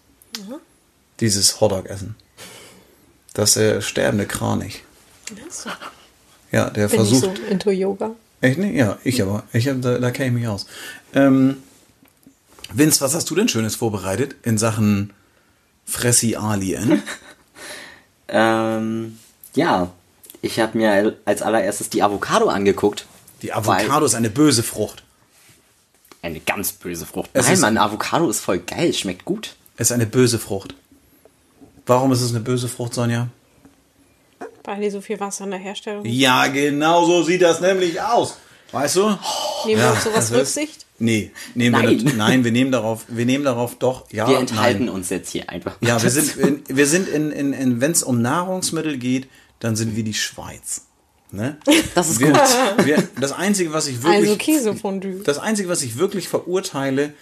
Dieses 1.20 1.60
Hotdog-Essen. 1.60 2.16
Das 3.34 3.50
ist 3.50 3.56
der 3.56 3.80
sterbende 3.82 4.26
Kranich. 4.26 4.82
So. 5.48 5.70
Ja, 6.50 6.70
der 6.70 6.88
Bin 6.88 7.02
ich 7.02 7.08
versucht. 7.08 7.36
so 7.36 7.42
into 7.48 7.70
Yoga. 7.70 8.10
Echt 8.40 8.58
nicht? 8.58 8.74
Ja, 8.74 8.98
ich 9.04 9.22
aber. 9.22 9.44
Ich 9.52 9.68
hab, 9.68 9.80
da, 9.80 9.96
da 10.00 10.10
kenne 10.10 10.26
ich 10.26 10.32
mich 10.32 10.48
aus. 10.48 10.66
Ähm, 11.14 11.58
Vince, 12.72 13.00
was 13.00 13.14
hast 13.14 13.30
du 13.30 13.36
denn 13.36 13.48
Schönes 13.48 13.76
vorbereitet 13.76 14.34
in 14.42 14.58
Sachen 14.58 15.12
Fressialien? 15.84 17.04
Ähm, 18.30 19.18
ja, 19.54 19.90
ich 20.42 20.60
habe 20.60 20.76
mir 20.76 21.16
als 21.24 21.40
allererstes 21.40 21.88
die 21.88 22.02
Avocado 22.02 22.48
angeguckt. 22.48 23.06
Die 23.40 23.54
Avocado 23.54 24.04
ist 24.04 24.14
eine 24.14 24.28
böse 24.28 24.62
Frucht. 24.62 25.02
Eine 26.22 26.40
ganz 26.40 26.72
böse 26.72 27.06
Frucht. 27.06 27.30
Es 27.32 27.46
Nein, 27.46 27.60
Mann, 27.60 27.78
Avocado 27.78 28.28
ist 28.28 28.40
voll 28.40 28.58
geil, 28.58 28.92
schmeckt 28.92 29.24
gut. 29.24 29.54
Es 29.76 29.88
ist 29.88 29.92
eine 29.92 30.06
böse 30.06 30.38
Frucht. 30.38 30.74
Warum 31.86 32.12
ist 32.12 32.20
es 32.20 32.30
eine 32.30 32.40
böse 32.40 32.68
Frucht, 32.68 32.94
Sonja? 32.94 33.28
Weil 34.64 34.80
die 34.82 34.90
so 34.90 35.00
viel 35.00 35.18
Wasser 35.20 35.44
in 35.44 35.50
der 35.52 35.60
Herstellung. 35.60 36.04
Ja, 36.04 36.46
genau 36.48 37.06
so 37.06 37.22
sieht 37.22 37.40
das 37.40 37.60
nämlich 37.60 38.00
aus. 38.02 38.36
Weißt 38.72 38.96
du? 38.96 39.16
Nehmen 39.64 39.80
wir 39.80 39.92
auf 39.92 40.00
sowas 40.02 40.30
wird- 40.30 40.42
Rücksicht? 40.42 40.84
Nee, 40.98 41.30
nehmen 41.54 41.76
wir 41.76 41.82
Nein. 41.84 41.96
nicht. 41.96 42.16
Nein, 42.16 42.44
wir 42.44 42.50
nehmen 42.52 42.72
darauf, 42.72 43.04
wir 43.08 43.24
nehmen 43.24 43.44
darauf 43.44 43.76
doch, 43.76 44.10
ja, 44.10 44.28
Wir 44.28 44.38
enthalten 44.38 44.86
nein. 44.86 44.94
uns 44.94 45.08
jetzt 45.10 45.30
hier 45.30 45.48
einfach. 45.48 45.76
Ja, 45.80 46.02
wir 46.02 46.10
sind, 46.10 46.36
in, 46.68 46.76
wir 46.76 46.86
sind 46.86 47.08
in, 47.08 47.30
in, 47.30 47.52
in 47.52 47.80
wenn 47.80 47.92
es 47.92 48.02
um 48.02 48.20
Nahrungsmittel 48.20 48.98
geht, 48.98 49.28
dann 49.60 49.76
sind 49.76 49.94
wir 49.96 50.02
die 50.02 50.12
Schweiz. 50.14 50.82
Ne? 51.30 51.58
Das 51.94 52.08
ist 52.08 52.20
wir, 52.20 52.32
gut. 52.32 52.86
Wir, 52.86 53.08
das 53.20 53.32
Einzige, 53.32 53.72
was 53.72 53.86
ich 53.86 54.02
wirklich. 54.02 54.30
Also 54.30 54.36
Käsefondue. 54.36 55.22
Das 55.24 55.38
Einzige, 55.38 55.68
was 55.68 55.82
ich 55.82 55.98
wirklich 55.98 56.28
verurteile, 56.28 57.12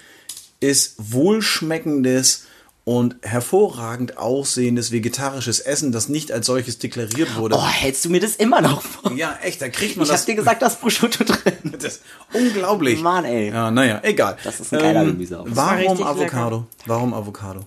ist 0.60 0.94
wohlschmeckendes 0.98 2.46
und 2.84 3.16
hervorragend 3.22 4.16
aussehendes 4.16 4.92
vegetarisches 4.92 5.58
Essen, 5.58 5.90
das 5.90 6.08
nicht 6.08 6.30
als 6.30 6.46
solches 6.46 6.78
deklariert 6.78 7.34
wurde. 7.36 7.56
Oh, 7.56 7.66
hältst 7.66 8.04
du 8.04 8.10
mir 8.10 8.20
das 8.20 8.36
immer 8.36 8.60
noch 8.60 8.80
vor? 8.80 9.10
Ja, 9.12 9.36
echt, 9.42 9.60
da 9.60 9.68
kriegt 9.68 9.96
man 9.96 10.04
Ich 10.04 10.10
das. 10.12 10.20
hab 10.20 10.26
dir 10.26 10.36
gesagt, 10.36 10.62
da 10.62 10.68
ist 10.68 10.80
Prosciutto 10.80 11.24
drin. 11.24 11.54
das 11.72 11.96
ist 11.96 12.02
unglaublich. 12.32 13.00
Mann, 13.00 13.24
ey. 13.24 13.50
Ja, 13.50 13.72
naja, 13.72 13.98
egal. 14.04 14.36
Das 14.44 14.60
ist 14.60 14.72
ein 14.72 14.78
geiler 14.78 15.04
war 15.04 15.78
Warum 15.80 16.00
Avocado? 16.04 16.66
Warum 16.86 17.12
Avocado? 17.12 17.66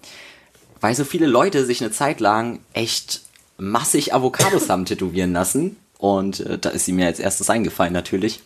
Weil 0.79 0.95
so 0.95 1.03
viele 1.03 1.25
Leute 1.25 1.65
sich 1.65 1.81
eine 1.81 1.91
Zeit 1.91 2.21
lang 2.21 2.59
echt 2.71 3.23
massig 3.57 4.13
Avocados 4.13 4.69
haben 4.69 4.85
tätowieren 4.85 5.33
lassen. 5.33 5.75
Und 5.99 6.39
äh, 6.39 6.57
da 6.57 6.69
ist 6.69 6.85
sie 6.85 6.93
mir 6.93 7.05
als 7.07 7.19
erstes 7.19 7.49
eingefallen 7.49 7.91
natürlich. 7.93 8.39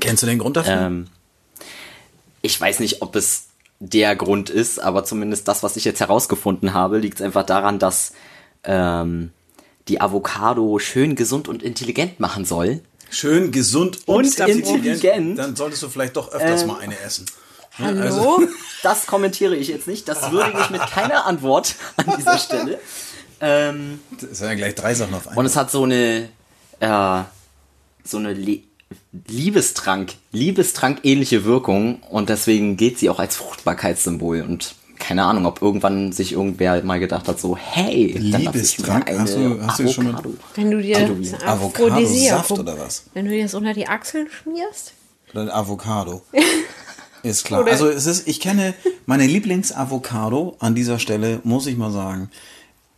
Kennst 0.00 0.22
du 0.22 0.26
den 0.26 0.38
Grund 0.38 0.56
dafür? 0.56 0.72
Ähm, 0.80 1.08
ich 2.42 2.58
weiß 2.58 2.78
nicht, 2.78 3.02
ob 3.02 3.16
es 3.16 3.48
der 3.80 4.14
Grund 4.14 4.48
ist, 4.50 4.80
aber 4.80 5.04
zumindest 5.04 5.48
das, 5.48 5.64
was 5.64 5.76
ich 5.76 5.84
jetzt 5.84 5.98
herausgefunden 5.98 6.72
habe, 6.72 6.98
liegt 6.98 7.20
einfach 7.20 7.44
daran, 7.44 7.80
dass 7.80 8.12
ähm, 8.62 9.32
die 9.88 10.00
Avocado 10.00 10.78
schön 10.78 11.16
gesund 11.16 11.48
und 11.48 11.62
intelligent 11.64 12.20
machen 12.20 12.44
soll. 12.44 12.80
Schön, 13.10 13.50
gesund 13.50 13.98
und, 14.06 14.38
Und 14.38 14.48
intelligent. 14.48 15.36
Dann 15.38 15.56
solltest 15.56 15.82
du 15.82 15.88
vielleicht 15.88 16.16
doch 16.16 16.30
öfters 16.32 16.62
Ähm, 16.62 16.68
mal 16.68 16.78
eine 16.80 16.98
essen. 17.00 17.26
Hallo? 17.78 18.40
Das 18.84 19.06
kommentiere 19.06 19.54
ich 19.54 19.68
jetzt 19.68 19.86
nicht. 19.86 20.08
Das 20.08 20.32
würdige 20.32 20.58
ich 20.60 20.70
mit 20.70 20.80
keiner 20.80 21.24
Antwort 21.26 21.74
an 21.96 22.14
dieser 22.16 22.38
Stelle. 22.38 22.78
Ähm, 23.44 23.98
Das 24.20 24.38
sind 24.38 24.46
ja 24.46 24.54
gleich 24.54 24.76
drei 24.76 24.94
Sachen 24.94 25.14
auf 25.14 25.26
einmal. 25.26 25.40
und 25.40 25.46
es 25.46 25.56
hat 25.56 25.68
so 25.68 25.82
eine 25.82 26.28
äh, 26.82 27.22
so 28.04 28.18
eine 28.18 28.32
Le 28.34 28.60
Liebestrank, 29.28 30.14
Liebestrank 30.32 31.00
ähnliche 31.04 31.44
Wirkung 31.44 32.00
und 32.10 32.28
deswegen 32.28 32.76
geht 32.76 32.98
sie 32.98 33.08
auch 33.10 33.18
als 33.18 33.36
Fruchtbarkeitssymbol 33.36 34.42
und 34.42 34.74
keine 34.98 35.24
Ahnung, 35.24 35.46
ob 35.46 35.62
irgendwann 35.62 36.12
sich 36.12 36.32
irgendwer 36.32 36.82
mal 36.84 37.00
gedacht 37.00 37.26
hat, 37.26 37.40
so, 37.40 37.56
hey, 37.56 38.12
Liebestrank? 38.16 39.10
Hast 39.18 39.34
du- 39.34 39.60
hast 39.66 39.78
du 39.80 39.88
schon 39.88 40.04
mal- 40.04 40.10
Avocado. 40.14 40.34
Wenn 40.54 40.70
du 40.70 40.80
dir 40.82 40.98
Avocado-Saft 41.46 42.50
oder 42.52 42.78
was? 42.78 43.04
Wenn 43.14 43.24
du 43.24 43.30
dir 43.32 43.42
das 43.42 43.54
unter 43.54 43.72
die 43.74 43.88
Achseln 43.88 44.28
schmierst? 44.30 44.92
Oder 45.32 45.42
ein 45.42 45.50
Avocado. 45.50 46.22
Ist 47.24 47.44
klar. 47.44 47.62
Oder- 47.62 47.72
also 47.72 47.88
es 47.88 48.06
ist, 48.06 48.26
ich 48.28 48.40
kenne 48.40 48.74
meine 49.06 49.26
Lieblings-Avocado 49.26 50.56
an 50.60 50.74
dieser 50.74 50.98
Stelle, 50.98 51.40
muss 51.44 51.66
ich 51.66 51.76
mal 51.76 51.90
sagen, 51.92 52.30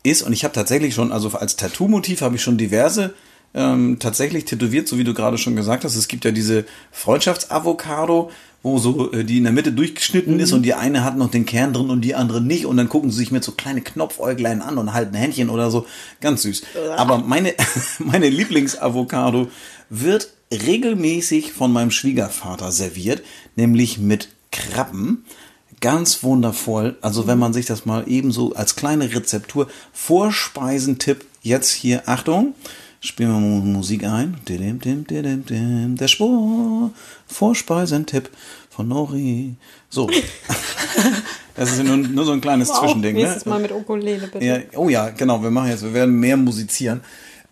ist, 0.02 0.22
und 0.22 0.32
ich 0.32 0.44
habe 0.44 0.52
tatsächlich 0.54 0.94
schon, 0.94 1.12
also 1.12 1.28
als 1.30 1.56
Tattoo-Motiv 1.56 2.20
habe 2.22 2.36
ich 2.36 2.42
schon 2.42 2.58
diverse 2.58 3.14
ähm, 3.54 3.98
tatsächlich 4.00 4.44
tätowiert, 4.44 4.88
so 4.88 4.98
wie 4.98 5.04
du 5.04 5.14
gerade 5.14 5.38
schon 5.38 5.56
gesagt 5.56 5.84
hast. 5.84 5.94
Es 5.94 6.08
gibt 6.08 6.24
ja 6.24 6.32
diese 6.32 6.64
Freundschafts-Avocado, 6.90 8.30
wo 8.62 8.78
so 8.78 9.12
äh, 9.12 9.24
die 9.24 9.38
in 9.38 9.44
der 9.44 9.52
Mitte 9.52 9.72
durchgeschnitten 9.72 10.40
ist 10.40 10.52
und 10.52 10.62
die 10.62 10.74
eine 10.74 11.04
hat 11.04 11.16
noch 11.16 11.30
den 11.30 11.46
Kern 11.46 11.72
drin 11.72 11.90
und 11.90 12.00
die 12.00 12.14
andere 12.14 12.40
nicht 12.40 12.66
und 12.66 12.76
dann 12.76 12.88
gucken 12.88 13.10
sie 13.10 13.18
sich 13.18 13.30
mit 13.30 13.44
so 13.44 13.52
kleine 13.52 13.80
Knopfäuglein 13.80 14.60
an 14.60 14.78
und 14.78 14.92
halten 14.92 15.14
Händchen 15.14 15.50
oder 15.50 15.70
so. 15.70 15.86
Ganz 16.20 16.42
süß. 16.42 16.62
Aber 16.96 17.18
meine, 17.18 17.54
meine 17.98 18.28
Lieblings-Avocado 18.28 19.48
wird 19.88 20.30
regelmäßig 20.50 21.52
von 21.52 21.72
meinem 21.72 21.90
Schwiegervater 21.90 22.72
serviert, 22.72 23.22
nämlich 23.54 23.98
mit 23.98 24.28
Krabben. 24.50 25.24
ganz 25.80 26.22
wundervoll. 26.22 26.96
Also 27.02 27.26
wenn 27.26 27.38
man 27.38 27.52
sich 27.52 27.66
das 27.66 27.84
mal 27.86 28.04
ebenso 28.06 28.54
als 28.54 28.76
kleine 28.76 29.14
Rezeptur, 29.14 29.68
Vorspeisentipp, 29.92 31.26
jetzt 31.42 31.70
hier, 31.72 32.08
Achtung, 32.08 32.54
spielen 33.04 33.30
wir 33.30 33.38
Musik 33.38 34.04
ein. 34.04 34.36
Der 34.48 36.08
Spur, 36.08 36.90
Vorspeisentipp 37.26 38.30
von 38.70 38.88
Nori. 38.88 39.54
So. 39.90 40.10
Das 41.56 41.70
ist 41.70 41.84
nur, 41.84 41.96
nur 41.96 42.24
so 42.24 42.32
ein 42.32 42.40
kleines 42.40 42.68
Wow, 42.68 42.80
Zwischending. 42.80 43.14
nächstes 43.14 43.46
Ne? 43.46 43.50
Mal 43.50 43.60
mit 43.60 43.70
Ukulele, 43.70 44.26
bitte. 44.26 44.44
Ja, 44.44 44.58
oh 44.74 44.88
ja, 44.88 45.10
genau, 45.10 45.40
wir 45.40 45.52
machen 45.52 45.70
jetzt, 45.70 45.84
wir 45.84 45.94
werden 45.94 46.18
mehr 46.18 46.36
musizieren. 46.36 47.02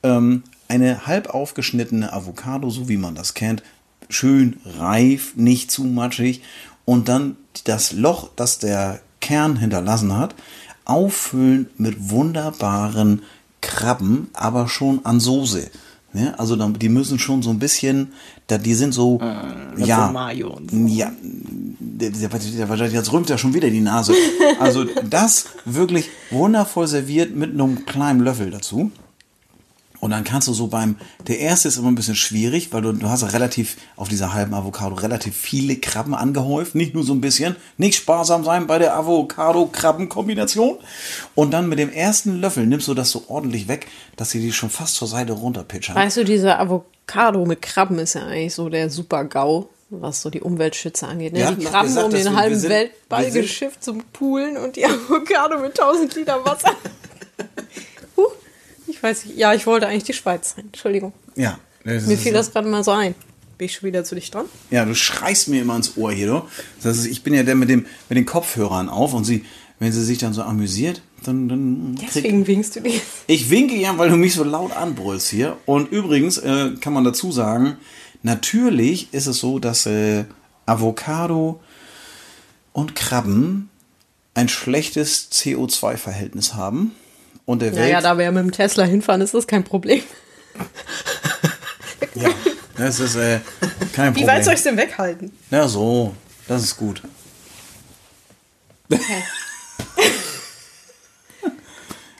Ähm, 0.02 0.42
eine 0.66 1.06
halb 1.06 1.28
aufgeschnittene 1.28 2.12
Avocado, 2.12 2.68
so 2.68 2.88
wie 2.88 2.96
man 2.96 3.14
das 3.14 3.34
kennt, 3.34 3.62
schön 4.08 4.56
reif, 4.64 5.36
nicht 5.36 5.70
zu 5.70 5.84
matschig 5.84 6.42
und 6.84 7.08
dann 7.08 7.36
das 7.62 7.92
Loch, 7.92 8.30
das 8.34 8.58
der 8.58 9.00
Kern 9.20 9.56
hinterlassen 9.56 10.16
hat, 10.16 10.34
auffüllen 10.84 11.70
mit 11.76 12.10
wunderbaren 12.10 13.22
Krabben, 13.62 14.28
aber 14.34 14.68
schon 14.68 15.00
an 15.04 15.18
Soße. 15.18 15.70
Ne? 16.12 16.38
Also 16.38 16.56
dann- 16.56 16.74
die 16.74 16.90
müssen 16.90 17.18
schon 17.18 17.40
so 17.42 17.48
ein 17.48 17.58
bisschen, 17.58 18.12
da, 18.46 18.58
die 18.58 18.74
sind 18.74 18.92
so, 18.92 19.18
mit 19.74 19.86
ja, 19.86 20.10
Mayo 20.12 20.50
und 20.50 20.70
so. 20.70 20.76
ja, 20.76 21.10
der, 21.22 22.10
der, 22.10 22.28
der, 22.28 22.86
jetzt 22.88 23.12
rümpft 23.12 23.30
ja 23.30 23.38
schon 23.38 23.54
wieder 23.54 23.70
die 23.70 23.80
Nase. 23.80 24.12
Also 24.60 24.84
das 25.08 25.46
wirklich 25.64 26.10
wundervoll 26.30 26.86
serviert 26.86 27.34
mit 27.34 27.52
einem 27.52 27.86
kleinen 27.86 28.20
Löffel 28.20 28.50
dazu. 28.50 28.90
Und 30.02 30.10
dann 30.10 30.24
kannst 30.24 30.48
du 30.48 30.52
so 30.52 30.66
beim, 30.66 30.96
der 31.28 31.38
erste 31.38 31.68
ist 31.68 31.76
immer 31.76 31.86
ein 31.86 31.94
bisschen 31.94 32.16
schwierig, 32.16 32.72
weil 32.72 32.82
du, 32.82 32.90
du 32.92 33.08
hast 33.08 33.22
ja 33.22 33.28
relativ, 33.28 33.76
auf 33.94 34.08
dieser 34.08 34.32
halben 34.34 34.52
Avocado 34.52 34.96
relativ 34.96 35.36
viele 35.36 35.76
Krabben 35.76 36.12
angehäuft, 36.16 36.74
nicht 36.74 36.92
nur 36.92 37.04
so 37.04 37.12
ein 37.12 37.20
bisschen, 37.20 37.54
nicht 37.76 37.94
sparsam 37.94 38.42
sein 38.42 38.66
bei 38.66 38.80
der 38.80 38.96
Avocado-Krabben-Kombination. 38.96 40.78
Und 41.36 41.52
dann 41.52 41.68
mit 41.68 41.78
dem 41.78 41.92
ersten 41.92 42.40
Löffel 42.40 42.66
nimmst 42.66 42.88
du 42.88 42.94
das 42.94 43.10
so 43.10 43.24
ordentlich 43.28 43.68
weg, 43.68 43.86
dass 44.16 44.30
sie 44.30 44.40
die 44.40 44.52
schon 44.52 44.70
fast 44.70 44.96
zur 44.96 45.06
Seite 45.06 45.34
runterpitchern. 45.34 45.94
Weißt 45.94 46.16
du, 46.16 46.24
dieser 46.24 46.58
Avocado 46.58 47.44
mit 47.46 47.62
Krabben 47.62 48.00
ist 48.00 48.14
ja 48.14 48.22
eigentlich 48.26 48.54
so 48.54 48.68
der 48.68 48.90
Super-GAU, 48.90 49.68
was 49.90 50.22
so 50.22 50.30
die 50.30 50.40
Umweltschützer 50.40 51.06
angeht. 51.08 51.32
Ne? 51.32 51.40
Wir 51.40 51.52
die 51.52 51.64
Krabben 51.64 51.86
gesagt, 51.88 52.06
um 52.06 52.10
den 52.12 52.24
wir- 52.24 52.34
halben 52.36 52.54
wir 52.56 52.60
sind- 52.60 52.70
Weltball 52.70 53.30
geschifft 53.30 53.84
zum 53.84 54.02
Poolen 54.12 54.56
und 54.56 54.74
die 54.76 54.84
Avocado 54.86 55.58
mit 55.60 55.78
1000 55.78 56.14
Liter 56.16 56.44
Wasser. 56.44 56.72
ich 59.02 59.08
weiß 59.08 59.24
nicht. 59.26 59.36
Ja, 59.38 59.52
ich 59.52 59.66
wollte 59.66 59.88
eigentlich 59.88 60.04
die 60.04 60.12
Schweiz 60.12 60.54
sein. 60.54 60.66
Entschuldigung. 60.66 61.12
Ja. 61.34 61.58
das 61.82 62.06
Mir 62.06 62.16
fiel 62.16 62.32
das 62.32 62.52
gerade 62.52 62.68
mal 62.68 62.84
so 62.84 62.92
ein. 62.92 63.16
Bin 63.58 63.66
ich 63.66 63.74
schon 63.74 63.88
wieder 63.88 64.04
zu 64.04 64.14
dich 64.14 64.30
dran? 64.30 64.46
Ja, 64.70 64.84
du 64.84 64.94
schreist 64.94 65.48
mir 65.48 65.62
immer 65.62 65.74
ins 65.74 65.96
Ohr 65.96 66.12
hier, 66.12 66.26
du. 66.28 66.42
Das 66.84 66.98
ist, 66.98 67.06
ich 67.06 67.24
bin 67.24 67.34
ja 67.34 67.42
der 67.42 67.56
mit, 67.56 67.68
dem, 67.68 67.86
mit 68.08 68.16
den 68.16 68.26
Kopfhörern 68.26 68.88
auf 68.88 69.12
und 69.12 69.24
sie, 69.24 69.44
wenn 69.80 69.90
sie 69.90 70.04
sich 70.04 70.18
dann 70.18 70.32
so 70.34 70.42
amüsiert, 70.42 71.02
dann, 71.24 71.48
dann 71.48 71.98
Deswegen 72.00 72.46
winkst 72.46 72.76
du 72.76 72.80
dir. 72.80 73.00
ich 73.26 73.50
winke 73.50 73.74
ja, 73.74 73.98
weil 73.98 74.08
du 74.08 74.16
mich 74.16 74.34
so 74.34 74.44
laut 74.44 74.70
anbrüllst 74.70 75.28
hier. 75.30 75.56
Und 75.66 75.90
übrigens 75.90 76.38
äh, 76.38 76.70
kann 76.80 76.92
man 76.92 77.02
dazu 77.02 77.32
sagen, 77.32 77.78
natürlich 78.22 79.12
ist 79.12 79.26
es 79.26 79.38
so, 79.38 79.58
dass 79.58 79.84
äh, 79.86 80.26
Avocado 80.66 81.60
und 82.72 82.94
Krabben 82.94 83.68
ein 84.34 84.48
schlechtes 84.48 85.30
CO2-Verhältnis 85.32 86.54
haben. 86.54 86.92
Und 87.44 87.60
der 87.62 87.72
Welt. 87.74 87.82
Naja, 87.82 88.00
da 88.00 88.16
wir 88.16 88.24
ja 88.24 88.30
mit 88.30 88.44
dem 88.44 88.52
Tesla 88.52 88.84
hinfahren, 88.84 89.20
ist 89.20 89.34
das 89.34 89.46
kein 89.46 89.64
Problem. 89.64 90.02
ja, 92.14 92.30
das 92.76 93.00
ist 93.00 93.16
äh, 93.16 93.40
kein 93.92 94.14
Wie 94.14 94.20
Problem. 94.20 94.36
weit 94.36 94.44
soll 94.44 94.54
ich 94.54 94.58
es 94.58 94.64
denn 94.64 94.76
weghalten? 94.76 95.32
Ja, 95.50 95.66
so. 95.68 96.14
Das 96.48 96.62
ist 96.62 96.76
gut. 96.76 97.02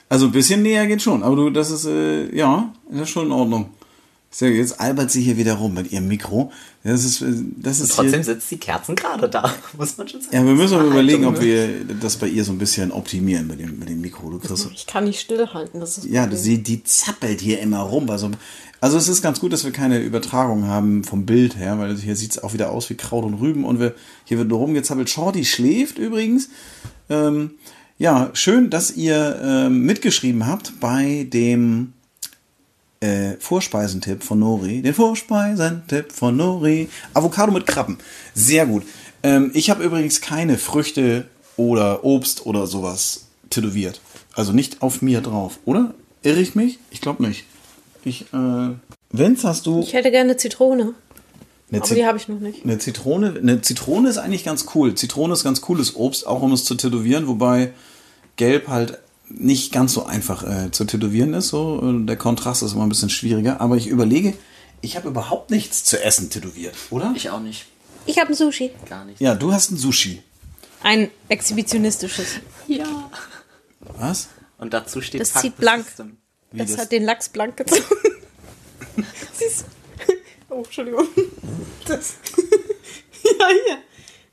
Also 0.09 0.27
ein 0.27 0.31
bisschen 0.31 0.61
näher 0.61 0.85
geht 0.85 1.01
schon, 1.01 1.23
aber 1.23 1.35
du, 1.35 1.49
das 1.49 1.71
ist, 1.71 1.85
äh, 1.85 2.35
ja, 2.35 2.71
das 2.89 3.01
ist 3.01 3.09
schon 3.09 3.25
in 3.27 3.31
Ordnung. 3.31 3.73
Gut. 4.37 4.49
jetzt 4.49 4.79
albert 4.79 5.11
sie 5.11 5.21
hier 5.21 5.37
wieder 5.37 5.53
rum 5.53 5.73
mit 5.73 5.91
ihrem 5.91 6.07
Mikro. 6.07 6.51
Das 6.83 7.03
ist, 7.03 7.21
äh, 7.21 7.31
das 7.57 7.79
ist 7.79 7.95
Trotzdem 7.95 8.15
hier, 8.15 8.23
sitzt 8.23 8.51
die 8.51 8.57
Kerzen 8.57 8.95
gerade 8.95 9.29
da, 9.29 9.53
muss 9.77 9.97
man 9.97 10.07
schon 10.07 10.21
sagen. 10.21 10.35
ja, 10.35 10.45
wir 10.45 10.53
müssen 10.53 10.77
mal 10.77 10.87
überlegen, 10.87 11.25
ob 11.25 11.35
ne? 11.35 11.41
wir 11.41 11.95
das 12.01 12.17
bei 12.17 12.27
ihr 12.27 12.43
so 12.43 12.51
ein 12.51 12.57
bisschen 12.57 12.91
optimieren 12.91 13.47
mit 13.47 13.59
dem, 13.59 13.79
mit 13.79 13.89
dem 13.89 14.01
Mikro. 14.01 14.29
Du 14.29 14.39
kriegst, 14.39 14.69
Ich 14.73 14.87
kann 14.87 15.05
nicht 15.05 15.19
stillhalten. 15.19 15.79
Das 15.79 15.97
ist 15.97 16.05
ja, 16.05 16.29
sie, 16.31 16.61
die 16.61 16.83
zappelt 16.83 17.41
hier 17.41 17.59
immer 17.59 17.79
rum. 17.79 18.09
Also, 18.09 18.31
also 18.81 18.97
es 18.97 19.07
ist 19.07 19.21
ganz 19.21 19.39
gut, 19.39 19.53
dass 19.53 19.63
wir 19.63 19.71
keine 19.71 19.99
Übertragung 19.99 20.67
haben 20.67 21.03
vom 21.03 21.25
Bild 21.25 21.57
her, 21.57 21.79
weil 21.79 21.95
hier 21.95 22.15
sieht 22.15 22.31
es 22.31 22.43
auch 22.43 22.53
wieder 22.53 22.71
aus 22.71 22.89
wie 22.89 22.95
Kraut 22.95 23.23
und 23.23 23.35
Rüben 23.35 23.63
und 23.63 23.79
wir, 23.79 23.95
hier 24.25 24.37
wird 24.37 24.49
nur 24.49 24.59
rumgezappelt. 24.59 25.09
Shorty 25.09 25.45
schläft 25.45 25.97
übrigens. 25.97 26.49
Ähm, 27.09 27.51
ja, 27.97 28.31
schön, 28.33 28.69
dass 28.69 28.91
ihr 28.91 29.39
ähm, 29.41 29.83
mitgeschrieben 29.83 30.47
habt 30.47 30.79
bei 30.79 31.27
dem 31.31 31.93
äh, 33.03 33.35
Vorspeisentipp 33.39 34.23
von 34.23 34.39
Nori. 34.39 34.81
Den 34.81 34.93
Vorspeisentipp 34.93 36.11
von 36.11 36.37
Nori. 36.37 36.89
Avocado 37.13 37.51
mit 37.51 37.65
Krabben. 37.67 37.97
Sehr 38.33 38.65
gut. 38.65 38.83
Ähm, 39.23 39.51
ich 39.53 39.69
habe 39.69 39.83
übrigens 39.83 40.21
keine 40.21 40.57
Früchte 40.57 41.25
oder 41.57 42.03
Obst 42.03 42.45
oder 42.45 42.67
sowas 42.67 43.25
tätowiert. 43.49 44.01
Also 44.33 44.51
nicht 44.51 44.81
auf 44.81 45.01
mir 45.01 45.21
drauf, 45.21 45.59
oder? 45.65 45.93
Irre 46.23 46.39
ich 46.39 46.55
mich? 46.55 46.79
Ich 46.91 47.01
glaube 47.01 47.21
nicht. 47.23 47.45
Ich, 48.05 48.21
äh, 48.33 48.69
Vince, 49.11 49.47
hast 49.47 49.65
du 49.65 49.81
Ich 49.81 49.93
hätte 49.93 50.09
gerne 50.11 50.35
Zitrone. 50.37 50.93
eine, 51.69 51.77
Aber 51.79 51.85
Zit- 51.87 51.97
die 51.97 52.05
habe 52.05 52.17
ich 52.17 52.27
noch 52.27 52.39
nicht. 52.39 52.63
eine 52.63 52.77
Zitrone? 52.79 53.35
Eine 53.39 53.61
Zitrone 53.61 54.09
ist 54.09 54.17
eigentlich 54.17 54.43
ganz 54.43 54.65
cool. 54.73 54.95
Zitrone 54.95 55.33
ist 55.33 55.43
ganz 55.43 55.61
cooles 55.61 55.95
Obst, 55.95 56.25
auch 56.25 56.41
um 56.41 56.51
es 56.53 56.63
zu 56.65 56.75
tätowieren, 56.75 57.27
wobei 57.27 57.73
Gelb 58.37 58.67
halt 58.67 58.97
nicht 59.35 59.71
ganz 59.71 59.93
so 59.93 60.05
einfach 60.05 60.43
äh, 60.43 60.71
zu 60.71 60.85
tätowieren 60.85 61.33
ist. 61.33 61.49
So. 61.49 61.81
Der 62.03 62.17
Kontrast 62.17 62.63
ist 62.63 62.73
immer 62.73 62.83
ein 62.83 62.89
bisschen 62.89 63.09
schwieriger. 63.09 63.61
Aber 63.61 63.75
ich 63.77 63.87
überlege, 63.87 64.33
ich 64.81 64.95
habe 64.95 65.07
überhaupt 65.09 65.49
nichts 65.49 65.83
zu 65.83 66.01
essen 66.03 66.29
tätowiert, 66.29 66.75
oder? 66.89 67.13
Ich 67.15 67.29
auch 67.29 67.39
nicht. 67.39 67.65
Ich 68.05 68.19
habe 68.19 68.31
ein 68.31 68.35
Sushi. 68.35 68.71
Gar 68.89 69.05
nicht. 69.05 69.21
ja, 69.21 69.35
du 69.35 69.53
hast 69.53 69.71
ein 69.71 69.77
Sushi. 69.77 70.21
Ein 70.81 71.09
exhibitionistisches. 71.29 72.39
Ja. 72.67 73.09
Was? 73.97 74.27
Und 74.57 74.73
dazu 74.73 75.01
steht 75.01 75.21
Das 75.21 75.33
zieht 75.33 75.57
blank. 75.57 75.85
Es 76.55 76.71
das? 76.71 76.77
hat 76.77 76.91
den 76.91 77.03
Lachs 77.03 77.29
blank 77.29 77.57
gezogen. 77.57 77.83
Siehst 79.33 79.61
du? 79.61 80.13
Oh, 80.49 80.63
Entschuldigung. 80.63 81.07
Das. 81.87 82.15
ja, 83.23 83.47
hier. 83.65 83.77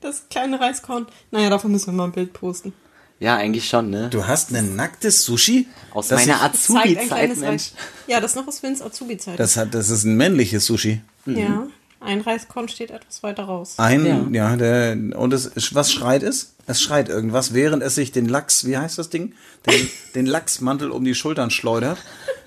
Das 0.01 0.27
kleine 0.29 0.59
Reiskorn. 0.59 1.07
Naja, 1.31 1.49
davon 1.49 1.71
müssen 1.71 1.87
wir 1.87 1.93
mal 1.93 2.05
ein 2.05 2.11
Bild 2.11 2.33
posten. 2.33 2.73
Ja, 3.21 3.35
eigentlich 3.37 3.69
schon, 3.69 3.91
ne? 3.91 4.09
Du 4.09 4.25
hast 4.25 4.51
ein 4.51 4.75
nacktes 4.75 5.23
Sushi? 5.23 5.67
Aus 5.91 6.07
Das 6.07 6.25
meiner 6.25 6.41
Azubi-Zeit, 6.41 7.37
Mensch. 7.37 7.71
Ja, 8.07 8.19
das 8.19 8.33
noch 8.33 8.47
aus 8.47 8.63
Vince 8.63 8.83
Azubi-Zeit. 8.83 9.39
Das, 9.39 9.57
hat, 9.57 9.75
das 9.75 9.91
ist 9.91 10.05
ein 10.05 10.17
männliches 10.17 10.65
Sushi. 10.65 11.01
Ja, 11.27 11.67
ein 11.99 12.21
Reiskorn 12.21 12.67
steht 12.67 12.89
etwas 12.89 13.21
weiter 13.21 13.43
raus. 13.43 13.75
Ein, 13.77 14.33
ja, 14.33 14.55
der, 14.55 14.97
und 15.15 15.33
es, 15.33 15.51
was 15.75 15.91
schreit 15.91 16.23
es? 16.23 16.53
Es 16.65 16.81
schreit 16.81 17.09
irgendwas, 17.09 17.53
während 17.53 17.83
es 17.83 17.93
sich 17.93 18.11
den 18.11 18.27
Lachs, 18.27 18.65
wie 18.65 18.75
heißt 18.75 18.97
das 18.97 19.11
Ding? 19.11 19.33
Den, 19.67 19.87
den 20.15 20.25
Lachsmantel 20.25 20.89
um 20.89 21.03
die 21.05 21.13
Schultern 21.13 21.51
schleudert. 21.51 21.99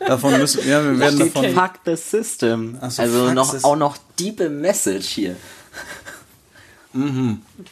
Davon 0.04 0.38
müssen, 0.38 0.68
ja, 0.68 0.82
wir 0.82 0.98
werden 0.98 1.20
davon. 1.20 1.54
Fuck 1.54 1.74
the 1.86 1.94
System. 1.94 2.78
So, 2.88 3.00
also 3.02 3.32
noch, 3.32 3.62
auch 3.62 3.76
noch 3.76 3.96
diepe 4.18 4.50
Message 4.50 5.06
hier. 5.06 5.36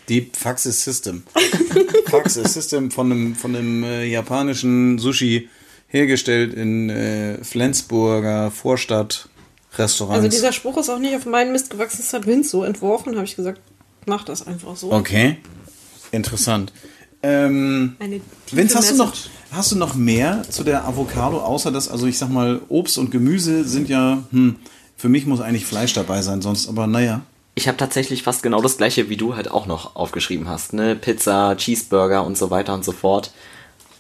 Deep 0.09 0.37
Faxes 0.37 0.83
System. 0.85 1.23
Faxes 2.07 2.55
System 2.55 2.91
von 2.91 3.11
einem, 3.11 3.35
von 3.35 3.55
einem 3.55 3.85
äh, 3.85 4.05
japanischen 4.05 4.99
Sushi 4.99 5.49
hergestellt 5.89 6.55
in 6.55 6.91
äh, 6.91 7.43
Flensburger 7.45 8.51
Vorstadt 8.51 9.29
Restaurants. 9.77 10.17
Also 10.17 10.29
dieser 10.29 10.53
Spruch 10.53 10.77
ist 10.79 10.89
auch 10.89 10.99
nicht 10.99 11.15
auf 11.15 11.27
meinen 11.27 11.53
Mist 11.53 11.71
gewachsen, 11.71 11.99
das 11.99 12.13
hat 12.13 12.27
Vince 12.27 12.51
so 12.51 12.65
entworfen, 12.65 13.15
habe 13.17 13.25
ich 13.25 13.37
gesagt, 13.37 13.61
mach 14.07 14.25
das 14.25 14.47
einfach 14.47 14.77
so. 14.77 14.93
okay. 14.93 15.39
Interessant. 16.11 16.73
Ähm, 17.23 17.97
Vince, 18.51 18.77
hast 18.77 18.91
du, 18.91 18.97
noch, 18.97 19.15
hast 19.51 19.73
du 19.73 19.77
noch 19.77 19.95
mehr 19.95 20.43
zu 20.49 20.65
der 20.65 20.85
Avocado, 20.85 21.39
außer 21.39 21.71
dass, 21.71 21.89
also 21.89 22.07
ich 22.07 22.19
sag 22.19 22.29
mal, 22.29 22.61
Obst 22.69 22.99
und 22.99 23.11
Gemüse 23.11 23.65
sind 23.65 23.89
ja, 23.89 24.25
hm, 24.31 24.57
für 24.97 25.09
mich 25.09 25.25
muss 25.27 25.41
eigentlich 25.41 25.65
Fleisch 25.65 25.95
dabei 25.95 26.21
sein, 26.23 26.43
sonst, 26.43 26.69
aber 26.69 26.87
naja. 26.87 27.23
Ich 27.55 27.69
habe 27.69 27.77
tatsächlich 27.77 28.23
fast 28.23 28.43
genau 28.43 28.63
das 28.63 28.79
gleiche, 28.79 29.09
wie 29.09 29.17
du 29.17 29.37
halt 29.37 29.51
auch 29.51 29.67
noch 29.67 29.95
aufgeschrieben 29.97 30.49
hast. 30.49 30.73
Ne? 30.73 30.97
Pizza, 30.97 31.55
Cheeseburger 31.57 32.25
und 32.25 32.39
so 32.39 32.51
weiter 32.51 32.73
und 32.73 32.85
so 32.85 32.93
fort. 32.93 33.33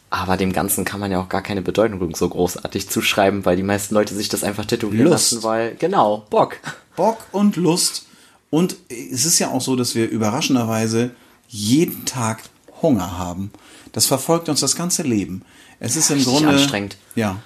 Aber 0.09 0.37
dem 0.37 0.53
Ganzen 0.53 0.85
kann 0.85 1.01
man 1.01 1.11
ja 1.11 1.21
auch 1.21 1.29
gar 1.29 1.43
keine 1.43 1.63
Bedeutung 1.63 2.15
so 2.15 2.29
großartig 2.29 2.89
zuschreiben, 2.89 3.45
weil 3.45 3.57
die 3.57 3.63
meisten 3.63 3.95
Leute 3.95 4.15
sich 4.15 4.29
das 4.29 4.45
einfach 4.45 4.67
tätowieren 4.67 5.07
Lust. 5.07 5.33
lassen, 5.33 5.43
weil, 5.43 5.75
genau, 5.77 6.27
Bock. 6.29 6.59
Bock 6.97 7.19
und 7.33 7.57
Lust. 7.57 8.07
Und 8.51 8.77
es 8.91 9.25
ist 9.25 9.39
ja 9.39 9.51
auch 9.51 9.63
so, 9.63 9.77
dass 9.77 9.95
wir 9.95 10.11
überraschenderweise 10.11 11.13
jeden 11.49 12.05
Tag 12.05 12.43
Hunger 12.83 13.19
haben. 13.19 13.53
Das 13.93 14.07
verfolgt 14.07 14.49
uns 14.51 14.61
das 14.61 14.77
ganze 14.77 15.03
Leben. 15.03 15.43
Es 15.81 15.97
ist 15.97 16.11
im 16.11 16.17
richtig 16.17 16.35
Grunde. 16.35 16.51
anstrengend. 16.51 16.97
Ja. 17.15 17.41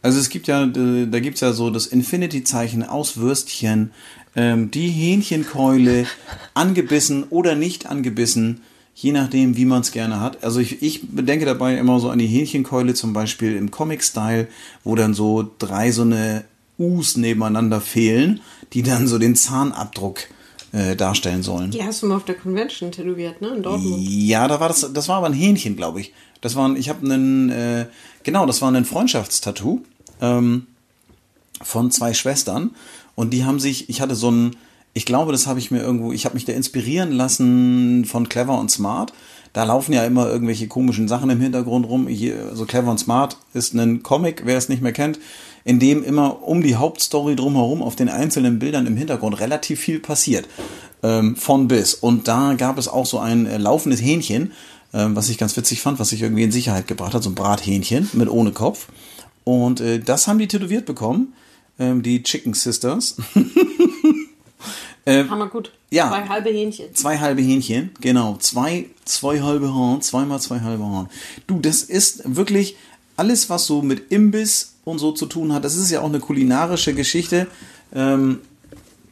Also 0.00 0.20
es 0.20 0.28
gibt 0.28 0.46
ja, 0.46 0.64
äh, 0.64 1.06
da 1.06 1.18
gibt's 1.18 1.40
ja 1.40 1.52
so 1.52 1.70
das 1.70 1.86
Infinity-Zeichen 1.86 2.84
aus 2.84 3.16
Würstchen, 3.16 3.92
ähm, 4.36 4.70
die 4.70 4.88
Hähnchenkeule, 4.88 6.06
angebissen 6.54 7.24
oder 7.24 7.54
nicht 7.54 7.86
angebissen, 7.86 8.62
je 8.94 9.12
nachdem, 9.12 9.56
wie 9.56 9.64
man 9.64 9.80
es 9.80 9.92
gerne 9.92 10.20
hat. 10.20 10.44
Also 10.44 10.60
ich, 10.60 10.82
ich 10.82 11.08
bedenke 11.08 11.44
dabei 11.44 11.76
immer 11.76 11.98
so 12.00 12.10
an 12.10 12.18
die 12.18 12.26
Hähnchenkeule 12.26 12.94
zum 12.94 13.12
Beispiel 13.12 13.56
im 13.56 13.70
Comic-Style, 13.70 14.48
wo 14.84 14.94
dann 14.94 15.14
so 15.14 15.50
drei 15.58 15.90
so 15.90 16.02
eine 16.02 16.44
U's 16.78 17.16
nebeneinander 17.16 17.80
fehlen, 17.80 18.40
die 18.72 18.82
dann 18.82 19.06
so 19.06 19.18
den 19.18 19.36
Zahnabdruck 19.36 20.28
äh, 20.72 20.96
darstellen 20.96 21.42
sollen. 21.42 21.70
Die 21.70 21.84
hast 21.84 22.02
du 22.02 22.06
mal 22.06 22.16
auf 22.16 22.24
der 22.24 22.34
Convention 22.34 22.90
tätowiert, 22.90 23.40
ne? 23.40 23.54
In 23.56 23.62
Dortmund. 23.62 23.96
Ja, 24.00 24.48
da 24.48 24.58
war 24.60 24.68
das, 24.68 24.92
das 24.92 25.08
war 25.08 25.18
aber 25.18 25.26
ein 25.26 25.32
Hähnchen, 25.32 25.76
glaube 25.76 26.00
ich. 26.00 26.12
Das 26.40 26.56
war, 26.56 26.68
ein, 26.68 26.76
ich 26.76 26.88
habe 26.88 27.04
einen, 27.06 27.50
äh, 27.50 27.86
genau, 28.22 28.44
das 28.44 28.60
war 28.60 28.70
ein 28.70 28.84
Freundschaftstattoo 28.84 29.82
ähm, 30.20 30.66
von 31.62 31.90
zwei 31.90 32.12
Schwestern 32.12 32.72
und 33.14 33.30
die 33.30 33.44
haben 33.44 33.60
sich, 33.60 33.88
ich 33.88 34.00
hatte 34.00 34.14
so 34.14 34.30
ein, 34.30 34.56
ich 34.92 35.06
glaube, 35.06 35.32
das 35.32 35.46
habe 35.46 35.58
ich 35.58 35.70
mir 35.70 35.80
irgendwo, 35.80 36.12
ich 36.12 36.24
habe 36.24 36.34
mich 36.34 36.44
da 36.44 36.52
inspirieren 36.52 37.12
lassen 37.12 38.04
von 38.04 38.28
Clever 38.28 38.58
und 38.58 38.70
Smart. 38.70 39.12
Da 39.52 39.64
laufen 39.64 39.92
ja 39.92 40.04
immer 40.04 40.28
irgendwelche 40.28 40.68
komischen 40.68 41.06
Sachen 41.08 41.30
im 41.30 41.40
Hintergrund 41.40 41.86
rum. 41.86 42.08
So 42.54 42.64
Clever 42.64 42.90
und 42.90 42.98
Smart 42.98 43.36
ist 43.54 43.74
ein 43.74 44.02
Comic, 44.02 44.42
wer 44.44 44.56
es 44.56 44.68
nicht 44.68 44.82
mehr 44.82 44.92
kennt, 44.92 45.18
in 45.64 45.78
dem 45.78 46.02
immer 46.02 46.42
um 46.42 46.62
die 46.62 46.76
Hauptstory 46.76 47.36
drumherum 47.36 47.82
auf 47.82 47.96
den 47.96 48.08
einzelnen 48.08 48.58
Bildern 48.58 48.86
im 48.86 48.96
Hintergrund 48.96 49.38
relativ 49.40 49.80
viel 49.80 50.00
passiert. 50.00 50.48
Ähm, 51.02 51.36
von 51.36 51.68
bis. 51.68 51.94
Und 51.94 52.28
da 52.28 52.54
gab 52.54 52.78
es 52.78 52.88
auch 52.88 53.06
so 53.06 53.18
ein 53.18 53.46
äh, 53.46 53.58
laufendes 53.58 54.00
Hähnchen, 54.00 54.52
ähm, 54.92 55.14
was 55.14 55.28
ich 55.28 55.38
ganz 55.38 55.56
witzig 55.56 55.80
fand, 55.80 55.98
was 55.98 56.08
sich 56.08 56.22
irgendwie 56.22 56.44
in 56.44 56.52
Sicherheit 56.52 56.86
gebracht 56.86 57.14
hat, 57.14 57.22
so 57.22 57.30
ein 57.30 57.34
Brathähnchen 57.34 58.08
mit 58.14 58.28
ohne 58.28 58.52
Kopf. 58.52 58.88
Und 59.44 59.80
äh, 59.80 59.98
das 59.98 60.26
haben 60.26 60.38
die 60.38 60.48
tätowiert 60.48 60.86
bekommen, 60.86 61.34
ähm, 61.78 62.02
die 62.02 62.22
Chicken 62.22 62.54
Sisters. 62.54 63.16
Hammer 65.06 65.48
gut. 65.48 65.72
ja. 65.90 66.08
Zwei 66.08 66.28
halbe 66.28 66.50
Hähnchen. 66.50 66.94
Zwei 66.94 67.18
halbe 67.18 67.42
Hähnchen, 67.42 67.90
genau. 68.00 68.36
Zwei, 68.38 68.86
zwei 69.04 69.42
halbe 69.42 69.74
Hahn, 69.74 70.00
zweimal 70.00 70.40
zwei 70.40 70.60
halbe 70.60 70.84
Hahn. 70.84 71.10
Du, 71.46 71.60
das 71.60 71.82
ist 71.82 72.22
wirklich 72.24 72.76
alles, 73.16 73.50
was 73.50 73.66
so 73.66 73.82
mit 73.82 74.10
Imbiss 74.10 74.76
und 74.84 74.98
so 74.98 75.12
zu 75.12 75.26
tun 75.26 75.52
hat. 75.52 75.64
Das 75.64 75.76
ist 75.76 75.90
ja 75.90 76.00
auch 76.00 76.08
eine 76.08 76.20
kulinarische 76.20 76.94
Geschichte, 76.94 77.46
ähm, 77.94 78.40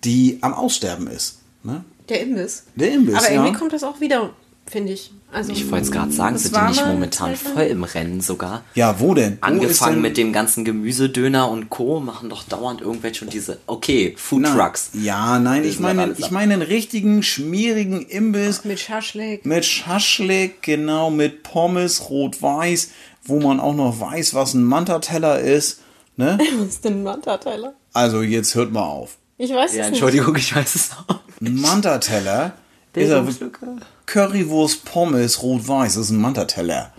die 0.05 0.39
am 0.41 0.55
Aussterben 0.55 1.07
ist. 1.07 1.41
Ne? 1.63 1.85
Der 2.09 2.23
Imbiss. 2.23 2.65
Der 2.75 2.93
Imbiss, 2.93 3.17
Aber 3.17 3.27
ja. 3.31 3.35
irgendwie 3.35 3.59
kommt 3.59 3.73
das 3.73 3.85
auch 3.85 4.01
wieder, 4.01 4.31
finde 4.67 4.93
ich. 4.93 5.13
Also, 5.33 5.53
Ich 5.53 5.71
wollte 5.71 5.87
es 5.87 5.91
gerade 5.91 6.13
sagen, 6.13 6.37
sind 6.37 6.55
die 6.55 6.61
nicht 6.61 6.85
momentan 6.87 7.35
voll 7.37 7.63
im 7.63 7.85
Rennen 7.85 8.21
sogar? 8.21 8.63
Ja, 8.75 9.01
wo 9.01 9.15
denn? 9.15 9.39
Wo 9.41 9.47
Angefangen 9.47 9.95
denn- 9.95 10.03
mit 10.03 10.17
dem 10.19 10.33
ganzen 10.33 10.65
Gemüsedöner 10.65 11.49
und 11.51 11.71
Co. 11.71 12.01
machen 12.01 12.29
doch 12.29 12.43
dauernd 12.45 12.83
irgendwelche 12.83 13.25
und 13.25 13.33
diese, 13.33 13.59
okay, 13.67 14.15
Food 14.19 14.43
Na, 14.43 14.55
Trucks. 14.55 14.91
Ja, 14.93 15.39
nein, 15.39 15.65
ich 15.65 15.81
meine, 15.81 16.15
ich 16.19 16.31
meine 16.31 16.53
einen 16.55 16.63
richtigen, 16.63 17.23
schmierigen 17.23 18.03
Imbiss 18.03 18.65
Mit 18.65 18.79
Schaschlik. 18.79 19.47
mit 19.47 19.65
Schaschlik, 19.65 20.61
genau, 20.63 21.11
mit 21.11 21.43
Pommes, 21.43 22.11
rot-weiß, 22.11 22.91
wo 23.25 23.41
man 23.41 23.59
auch 23.59 23.75
noch 23.75 24.01
weiß, 24.01 24.35
was 24.35 24.53
ein 24.55 24.65
Manta-Teller 24.65 25.41
ist. 25.41 25.81
Ne? 26.17 26.39
Was 26.59 26.69
ist 26.69 26.85
denn 26.85 26.99
ein 26.99 27.03
Manta-Teller? 27.05 27.73
Also 27.95 28.21
jetzt 28.21 28.55
hört 28.55 28.71
mal 28.71 28.83
auf. 28.83 29.17
Ich 29.39 29.51
weiß 29.51 29.75
Ja, 29.75 29.83
es 29.85 29.89
Entschuldigung, 29.89 30.37
ich 30.37 30.55
weiß 30.55 30.75
es 30.75 30.91
auch. 31.09 31.21
Ein 31.41 31.59
Manta-Teller 31.59 32.53
Bildungslücke. 32.93 33.77
Currywurst, 34.07 34.85
Pommes, 34.85 35.43
rot-weiß, 35.43 35.95
das 35.95 36.05
ist 36.07 36.11
ein 36.11 36.21
Manta-Teller. 36.21 36.93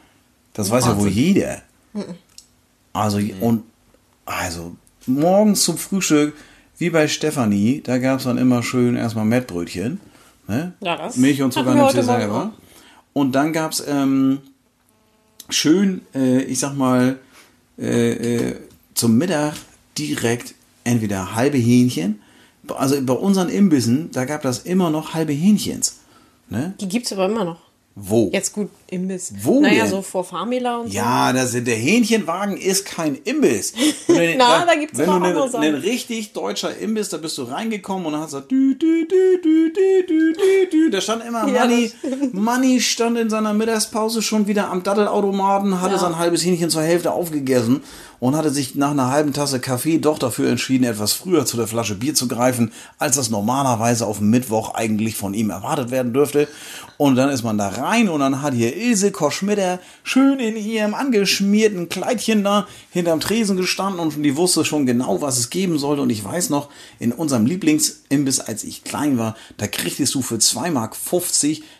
Das 0.53 0.69
weiß 0.69 0.85
ja 0.85 0.97
wohl 0.97 1.05
Wahnsinn. 1.05 1.23
jeder. 1.23 1.61
Also, 2.93 3.19
und, 3.39 3.63
also, 4.25 4.75
morgens 5.05 5.63
zum 5.63 5.77
Frühstück, 5.77 6.35
wie 6.77 6.89
bei 6.89 7.07
Stefanie, 7.07 7.81
da 7.83 7.97
gab 7.97 8.19
es 8.19 8.25
dann 8.25 8.37
immer 8.37 8.63
schön 8.63 8.95
erstmal 8.95 9.25
Mettbrötchen. 9.25 9.99
Ne? 10.47 10.73
Ja, 10.81 10.97
das 10.97 11.17
Milch 11.17 11.41
und 11.41 11.53
Zucker 11.53 11.73
nimmst 11.73 11.95
du 11.95 12.03
selber. 12.03 12.53
Und 13.13 13.33
dann 13.33 13.53
gab 13.53 13.71
es 13.71 13.83
ähm, 13.87 14.39
schön, 15.49 16.01
äh, 16.15 16.41
ich 16.43 16.59
sag 16.59 16.75
mal, 16.75 17.19
äh, 17.77 18.11
äh, 18.11 18.55
zum 18.93 19.17
Mittag 19.17 19.53
direkt 19.97 20.55
entweder 20.83 21.35
halbe 21.35 21.57
Hähnchen. 21.57 22.21
Also 22.69 23.01
bei 23.01 23.13
unseren 23.13 23.49
Imbissen, 23.49 24.09
da 24.11 24.25
gab 24.25 24.41
das 24.41 24.59
immer 24.59 24.89
noch 24.89 25.13
halbe 25.13 25.33
Hähnchens. 25.33 25.97
Ne? 26.49 26.73
Die 26.79 26.87
gibt's 26.87 27.11
aber 27.11 27.25
immer 27.25 27.43
noch. 27.45 27.57
Wo? 27.95 28.31
Jetzt 28.33 28.53
gut, 28.53 28.69
Imbiss. 28.89 29.31
Wo 29.43 29.61
Naja, 29.61 29.83
denn? 29.83 29.91
so 29.91 30.01
vor 30.01 30.23
Famila 30.23 30.77
und 30.77 30.87
so. 30.87 30.93
Ja, 30.95 31.31
das, 31.31 31.51
der 31.51 31.75
Hähnchenwagen 31.75 32.57
ist 32.57 32.85
kein 32.85 33.15
Imbiss. 33.23 33.71
Wenn 34.07 34.39
Na, 34.39 34.65
da 34.65 34.71
aber 34.71 34.71
du 34.75 35.11
andere 35.11 35.43
einen, 35.43 35.51
Sachen. 35.51 35.63
einen 35.63 35.75
richtig 35.75 36.33
deutscher 36.33 36.75
Imbiss, 36.75 37.09
da 37.09 37.17
bist 37.17 37.37
du 37.37 37.43
reingekommen 37.43 38.07
und 38.07 38.13
dann 38.13 38.21
hast 38.21 38.33
du 38.33 38.39
dü, 38.39 38.79
dü, 38.79 39.07
dü, 39.07 39.41
dü, 39.43 39.73
dü, 39.73 40.05
dü, 40.07 40.33
dü, 40.33 40.69
dü. 40.71 40.89
Da 40.89 41.01
stand 41.01 41.23
immer 41.23 41.47
Ja, 41.47 41.67
Manni 42.31 42.81
stand 42.81 43.19
in 43.19 43.29
seiner 43.29 43.53
Mittagspause 43.53 44.23
schon 44.23 44.47
wieder 44.47 44.71
am 44.71 44.81
Dattelautomaten, 44.81 45.79
hatte 45.79 45.93
Ja. 45.93 45.99
sein 45.99 46.17
halbes 46.17 46.43
Hähnchen 46.43 46.71
zur 46.71 46.81
Hälfte 46.81 47.11
aufgegessen 47.11 47.83
und 48.23 48.37
hatte 48.37 48.51
sich 48.51 48.75
nach 48.75 48.91
einer 48.91 49.11
halben 49.11 49.33
Tasse 49.33 49.59
Kaffee 49.59 49.97
doch 49.97 50.17
dafür 50.17 50.49
entschieden, 50.49 50.85
etwas 50.85 51.11
früher 51.11 51.45
zu 51.45 51.57
der 51.57 51.67
Flasche 51.67 51.95
Bier 51.95 52.15
zu 52.15 52.29
greifen, 52.29 52.71
als 52.97 53.17
das 53.17 53.29
normalerweise 53.29 54.07
auf 54.07 54.21
Mittwoch 54.21 54.75
eigentlich 54.75 55.17
von 55.17 55.33
ihm 55.33 55.49
erwartet 55.49 55.91
werden 55.91 56.13
dürfte. 56.13 56.47
Und 56.95 57.17
dann 57.17 57.29
ist 57.29 57.43
man 57.43 57.57
da 57.57 57.67
rein 57.67 58.07
und 58.07 58.21
dann 58.21 58.41
hat 58.41 58.53
hier 58.53 58.77
Ilse 58.77 59.11
Koschmitter 59.11 59.81
schön 60.03 60.39
in 60.39 60.55
ihrem 60.55 60.93
angeschmierten 60.93 61.89
Kleidchen 61.89 62.45
da 62.45 62.65
hinterm 62.91 63.19
Tresen 63.19 63.57
gestanden 63.57 63.99
und 63.99 64.23
die 64.23 64.37
wusste 64.37 64.63
schon 64.63 64.85
genau, 64.85 65.21
was 65.21 65.37
es 65.37 65.49
geben 65.49 65.77
sollte. 65.77 66.01
Und 66.01 66.09
ich 66.09 66.23
weiß 66.23 66.49
noch, 66.49 66.69
in 66.99 67.11
unserem 67.11 67.45
Lieblingsimbiss, 67.45 68.39
als 68.39 68.63
ich 68.63 68.85
klein 68.85 69.17
war, 69.17 69.35
da 69.57 69.67
kriegtest 69.67 70.15
du 70.15 70.21
für 70.21 70.35
2,50 70.35 70.71
Mark 70.71 70.95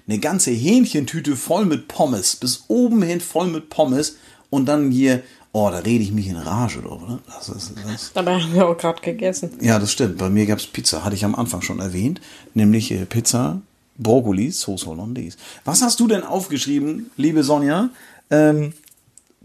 eine 0.10 0.20
ganze 0.20 0.52
Hähnchentüte 0.52 1.38
voll 1.38 1.64
mit 1.64 1.88
Pommes. 1.88 2.36
Bis 2.36 2.66
oben 2.68 3.02
hin 3.02 3.22
voll 3.22 3.48
mit 3.48 3.70
Pommes. 3.70 4.18
Und 4.50 4.66
dann 4.66 4.92
hier, 4.92 5.24
oh, 5.54 5.70
da 5.70 5.78
rede 5.78 6.04
ich 6.04 6.12
mich 6.12 6.28
in 6.28 6.36
Rage 6.36 6.82
drüber. 6.82 7.20
Das 7.28 7.48
ist, 7.48 7.74
das, 7.86 8.12
Dabei 8.14 8.42
haben 8.42 8.54
wir 8.54 8.68
auch 8.68 8.78
gerade 8.78 9.02
gegessen. 9.02 9.52
ja, 9.62 9.80
das 9.80 9.92
stimmt. 9.92 10.18
Bei 10.18 10.30
mir 10.30 10.46
gab's 10.46 10.68
Pizza, 10.68 11.06
hatte 11.06 11.16
ich 11.16 11.24
am 11.24 11.36
Anfang 11.36 11.62
schon 11.62 11.80
erwähnt. 11.80 12.20
Nämlich 12.54 12.92
äh, 12.92 13.06
Pizza, 13.06 13.62
Brokkoli, 13.98 14.52
Sauce 14.52 14.86
Hollandaise. 14.86 15.38
Was 15.64 15.82
hast 15.82 16.00
du 16.00 16.08
denn 16.08 16.24
aufgeschrieben, 16.24 17.12
liebe 17.16 17.44
Sonja, 17.44 17.90
ähm, 18.30 18.74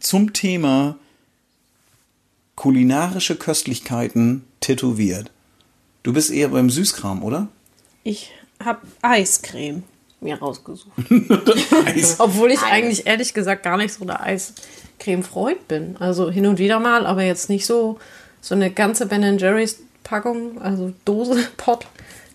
zum 0.00 0.32
Thema 0.32 0.96
kulinarische 2.56 3.36
Köstlichkeiten 3.36 4.44
tätowiert? 4.60 5.30
Du 6.02 6.14
bist 6.14 6.30
eher 6.30 6.48
beim 6.48 6.70
Süßkram, 6.70 7.22
oder? 7.22 7.48
Ich 8.02 8.30
habe 8.64 8.80
Eiscreme 9.02 9.82
mir 10.20 10.38
rausgesucht. 10.38 10.90
Eis. 11.86 12.16
Obwohl 12.18 12.50
ich 12.50 12.62
eigentlich 12.62 13.06
ehrlich 13.06 13.34
gesagt 13.34 13.62
gar 13.62 13.76
nicht 13.76 13.92
so 13.92 14.04
der 14.04 14.22
Eiscreme-Freund 14.98 15.68
bin. 15.68 15.96
Also 15.98 16.30
hin 16.30 16.46
und 16.46 16.58
wieder 16.58 16.80
mal, 16.80 17.06
aber 17.06 17.22
jetzt 17.22 17.48
nicht 17.48 17.66
so, 17.66 17.98
so 18.40 18.54
eine 18.54 18.70
ganze 18.70 19.06
Ben 19.06 19.38
Jerry's 19.38 19.78
Packung, 20.04 20.60
also 20.60 20.92
Dose, 21.04 21.36
Pot, 21.56 21.86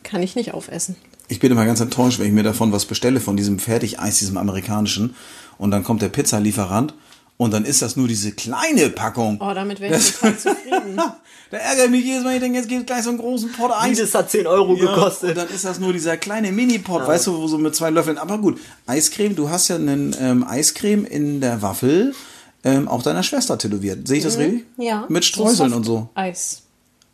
kann 0.04 0.22
ich 0.22 0.36
nicht 0.36 0.54
aufessen. 0.54 0.96
Ich 1.28 1.40
bin 1.40 1.52
immer 1.52 1.66
ganz 1.66 1.80
enttäuscht, 1.80 2.20
wenn 2.20 2.28
ich 2.28 2.34
mir 2.34 2.44
davon 2.44 2.72
was 2.72 2.86
bestelle, 2.86 3.20
von 3.20 3.38
diesem 3.38 3.58
Fertigeis, 3.60 4.20
diesem 4.20 4.38
amerikanischen. 4.38 5.16
Und 5.58 5.72
dann 5.72 5.84
kommt 5.84 6.02
der 6.02 6.10
Pizzalieferant 6.10 6.94
und 7.38 7.52
dann 7.52 7.66
ist 7.66 7.82
das 7.82 7.96
nur 7.96 8.08
diese 8.08 8.32
kleine 8.34 8.90
Packung. 8.90 9.40
Oh, 9.42 9.54
damit 9.54 9.80
wäre 9.80 9.96
ich 9.98 10.14
total 10.14 10.38
zufrieden. 10.38 11.02
Da 11.52 11.60
ärgert 11.60 11.92
mich 11.92 12.04
jedes 12.04 12.24
Mal, 12.24 12.34
ich 12.34 12.40
denke, 12.40 12.58
jetzt 12.58 12.68
gibt 12.68 12.80
es 12.82 12.86
gleich 12.88 13.04
so 13.04 13.10
einen 13.10 13.20
großen 13.20 13.52
Pot 13.52 13.70
Eis. 13.72 14.00
Das 14.00 14.16
hat 14.16 14.32
10 14.32 14.48
Euro 14.48 14.74
Ja, 14.74 14.90
und 14.90 14.96
gekostet. 14.96 15.38
dann 15.38 15.48
ist 15.50 15.64
das 15.64 15.78
nur 15.80 15.94
dieser 15.94 16.18
kleine 16.18 16.52
Mini-Pot, 16.52 17.06
weißt 17.06 17.28
du, 17.28 17.38
wo 17.38 17.46
so 17.46 17.60
mit 17.60 17.76
zwei 17.76 17.92
Löffeln. 17.92 18.18
Aber 18.18 18.40
gut, 18.40 18.60
Eiscreme, 18.88 19.36
du 19.36 19.52
hast 19.52 19.68
ja 19.68 19.76
einen 19.76 20.16
ähm, 20.20 20.44
Eiscreme 20.48 21.06
in 21.06 21.42
der 21.42 21.62
Waffel 21.62 22.16
ähm, 22.64 22.88
auch 22.88 23.04
deiner 23.04 23.24
Schwester 23.24 23.58
tätowiert. 23.58 24.08
Sehe 24.08 24.18
ich 24.18 24.24
das 24.24 24.38
richtig? 24.38 24.66
Mhm. 24.78 24.84
Ja. 24.84 25.06
Mit 25.10 25.26
Streuseln 25.26 25.74
und 25.74 25.84
so. 25.84 26.10
Eis. 26.16 26.62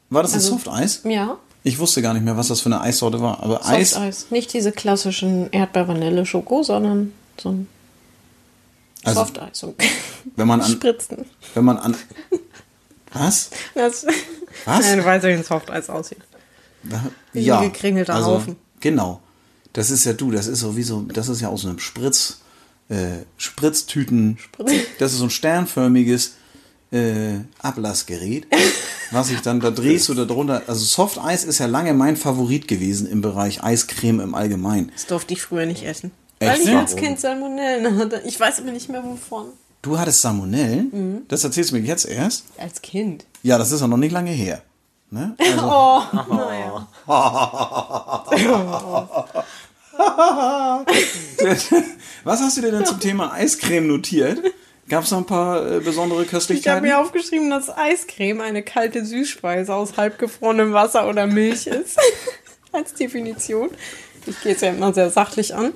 War 0.10 0.24
das 0.24 0.32
ein 0.34 0.36
Also- 0.36 0.50
Softeis? 0.52 1.02
Ja. 1.04 1.38
Ich 1.64 1.78
wusste 1.78 2.02
gar 2.02 2.14
nicht 2.14 2.24
mehr, 2.24 2.38
was 2.38 2.48
das 2.48 2.62
für 2.62 2.68
eine 2.68 2.80
Eissorte 2.82 3.22
war. 3.22 3.44
Aber 3.44 3.66
Eis. 3.66 3.92
Softeis. 3.92 4.28
Nicht 4.30 4.54
diese 4.54 4.72
klassischen 4.72 5.52
Erdbeer-Vanille-Schoko, 5.52 6.64
sondern 6.64 7.12
so 7.38 7.50
ein 7.50 7.68
Also, 9.04 9.20
Softeis. 9.22 9.60
So 9.60 9.76
wenn 10.36 10.48
man 10.48 10.62
an. 10.62 10.72
Spritzen. 10.72 11.26
Wenn 11.54 11.66
man 11.66 11.78
an. 11.78 11.96
Was? 13.14 13.50
Das, 13.76 14.06
Was? 14.66 14.86
Nein, 14.86 15.00
du 15.00 15.06
weißt 15.06 15.24
ja, 15.26 15.30
wie 15.32 15.34
ein 15.34 15.44
Softeis 15.44 15.90
aussieht. 15.90 16.20
Wie 17.34 17.52
ein 17.52 17.72
gekringelter 17.72 18.24
Haufen. 18.26 18.56
Genau. 18.80 19.20
Das 19.74 19.90
ist 19.90 20.06
ja 20.06 20.14
du, 20.14 20.32
das 20.32 20.48
ist 20.48 20.60
sowieso, 20.62 21.02
das 21.02 21.28
ist 21.28 21.42
ja 21.42 21.50
aus 21.50 21.66
einem 21.66 21.80
Spritz, 21.80 22.39
äh, 22.90 23.24
Spritztüten. 23.38 24.38
Das 25.00 25.14
ist 25.14 25.20
so 25.20 25.26
ein 25.26 25.30
sternförmiges 25.30 26.34
äh, 26.92 27.40
Ablassgerät, 27.62 28.48
was 29.12 29.30
ich 29.30 29.42
dann, 29.42 29.60
da 29.60 29.72
drehst 29.72 30.10
da 30.10 30.26
drunter. 30.26 30.64
Also 30.68 30.84
Soft 30.84 31.20
Eis 31.20 31.44
ist 31.44 31.60
ja 31.60 31.68
lange 31.68 31.94
mein 31.94 32.18
Favorit 32.18 32.68
gewesen 32.68 33.08
im 33.08 33.22
Bereich 33.22 33.64
Eiscreme 33.64 34.22
im 34.22 34.36
Allgemeinen. 34.36 34.92
Das 34.94 35.06
durfte 35.06 35.34
ich 35.34 35.42
früher 35.42 35.66
nicht 35.66 35.84
essen. 35.84 36.12
Echt? 36.40 36.52
Weil 36.52 36.62
ich 36.68 36.76
als? 36.76 36.96
Kind 36.96 37.20
Salmonellen 37.20 38.00
hatte. 38.00 38.22
Ich 38.26 38.40
weiß 38.40 38.60
aber 38.60 38.72
nicht 38.72 38.90
mehr 38.90 39.04
wovon. 39.04 39.48
Du 39.82 39.98
hattest 39.98 40.22
Salmonellen? 40.22 40.90
Mhm. 40.92 41.22
Das 41.28 41.44
erzählst 41.44 41.72
du 41.72 41.76
mir 41.76 41.82
jetzt 41.84 42.06
erst? 42.06 42.46
Als 42.58 42.82
Kind. 42.82 43.26
Ja, 43.44 43.58
das 43.58 43.72
ist 43.72 43.82
ja 43.82 43.88
noch 43.88 43.98
nicht 43.98 44.12
lange 44.12 44.32
her. 44.32 44.62
Ne? 45.12 45.36
Also, 45.40 45.62
Oh, 45.64 46.02
naja. 46.34 46.88
Was 52.24 52.40
hast 52.42 52.58
du 52.58 52.62
dir 52.62 52.72
denn 52.72 52.86
zum 52.86 53.00
Thema 53.00 53.34
Eiscreme 53.34 53.88
notiert? 53.88 54.40
Gab 54.88 55.04
es 55.04 55.12
noch 55.12 55.20
ein 55.20 55.26
paar 55.26 55.70
äh, 55.70 55.80
besondere 55.80 56.22
Ich 56.22 56.28
habe 56.28 56.38
Köstlichkeiten? 56.38 56.84
mir 56.84 57.00
aufgeschrieben, 57.00 57.50
dass 57.50 57.70
Eiscreme 57.70 58.42
eine 58.42 58.64
kalte 58.64 59.06
Süßspeise 59.06 59.74
aus 59.74 59.98
halbgefrorenem 59.98 60.74
Wasser 60.74 61.08
oder 61.08 61.28
Milch 61.28 61.68
ist. 61.68 61.98
Als 62.72 62.94
Definition. 62.94 63.70
Ich 64.26 64.42
gehe 64.42 64.56
es 64.56 64.62
ja 64.62 64.70
immer 64.70 64.94
sehr 64.94 65.10
sachlich 65.10 65.54
an. 65.56 65.74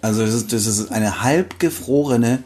Also 0.00 0.24
das 0.24 0.34
ist, 0.34 0.52
das 0.52 0.66
ist 0.66 0.90
eine 0.90 1.22
halbgefrorene 1.22 2.42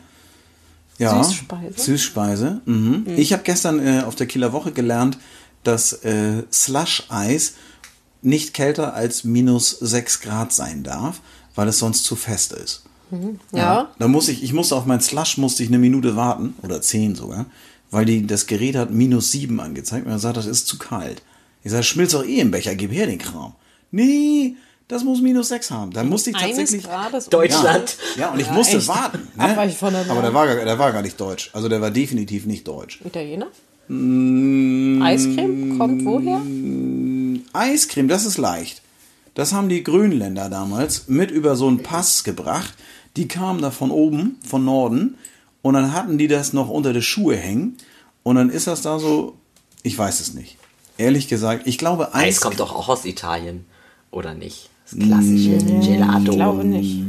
ja, 0.99 1.23
Süßspeise. 1.25 1.81
Süßspeise. 1.83 2.61
Mhm. 2.67 3.05
Ich 3.17 3.33
habe 3.33 3.43
gestern 3.43 3.85
äh, 3.85 4.03
auf 4.03 4.17
der 4.17 4.27
Kieler 4.27 4.53
Woche 4.53 4.73
gelernt, 4.73 5.19
dass 5.65 5.93
äh, 6.05 6.43
Slush-Eis 6.53 7.55
nicht 8.23 8.55
kälter 8.55 8.95
als 8.95 9.25
minus 9.25 9.71
6 9.71 10.21
Grad 10.21 10.53
sein 10.53 10.83
darf, 10.83 11.21
weil 11.55 11.69
es 11.69 11.79
sonst 11.79 12.05
zu 12.05 12.17
fest 12.17 12.53
ist. 12.53 12.83
Ja. 13.53 13.91
Da 13.99 14.09
muss 14.09 14.29
ich, 14.29 14.43
ich 14.43 14.53
musste 14.53 14.75
auf 14.75 14.85
mein 14.85 15.01
Slush 15.01 15.39
musste 15.39 15.63
ich 15.63 15.69
eine 15.69 15.79
Minute 15.79 16.17
warten, 16.17 16.55
oder 16.63 16.83
zehn 16.83 17.15
sogar, 17.15 17.47
weil 17.93 18.05
die, 18.05 18.27
das 18.27 18.47
Gerät 18.47 18.75
hat 18.75 18.91
minus 18.91 19.31
sieben 19.31 19.61
angezeigt 19.61 20.07
und 20.07 20.13
er 20.13 20.19
sagt, 20.19 20.37
das 20.37 20.47
ist 20.47 20.67
zu 20.67 20.77
kalt. 20.77 21.23
Ich 21.63 21.71
sage, 21.71 21.85
schmilzt 21.85 22.15
doch 22.15 22.25
eh 22.25 22.41
im 22.41 22.51
Becher, 22.51 22.75
gib 22.75 22.91
her 22.93 23.07
den 23.07 23.19
Kram. 23.19 23.53
Nee, 23.93 24.57
das 24.89 25.05
muss 25.05 25.21
minus 25.23 25.49
sechs 25.49 25.71
haben. 25.71 25.93
Da 25.93 26.03
musste 26.05 26.31
ich 26.31 26.37
tatsächlich. 26.37 26.83
Grades 26.85 27.29
Deutschland. 27.29 27.97
Ja, 28.17 28.33
und 28.33 28.41
ich 28.41 28.47
Ja, 28.49 28.53
musste 28.53 28.77
echt. 28.79 28.89
warten. 28.89 29.29
Der 29.37 29.51
Aber 30.11 30.23
der 30.23 30.35
war, 30.35 30.47
gar- 30.47 30.65
der 30.65 30.79
war 30.79 30.93
gar 30.93 31.03
nicht 31.03 31.21
deutsch. 31.21 31.51
Also 31.53 31.69
der 31.69 31.81
war 31.81 31.91
definitiv 31.93 32.45
nicht 32.47 32.67
deutsch. 32.67 33.01
Italiener? 33.05 33.47
Mm. 33.89 35.01
Eiscreme 35.03 35.79
kommt 35.79 36.05
woher? 36.05 36.41
Eiscreme, 37.57 38.09
das 38.09 38.27
ist 38.27 38.39
leicht. 38.39 38.83
Das 39.35 39.53
haben 39.53 39.69
die 39.69 39.83
Grönländer 39.83 40.49
damals 40.49 41.09
mit 41.09 41.31
über 41.31 41.57
so 41.57 41.69
einen 41.69 41.83
Pass 41.83 42.25
gebracht. 42.25 42.75
Die 43.17 43.29
kamen 43.29 43.61
da 43.61 43.71
von 43.71 43.91
oben, 43.91 44.39
von 44.47 44.65
Norden. 44.65 45.17
Und 45.63 45.75
dann 45.75 45.93
hatten 45.93 46.17
die 46.17 46.29
das 46.29 46.53
noch 46.53 46.69
unter 46.69 46.93
die 46.93 47.03
Schuhe 47.03 47.37
hängen. 47.37 47.77
Und 48.23 48.37
dann 48.37 48.51
ist 48.51 48.67
das 48.67 48.83
da 48.83 48.99
so, 48.99 49.37
ich 49.83 49.97
weiß 49.99 50.21
es 50.21 50.35
nicht. 50.35 50.57
Ehrlich 50.99 51.29
gesagt, 51.29 51.67
ich 51.67 51.77
glaube, 51.77 52.15
Eis 52.15 52.37
Eis 52.37 52.41
kommt 52.41 52.61
doch 52.61 52.75
auch 52.75 52.89
aus 52.89 53.05
Italien, 53.05 53.67
oder 54.11 54.35
nicht? 54.35 54.71
Das 54.91 54.99
klassische 54.99 55.59
Gelato. 55.59 56.31
Ich 56.31 56.31
glaube 56.31 56.65
nicht. 56.65 57.03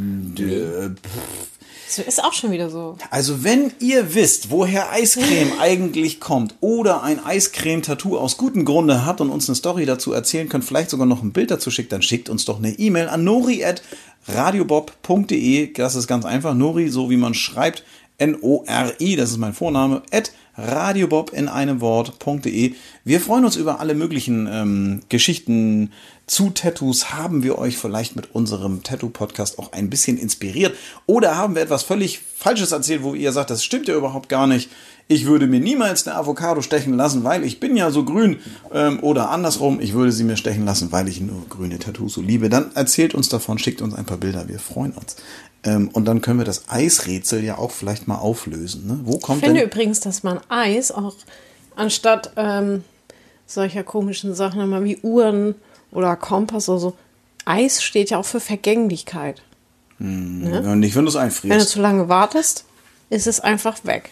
So 1.89 2.01
ist 2.01 2.21
auch 2.23 2.33
schon 2.33 2.51
wieder 2.51 2.69
so. 2.69 2.97
Also 3.11 3.43
wenn 3.43 3.71
ihr 3.79 4.13
wisst, 4.13 4.51
woher 4.51 4.91
Eiscreme 4.91 5.53
eigentlich 5.59 6.19
kommt 6.19 6.55
oder 6.59 7.01
ein 7.03 7.23
Eiscreme-Tattoo 7.23 8.17
aus 8.17 8.35
gutem 8.37 8.65
Grunde 8.65 9.05
hat 9.05 9.21
und 9.21 9.29
uns 9.29 9.47
eine 9.47 9.55
Story 9.55 9.85
dazu 9.85 10.11
erzählen 10.11 10.49
könnt, 10.49 10.65
vielleicht 10.65 10.89
sogar 10.89 11.05
noch 11.05 11.23
ein 11.23 11.31
Bild 11.31 11.51
dazu 11.51 11.71
schickt, 11.71 11.93
dann 11.93 12.01
schickt 12.01 12.29
uns 12.29 12.43
doch 12.45 12.57
eine 12.57 12.77
E-Mail 12.77 13.07
an 13.07 13.23
nori.radiobob.de. 13.23 15.73
Das 15.73 15.95
ist 15.95 16.07
ganz 16.07 16.25
einfach. 16.25 16.53
Nori, 16.53 16.89
so 16.89 17.09
wie 17.09 17.17
man 17.17 17.33
schreibt, 17.33 17.83
N-O-R-I, 18.17 19.15
das 19.15 19.31
ist 19.31 19.37
mein 19.37 19.53
Vorname, 19.53 20.01
at 20.11 20.33
radiobob 20.57 21.31
in 21.33 21.47
einem 21.47 21.81
Wort.de. 21.81 22.73
Wir 23.03 23.21
freuen 23.21 23.45
uns 23.45 23.55
über 23.55 23.79
alle 23.79 23.93
möglichen 23.93 24.47
ähm, 24.51 25.01
Geschichten 25.09 25.91
zu 26.25 26.49
Tattoos. 26.49 27.13
Haben 27.13 27.43
wir 27.43 27.57
euch 27.57 27.77
vielleicht 27.77 28.15
mit 28.15 28.35
unserem 28.35 28.83
Tattoo-Podcast 28.83 29.59
auch 29.59 29.71
ein 29.71 29.89
bisschen 29.89 30.17
inspiriert? 30.17 30.75
Oder 31.05 31.37
haben 31.37 31.55
wir 31.55 31.61
etwas 31.61 31.83
völlig 31.83 32.19
Falsches 32.19 32.71
erzählt, 32.71 33.03
wo 33.03 33.13
ihr 33.13 33.31
sagt, 33.31 33.49
das 33.49 33.63
stimmt 33.63 33.87
ja 33.87 33.95
überhaupt 33.95 34.29
gar 34.29 34.47
nicht? 34.47 34.69
Ich 35.09 35.25
würde 35.25 35.47
mir 35.47 35.61
niemals 35.61 36.05
eine 36.05 36.17
Avocado 36.17 36.61
stechen 36.61 36.93
lassen, 36.93 37.23
weil 37.23 37.45
ich 37.45 37.61
bin 37.61 37.77
ja 37.77 37.91
so 37.91 38.03
grün. 38.03 38.39
Ähm, 38.73 39.01
oder 39.01 39.29
andersrum, 39.29 39.79
ich 39.79 39.93
würde 39.93 40.11
sie 40.11 40.25
mir 40.25 40.35
stechen 40.35 40.65
lassen, 40.65 40.91
weil 40.91 41.07
ich 41.07 41.21
nur 41.21 41.47
grüne 41.47 41.79
Tattoos 41.79 42.13
so 42.13 42.21
liebe. 42.21 42.49
Dann 42.49 42.75
erzählt 42.75 43.15
uns 43.15 43.29
davon, 43.29 43.57
schickt 43.57 43.81
uns 43.81 43.93
ein 43.93 44.05
paar 44.05 44.17
Bilder, 44.17 44.49
wir 44.49 44.59
freuen 44.59 44.91
uns. 44.91 45.15
Ähm, 45.63 45.89
und 45.93 46.05
dann 46.05 46.21
können 46.21 46.39
wir 46.39 46.45
das 46.45 46.69
Eisrätsel 46.69 47.43
ja 47.43 47.57
auch 47.57 47.71
vielleicht 47.71 48.07
mal 48.07 48.17
auflösen. 48.17 48.87
Ne? 48.87 48.99
Wo 49.03 49.15
Ich 49.15 49.21
kommt 49.21 49.41
finde 49.43 49.61
denn... 49.61 49.69
übrigens, 49.69 49.99
dass 49.99 50.23
man 50.23 50.39
Eis 50.49 50.91
auch 50.91 51.15
anstatt 51.75 52.31
ähm, 52.35 52.83
solcher 53.45 53.83
komischen 53.83 54.33
Sachen 54.35 54.61
immer 54.61 54.83
wie 54.83 54.97
Uhren 54.97 55.55
oder 55.91 56.15
Kompass 56.15 56.69
oder 56.69 56.79
so, 56.79 56.97
Eis 57.45 57.81
steht 57.81 58.09
ja 58.09 58.17
auch 58.17 58.25
für 58.25 58.39
Vergänglichkeit. 58.39 59.41
Ja, 59.99 60.75
nicht, 60.75 60.95
wenn 60.95 61.05
du 61.05 61.09
es 61.09 61.15
Wenn 61.15 61.21
du 61.21 61.25
einfrierst. 61.25 61.69
zu 61.69 61.81
lange 61.81 62.07
wartest, 62.07 62.65
ist 63.09 63.25
es 63.25 63.39
einfach 63.39 63.83
weg. 63.83 64.11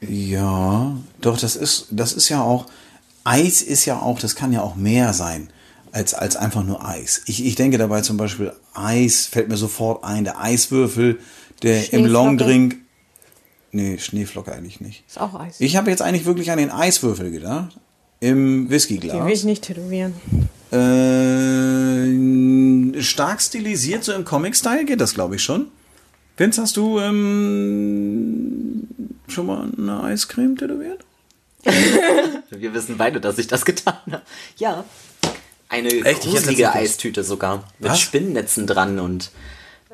Ja, 0.00 0.96
doch, 1.20 1.38
das 1.38 1.56
ist, 1.56 1.88
das 1.90 2.12
ist 2.12 2.28
ja 2.28 2.40
auch, 2.40 2.66
Eis 3.24 3.62
ist 3.62 3.84
ja 3.84 4.00
auch, 4.00 4.18
das 4.18 4.36
kann 4.36 4.52
ja 4.52 4.62
auch 4.62 4.74
mehr 4.74 5.12
sein 5.12 5.50
als, 5.92 6.14
als 6.14 6.36
einfach 6.36 6.64
nur 6.64 6.86
Eis. 6.86 7.22
Ich, 7.26 7.44
ich 7.44 7.54
denke 7.54 7.78
dabei 7.78 8.00
zum 8.02 8.16
Beispiel, 8.16 8.52
Eis 8.74 9.26
fällt 9.26 9.48
mir 9.48 9.56
sofort 9.56 10.04
ein, 10.04 10.24
der 10.24 10.40
Eiswürfel, 10.40 11.18
der 11.62 11.92
im. 11.92 12.06
Longdrink, 12.06 12.76
nee, 13.72 13.98
Schneeflocke 13.98 14.52
eigentlich 14.52 14.80
nicht. 14.80 15.04
Ist 15.06 15.20
auch 15.20 15.38
Eis. 15.38 15.56
Ich 15.60 15.76
habe 15.76 15.90
jetzt 15.90 16.02
eigentlich 16.02 16.24
wirklich 16.24 16.50
an 16.50 16.58
den 16.58 16.70
Eiswürfel 16.70 17.30
gedacht, 17.30 17.76
im 18.20 18.36
Den 18.36 18.64
will 18.64 18.70
Whiskyglas. 18.70 19.30
ich 19.30 19.44
nicht 19.44 19.62
tätowieren. 19.64 20.14
Äh, 20.70 22.08
stark 23.02 23.40
stilisiert, 23.40 24.04
so 24.04 24.12
im 24.12 24.24
Comic-Style 24.24 24.84
geht 24.84 25.00
das, 25.00 25.14
glaube 25.14 25.36
ich, 25.36 25.42
schon. 25.42 25.68
Vince, 26.36 26.60
hast 26.62 26.76
du 26.76 26.98
ähm, 27.00 28.86
schon 29.28 29.46
mal 29.46 29.68
eine 29.76 30.02
Eiscreme 30.04 30.56
tätowiert? 30.56 31.04
Wir 32.50 32.74
wissen 32.74 32.96
beide, 32.96 33.20
dass 33.20 33.38
ich 33.38 33.46
das 33.46 33.64
getan 33.64 33.94
habe. 34.06 34.22
Ja. 34.56 34.84
Eine 35.68 35.88
Echt? 35.90 36.22
Gruselige 36.22 36.72
Eistüte 36.72 37.22
sogar. 37.24 37.64
Mit 37.78 37.90
Was? 37.90 38.00
Spinnennetzen 38.00 38.66
dran 38.66 38.98
und 38.98 39.30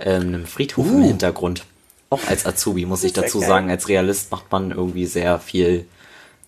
ähm, 0.00 0.22
einem 0.22 0.46
Friedhof 0.46 0.86
Uh. 0.86 0.96
im 0.98 1.02
Hintergrund. 1.02 1.64
Auch 2.10 2.20
als 2.28 2.46
Azubi, 2.46 2.86
muss 2.86 3.02
ich 3.02 3.12
dazu 3.12 3.40
sagen. 3.40 3.70
Als 3.70 3.88
Realist 3.88 4.30
macht 4.30 4.52
man 4.52 4.70
irgendwie 4.70 5.06
sehr 5.06 5.40
viel 5.40 5.86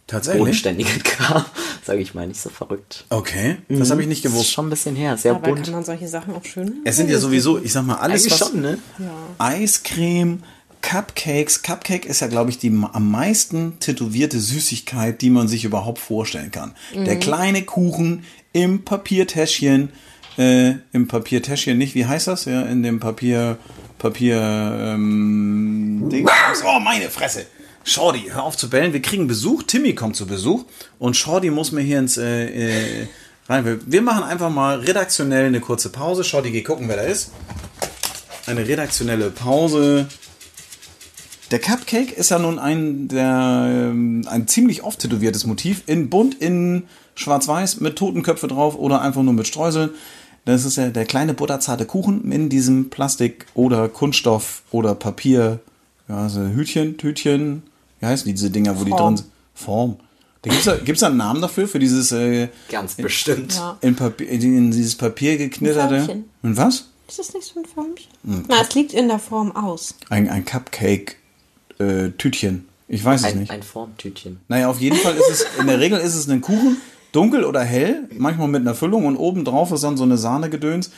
Tatsächlich? 0.07 0.41
bodenständigen 0.41 1.03
Kram. 1.03 1.45
Sage 1.85 2.01
ich 2.01 2.15
mal, 2.15 2.27
nicht 2.29 2.41
so 2.41 2.51
verrückt. 2.51 3.05
Okay, 3.11 3.57
das 3.69 3.91
habe 3.91 4.01
ich 4.03 4.07
nicht 4.09 4.25
Das 4.25 4.31
ist 4.31 4.37
gewusst. 4.37 4.53
schon 4.53 4.67
ein 4.67 4.71
bisschen 4.71 4.95
her, 4.95 5.17
sehr 5.17 5.33
Aber 5.35 5.41
bunt. 5.49 5.65
kann 5.65 5.73
man 5.75 5.85
solche 5.85 6.07
Sachen 6.07 6.35
auch 6.35 6.45
schön. 6.45 6.83
Es 6.85 6.97
sind 6.97 7.11
ja 7.11 7.19
sowieso, 7.19 7.59
ich 7.61 7.73
sag 7.73 7.85
mal, 7.85 7.97
alles 7.97 8.23
Eigentlich 8.23 8.41
was 8.41 8.49
schon, 8.51 8.61
ne? 8.61 8.79
Eiscreme, 9.39 10.43
Cupcakes. 10.83 11.63
Cupcake 11.63 12.07
ist 12.07 12.21
ja, 12.21 12.27
glaube 12.29 12.51
ich, 12.51 12.59
die 12.59 12.69
am 12.69 13.11
meisten 13.11 13.79
tätowierte 13.81 14.39
Süßigkeit, 14.39 15.21
die 15.21 15.31
man 15.31 15.49
sich 15.49 15.65
überhaupt 15.65 15.99
vorstellen 15.99 16.51
kann. 16.53 16.75
Der 16.95 17.19
kleine 17.19 17.63
Kuchen 17.63 18.25
im 18.57 18.85
Papiertäschchen, 18.85 19.91
äh, 20.39 20.75
im 20.93 21.09
Papiertäschchen 21.09 21.77
nicht, 21.77 21.95
wie 21.95 22.07
heißt 22.07 22.27
das? 22.29 22.47
Ja, 22.47 22.63
in 22.63 22.83
dem 22.83 23.01
Papier, 23.01 23.59
Papier, 23.99 24.39
ähm, 24.41 26.09
Ding. 26.11 26.27
Oh, 26.65 26.81
meine 26.81 27.11
Fresse! 27.11 27.47
Shorty, 27.85 28.31
hör 28.33 28.45
auf 28.45 28.57
zu 28.57 28.69
bellen. 28.71 28.93
Wir 28.95 29.03
kriegen 29.03 29.27
Besuch. 29.29 29.63
Timmy 29.65 29.95
kommt 29.95 30.17
zu 30.17 30.27
Besuch. 30.27 30.65
Und 30.99 31.17
Shorty 31.17 31.51
muss 31.51 31.71
mir 31.71 31.83
hier 31.83 31.99
ins, 32.01 32.17
äh, 32.17 32.47
äh, 33.03 33.07
rein. 33.49 33.79
Wir- 33.87 34.03
machen 34.03 34.25
einfach 34.25 34.51
mal 34.51 34.81
redaktionell 34.81 35.47
eine 35.47 35.61
kurze 35.61 35.91
Pause. 35.91 36.25
Shorty, 36.25 36.51
geh 36.51 36.63
gucken, 36.63 36.89
wer 36.89 36.97
da 36.97 37.03
ist 37.03 37.31
eine 38.47 38.67
redaktionelle 38.67 39.31
Pause. 39.31 40.07
Der 41.51 41.61
Cupcake 41.61 42.13
ist 42.13 42.31
ja 42.31 42.39
nun 42.39 42.59
ein, 42.59 43.09
der, 43.09 43.67
ähm, 43.71 44.23
ein 44.27 44.49
ziemlich 44.49 44.83
oft 44.83 45.01
tätowiertes 45.01 45.47
Motiv. 45.47 45.83
In 45.87 46.11
bunt, 46.11 46.35
in 46.35 46.85
schwarz-weiß, 47.15 47.81
mit 47.81 47.97
Totenköpfe 47.97 48.49
drauf 48.49 48.77
oder 48.77 49.01
einfach 49.01 49.23
nur 49.23 49.33
mit 49.33 49.47
Streuseln. 49.47 49.91
Das 50.45 50.65
ist 50.65 50.77
ja 50.77 50.91
der 50.91 51.05
kleine 51.05 51.35
butterzarte 51.35 51.87
Kuchen 51.87 52.31
in 52.31 52.49
diesem 52.49 52.91
Plastik 52.91 53.47
oder 53.55 53.89
Kunststoff 53.89 54.63
oder 54.71 54.95
Papier. 54.95 55.61
Ja, 56.09 56.29
so 56.29 56.41
Hütchen, 56.41 56.99
Tütchen. 56.99 57.63
Wie 58.01 58.07
heißen 58.07 58.27
die, 58.27 58.35
diese 58.35 58.51
Dinger, 58.51 58.79
wo 58.79 58.85
die 58.85 58.91
Form. 58.91 59.03
drin 59.03 59.17
sind? 59.17 59.31
Form. 59.55 59.97
Da 60.43 60.51
gibt's 60.51 60.65
da, 60.65 60.77
gibt's 60.77 61.01
da 61.01 61.07
einen 61.09 61.17
Namen 61.17 61.41
dafür, 61.41 61.67
für 61.67 61.81
dieses 61.81 62.13
äh, 62.13 62.49
Ganz 62.69 62.95
bestimmt. 62.95 63.55
Ja. 63.55 63.79
in, 63.81 63.97
Papier, 63.97 64.29
in 64.29 64.71
dieses 64.71 64.95
Papier 64.95 65.37
geknitterte. 65.37 66.05
Förmchen. 66.05 66.25
Und 66.43 66.57
was? 66.57 66.91
Ist 67.09 67.19
das 67.19 67.35
nicht 67.35 67.47
so 67.47 67.61
ein 67.61 67.67
Förmchen? 67.67 68.07
Hm. 68.25 68.45
Na, 68.49 68.63
es 68.63 68.75
liegt 68.75 68.93
in 68.93 69.09
der 69.09 69.19
Form 69.19 69.55
aus. 69.55 69.95
Ein, 70.09 70.29
ein 70.29 70.45
Cupcake-Tütchen. 71.79 72.67
ich 72.89 73.05
weiß 73.05 73.21
es 73.21 73.27
Ein, 73.27 73.39
nicht. 73.41 73.51
ein 73.51 73.63
Formtütchen. 73.63 74.39
Naja, 74.49 74.69
auf 74.69 74.81
jeden 74.81 74.97
Fall 74.97 75.15
ist 75.17 75.31
es, 75.31 75.47
in 75.61 75.67
der 75.67 75.81
Regel 75.81 75.99
ist 75.99 76.15
es 76.15 76.29
ein 76.29 76.41
Kuchen, 76.41 76.77
dunkel 77.13 77.45
oder 77.45 77.63
hell, 77.63 78.09
manchmal 78.17 78.49
mit 78.49 78.61
einer 78.63 78.75
Füllung 78.75 79.07
und 79.07 79.17
oben 79.17 79.45
drauf 79.45 79.73
ist 79.73 79.85
dann 79.85 79.97
so 79.97 80.05
eine 80.05 80.19
Sahnegedöns. 80.19 80.91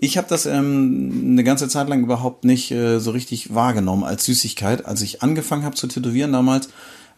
Ich 0.00 0.16
habe 0.18 0.26
das 0.28 0.46
ähm, 0.46 1.28
eine 1.32 1.44
ganze 1.44 1.68
Zeit 1.68 1.88
lang 1.88 2.02
überhaupt 2.02 2.44
nicht 2.44 2.70
äh, 2.72 2.98
so 2.98 3.12
richtig 3.12 3.54
wahrgenommen 3.54 4.02
als 4.04 4.24
Süßigkeit. 4.24 4.86
Als 4.86 5.02
ich 5.02 5.22
angefangen 5.22 5.64
habe 5.64 5.76
zu 5.76 5.86
tätowieren 5.86 6.32
damals, 6.32 6.68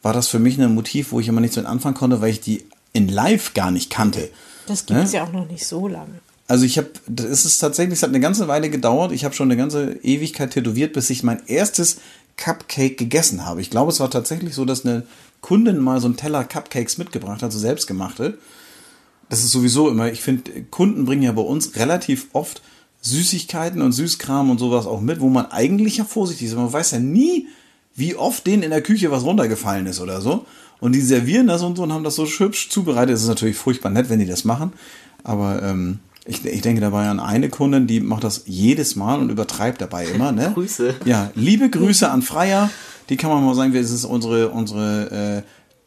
war 0.02 0.12
das 0.12 0.28
für 0.28 0.38
mich 0.38 0.60
ein 0.60 0.74
Motiv, 0.74 1.12
wo 1.12 1.20
ich 1.20 1.28
immer 1.28 1.40
nichts 1.40 1.56
mit 1.56 1.64
anfangen 1.66 1.94
konnte, 1.94 2.20
weil 2.20 2.30
ich 2.30 2.40
die 2.40 2.64
in 2.92 3.08
live 3.08 3.54
gar 3.54 3.70
nicht 3.70 3.88
kannte. 3.90 4.28
Das 4.66 4.84
gibt 4.84 5.00
es 5.00 5.12
Ne? 5.12 5.18
ja 5.18 5.24
auch 5.24 5.32
noch 5.32 5.48
nicht 5.48 5.64
so 5.66 5.88
lange. 5.88 6.20
Also 6.48 6.64
ich 6.64 6.76
habe, 6.78 6.90
das 7.08 7.44
ist 7.44 7.58
tatsächlich, 7.58 7.94
es 7.98 8.02
hat 8.02 8.10
eine 8.10 8.20
ganze 8.20 8.46
Weile 8.46 8.68
gedauert. 8.70 9.10
Ich 9.12 9.24
habe 9.24 9.34
schon 9.34 9.48
eine 9.48 9.56
ganze 9.56 9.94
Ewigkeit 10.02 10.50
tätowiert, 10.52 10.92
bis 10.92 11.08
ich 11.10 11.22
mein 11.22 11.40
erstes 11.46 11.96
Cupcake 12.36 12.96
gegessen 12.96 13.46
habe. 13.46 13.60
Ich 13.60 13.70
glaube, 13.70 13.90
es 13.90 14.00
war 14.00 14.10
tatsächlich 14.10 14.54
so, 14.54 14.64
dass 14.64 14.84
eine 14.84 15.04
Kundin 15.40 15.78
mal 15.78 16.00
so 16.00 16.06
einen 16.06 16.16
Teller 16.16 16.44
Cupcakes 16.44 16.98
mitgebracht 16.98 17.42
hat, 17.42 17.52
so 17.52 17.58
selbstgemachte. 17.58 18.38
Das 19.28 19.40
ist 19.40 19.52
sowieso 19.52 19.88
immer, 19.88 20.10
ich 20.10 20.20
finde, 20.20 20.62
Kunden 20.70 21.04
bringen 21.04 21.22
ja 21.22 21.32
bei 21.32 21.42
uns 21.42 21.76
relativ 21.76 22.28
oft 22.32 22.62
Süßigkeiten 23.00 23.82
und 23.82 23.92
Süßkram 23.92 24.50
und 24.50 24.58
sowas 24.58 24.86
auch 24.86 25.00
mit, 25.00 25.20
wo 25.20 25.28
man 25.28 25.46
eigentlich 25.46 25.96
ja 25.96 26.04
vorsichtig 26.04 26.48
ist. 26.48 26.56
Man 26.56 26.72
weiß 26.72 26.92
ja 26.92 26.98
nie, 26.98 27.48
wie 27.94 28.14
oft 28.14 28.46
denen 28.46 28.62
in 28.62 28.70
der 28.70 28.82
Küche 28.82 29.10
was 29.10 29.24
runtergefallen 29.24 29.86
ist 29.86 30.00
oder 30.00 30.20
so. 30.20 30.46
Und 30.80 30.92
die 30.92 31.00
servieren 31.00 31.46
das 31.46 31.62
und 31.62 31.76
so 31.76 31.84
und 31.84 31.92
haben 31.92 32.04
das 32.04 32.16
so 32.16 32.26
hübsch 32.26 32.68
zubereitet. 32.68 33.14
Es 33.14 33.22
ist 33.22 33.28
natürlich 33.28 33.56
furchtbar 33.56 33.90
nett, 33.90 34.10
wenn 34.10 34.18
die 34.18 34.26
das 34.26 34.44
machen. 34.44 34.72
Aber 35.24 35.62
ähm, 35.62 36.00
ich, 36.26 36.44
ich 36.44 36.60
denke 36.60 36.80
dabei 36.80 37.08
an 37.08 37.20
eine 37.20 37.48
Kundin, 37.48 37.86
die 37.86 38.00
macht 38.00 38.24
das 38.24 38.42
jedes 38.46 38.96
Mal 38.96 39.20
und 39.20 39.30
übertreibt 39.30 39.80
dabei 39.80 40.06
immer. 40.06 40.32
Ne? 40.32 40.50
Grüße. 40.54 40.94
Ja, 41.04 41.30
liebe 41.34 41.70
Grüße 41.70 42.10
an 42.10 42.22
Freier. 42.22 42.70
Die 43.08 43.16
kann 43.16 43.30
man 43.30 43.44
mal 43.44 43.54
sagen, 43.54 43.74
es 43.74 43.92
ist 43.92 44.04
unsere, 44.04 44.48
unsere 44.48 45.42
äh, 45.42 45.42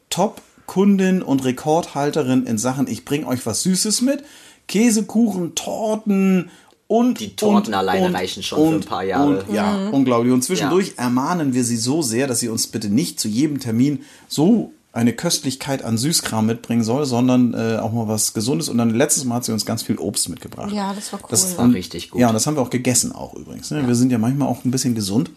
Top-Kundin 0.10 1.22
und 1.22 1.44
Rekordhalterin 1.44 2.46
in 2.46 2.58
Sachen, 2.58 2.88
ich 2.88 3.04
bringe 3.04 3.28
euch 3.28 3.46
was 3.46 3.64
Süßes 3.64 4.02
mit. 4.02 4.24
Käsekuchen, 4.68 5.56
Torten 5.56 6.50
und 6.88 7.20
Die 7.20 7.36
Torten 7.36 7.74
und, 7.74 7.74
alleine 7.74 8.06
und, 8.08 8.16
reichen 8.16 8.42
schon 8.42 8.60
und, 8.60 8.70
für 8.70 8.76
ein 8.76 8.90
paar 8.90 9.04
Jahre. 9.04 9.44
Und, 9.44 9.54
ja, 9.54 9.90
unglaublich. 9.90 10.32
Und 10.32 10.44
zwischendurch 10.44 10.94
ermahnen 10.98 11.54
wir 11.54 11.64
sie 11.64 11.78
so 11.78 12.02
sehr, 12.02 12.28
dass 12.28 12.40
sie 12.40 12.50
uns 12.50 12.68
bitte 12.68 12.90
nicht 12.90 13.20
zu 13.20 13.28
jedem 13.28 13.60
Termin 13.60 14.04
so 14.28 14.72
eine 15.00 15.14
Köstlichkeit 15.14 15.84
an 15.84 15.98
Süßkram 15.98 16.46
mitbringen 16.46 16.84
soll, 16.84 17.06
sondern 17.06 17.54
äh, 17.54 17.78
auch 17.78 17.94
mal 17.94 18.08
was 18.08 18.34
Gesundes. 18.34 18.70
Und 18.70 18.78
dann 18.78 18.90
letztes 18.90 19.24
Mal 19.24 19.36
hat 19.36 19.46
sie 19.46 19.54
uns 19.54 19.66
ganz 19.66 19.82
viel 19.82 19.98
Obst 19.98 20.30
mitgebracht. 20.30 20.72
Ja, 20.72 20.94
das 20.94 21.14
war 21.14 21.20
cool. 21.22 21.28
Das 21.30 21.58
war 21.58 21.72
richtig 21.72 22.12
gut. 22.12 22.20
Ja, 22.20 22.28
und 22.28 22.34
das 22.34 22.46
haben 22.46 22.56
wir 22.56 22.62
auch 22.62 22.70
gegessen 22.70 23.12
auch 23.14 23.34
übrigens. 23.34 23.72
Ne? 23.72 23.88
Wir 23.88 23.96
sind 23.96 24.12
ja 24.12 24.18
manchmal 24.18 24.48
auch 24.48 24.66
ein 24.66 24.72
bisschen 24.72 24.96
gesund. 24.96 25.32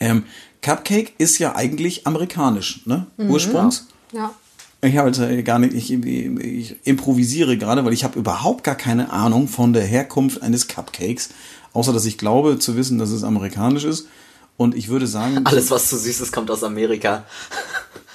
Ähm, 0.00 0.24
Cupcake 0.62 1.12
ist 1.18 1.38
ja 1.38 1.54
eigentlich 1.54 2.06
amerikanisch, 2.06 2.86
ne? 2.86 3.06
Ursprungs. 3.18 3.86
ja. 4.12 4.32
Ich 4.84 4.96
habe 4.96 5.10
jetzt 5.10 5.20
äh, 5.20 5.44
gar 5.44 5.60
nicht, 5.60 5.74
ich, 5.74 5.92
ich 5.92 6.76
improvisiere 6.84 7.56
gerade, 7.56 7.84
weil 7.84 7.92
ich 7.92 8.02
habe 8.02 8.18
überhaupt 8.18 8.64
gar 8.64 8.74
keine 8.74 9.12
Ahnung 9.12 9.46
von 9.46 9.72
der 9.72 9.84
Herkunft 9.84 10.42
eines 10.42 10.66
Cupcakes, 10.66 11.28
außer 11.72 11.92
dass 11.92 12.04
ich 12.04 12.18
glaube 12.18 12.58
zu 12.58 12.76
wissen, 12.76 12.98
dass 12.98 13.10
es 13.10 13.22
amerikanisch 13.22 13.84
ist. 13.84 14.08
Und 14.56 14.74
ich 14.74 14.88
würde 14.88 15.06
sagen, 15.06 15.40
Alles, 15.44 15.70
was 15.70 15.88
zu 15.88 15.96
süß 15.96 16.20
ist, 16.20 16.32
kommt 16.32 16.50
aus 16.50 16.64
Amerika. 16.64 17.24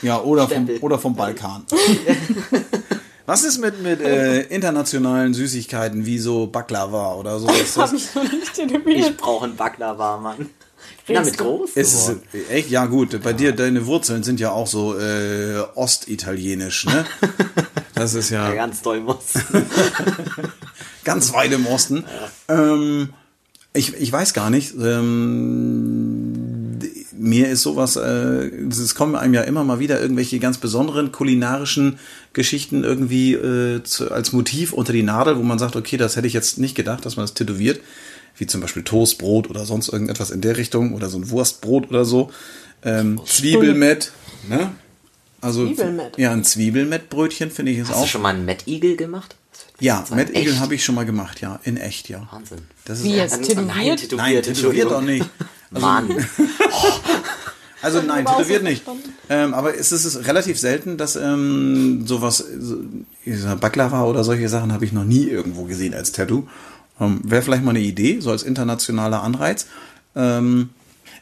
Ja, 0.01 0.21
oder 0.21 0.47
vom, 0.47 0.69
oder 0.81 0.99
vom 0.99 1.15
Balkan. 1.15 1.65
Was 3.25 3.43
ist 3.43 3.57
mit, 3.57 3.83
mit 3.83 3.99
äh, 3.99 4.43
internationalen 4.43 5.33
Süßigkeiten 5.33 6.05
wie 6.05 6.17
so 6.17 6.47
Baklava 6.47 7.15
oder 7.15 7.39
so? 7.39 7.49
Ist 7.49 7.75
das, 7.75 7.91
ich 7.91 8.15
noch 8.15 8.23
nicht 8.23 8.53
tätowiert. 8.53 9.09
Ich 9.09 9.17
brauche 9.17 9.45
einen 9.45 9.57
Baklava, 9.57 10.17
Mann. 10.17 10.49
Ich 10.99 11.05
bin 11.05 11.15
damit 11.15 11.37
groß 11.37 11.71
ist 11.71 11.93
es 11.93 12.05
geworden. 12.07 12.21
echt? 12.49 12.69
Ja, 12.69 12.85
gut. 12.85 13.21
Bei 13.21 13.33
dir, 13.33 13.51
deine 13.51 13.85
Wurzeln 13.85 14.23
sind 14.23 14.39
ja 14.39 14.51
auch 14.51 14.67
so 14.67 14.97
äh, 14.97 15.59
ostitalienisch, 15.75 16.85
ne? 16.85 17.05
Das 17.95 18.13
ist 18.13 18.29
ja. 18.29 18.47
Ja, 18.49 18.55
ganz 18.55 18.81
doll 18.81 19.01
muss. 19.01 19.33
ganz 21.03 21.33
weit 21.33 21.51
im 21.51 21.65
Osten. 21.65 22.05
Ähm, 22.47 23.09
ich, 23.73 23.93
ich 23.95 24.11
weiß 24.11 24.33
gar 24.33 24.49
nicht. 24.49 24.73
Ähm, 24.75 26.16
mir 27.27 27.49
ist 27.49 27.61
sowas, 27.61 27.95
äh, 27.95 28.49
es 28.69 28.95
kommen 28.95 29.15
einem 29.15 29.33
ja 29.33 29.41
immer 29.41 29.63
mal 29.63 29.79
wieder 29.79 30.01
irgendwelche 30.01 30.39
ganz 30.39 30.57
besonderen 30.57 31.11
kulinarischen 31.11 31.99
Geschichten 32.33 32.83
irgendwie 32.83 33.33
äh, 33.33 33.83
zu, 33.83 34.11
als 34.11 34.33
Motiv 34.33 34.73
unter 34.73 34.93
die 34.93 35.03
Nadel, 35.03 35.37
wo 35.37 35.43
man 35.43 35.59
sagt, 35.59 35.75
okay, 35.75 35.97
das 35.97 36.15
hätte 36.15 36.27
ich 36.27 36.33
jetzt 36.33 36.57
nicht 36.57 36.75
gedacht, 36.75 37.05
dass 37.05 37.15
man 37.15 37.23
das 37.23 37.33
tätowiert. 37.33 37.81
Wie 38.37 38.45
zum 38.45 38.61
Beispiel 38.61 38.83
Toastbrot 38.83 39.49
oder 39.49 39.65
sonst 39.65 39.89
irgendetwas 39.89 40.29
in 40.29 40.41
der 40.41 40.57
Richtung 40.57 40.93
oder 40.93 41.09
so 41.09 41.17
ein 41.17 41.29
Wurstbrot 41.29 41.89
oder 41.89 42.05
so. 42.05 42.29
Ähm, 42.83 43.19
Zwiebelmett, 43.25 44.11
ne? 44.47 44.71
Also, 45.41 45.65
Zwiebelmett. 45.65 46.17
Ja, 46.17 46.33
ein 46.33 46.43
Zwiebelmettbrötchen 46.43 47.49
finde 47.49 47.71
ich 47.71 47.79
ist 47.79 47.89
Hast 47.89 47.97
auch. 47.97 48.01
du 48.03 48.07
schon 48.07 48.21
mal 48.21 48.35
einen 48.35 48.45
Mettigel 48.45 48.95
gemacht? 48.95 49.35
Ja. 49.79 50.05
Mad 50.09 50.33
Eagle 50.33 50.59
habe 50.59 50.75
ich 50.75 50.83
schon 50.83 50.95
mal 50.95 51.05
gemacht, 51.05 51.41
ja, 51.41 51.59
in 51.63 51.77
echt, 51.77 52.09
ja. 52.09 52.27
Wahnsinn. 52.31 52.59
Das 52.85 52.99
ist 52.99 53.05
Wie 53.05 53.15
jetzt? 53.15 53.43
Tätowiert? 53.43 53.67
Nein, 53.67 53.97
tätowiert, 53.97 54.17
Nein, 54.17 54.43
tätowiert 54.43 54.91
doch 54.91 55.01
nicht. 55.01 55.25
Mann. 55.71 56.09
Also 57.81 58.01
nein, 58.01 58.25
tätowiert 58.25 58.63
nicht. 58.63 58.83
Ähm, 59.29 59.53
aber 59.53 59.77
es 59.77 59.91
ist 59.91 60.27
relativ 60.27 60.59
selten, 60.59 60.97
dass 60.97 61.15
ähm, 61.15 62.07
sowas, 62.07 62.43
so, 62.59 62.77
dieser 63.23 63.55
Baklava 63.55 64.03
oder 64.05 64.23
solche 64.23 64.49
Sachen 64.49 64.73
habe 64.73 64.83
ich 64.83 64.93
noch 64.93 65.03
nie 65.03 65.25
irgendwo 65.27 65.63
gesehen 65.65 65.93
als 65.93 66.11
Tattoo. 66.11 66.47
Ähm, 66.99 67.21
Wäre 67.23 67.43
vielleicht 67.43 67.63
mal 67.63 67.69
eine 67.71 67.79
Idee, 67.79 68.19
so 68.19 68.31
als 68.31 68.43
internationaler 68.43 69.21
Anreiz. 69.21 69.67
Ähm, 70.15 70.69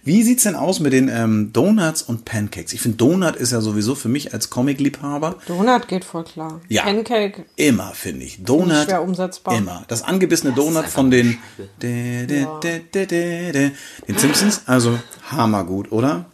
wie 0.06 0.22
sieht's 0.22 0.44
denn 0.44 0.56
aus 0.56 0.80
mit 0.80 0.94
den 0.94 1.10
ähm, 1.10 1.52
Donuts 1.52 2.04
und 2.04 2.26
Pancakes? 2.26 2.74
Ich 2.74 2.82
finde, 2.82 2.98
Donut 2.98 3.36
ist 3.36 3.52
ja 3.52 3.60
sowieso 3.60 3.96
für 3.96 4.08
mich 4.08 4.34
als 4.34 4.52
Comic-Liebhaber 4.52 5.38
Donut 5.48 5.88
geht 5.88 6.06
voll 6.06 6.24
klar. 6.24 6.62
Ja. 6.70 6.84
Pancake. 6.84 7.46
Immer, 7.56 7.92
finde 7.96 8.26
ich. 8.26 8.44
Donut. 8.44 8.86
schwer 8.86 9.02
umsetzbar. 9.02 9.58
Immer. 9.58 9.84
Das 9.88 10.04
angebissene 10.04 10.54
Donut 10.54 10.78
einfach 10.78 10.92
von 10.92 11.10
den, 11.10 11.40
de, 11.82 12.28
de, 12.28 12.46
de, 12.62 12.80
de, 12.94 13.06
de, 13.08 13.52
de, 13.52 13.72
den 14.08 14.18
Simpsons. 14.20 14.62
Also 14.68 15.00
hammergut, 15.32 15.92
oder? 15.92 16.26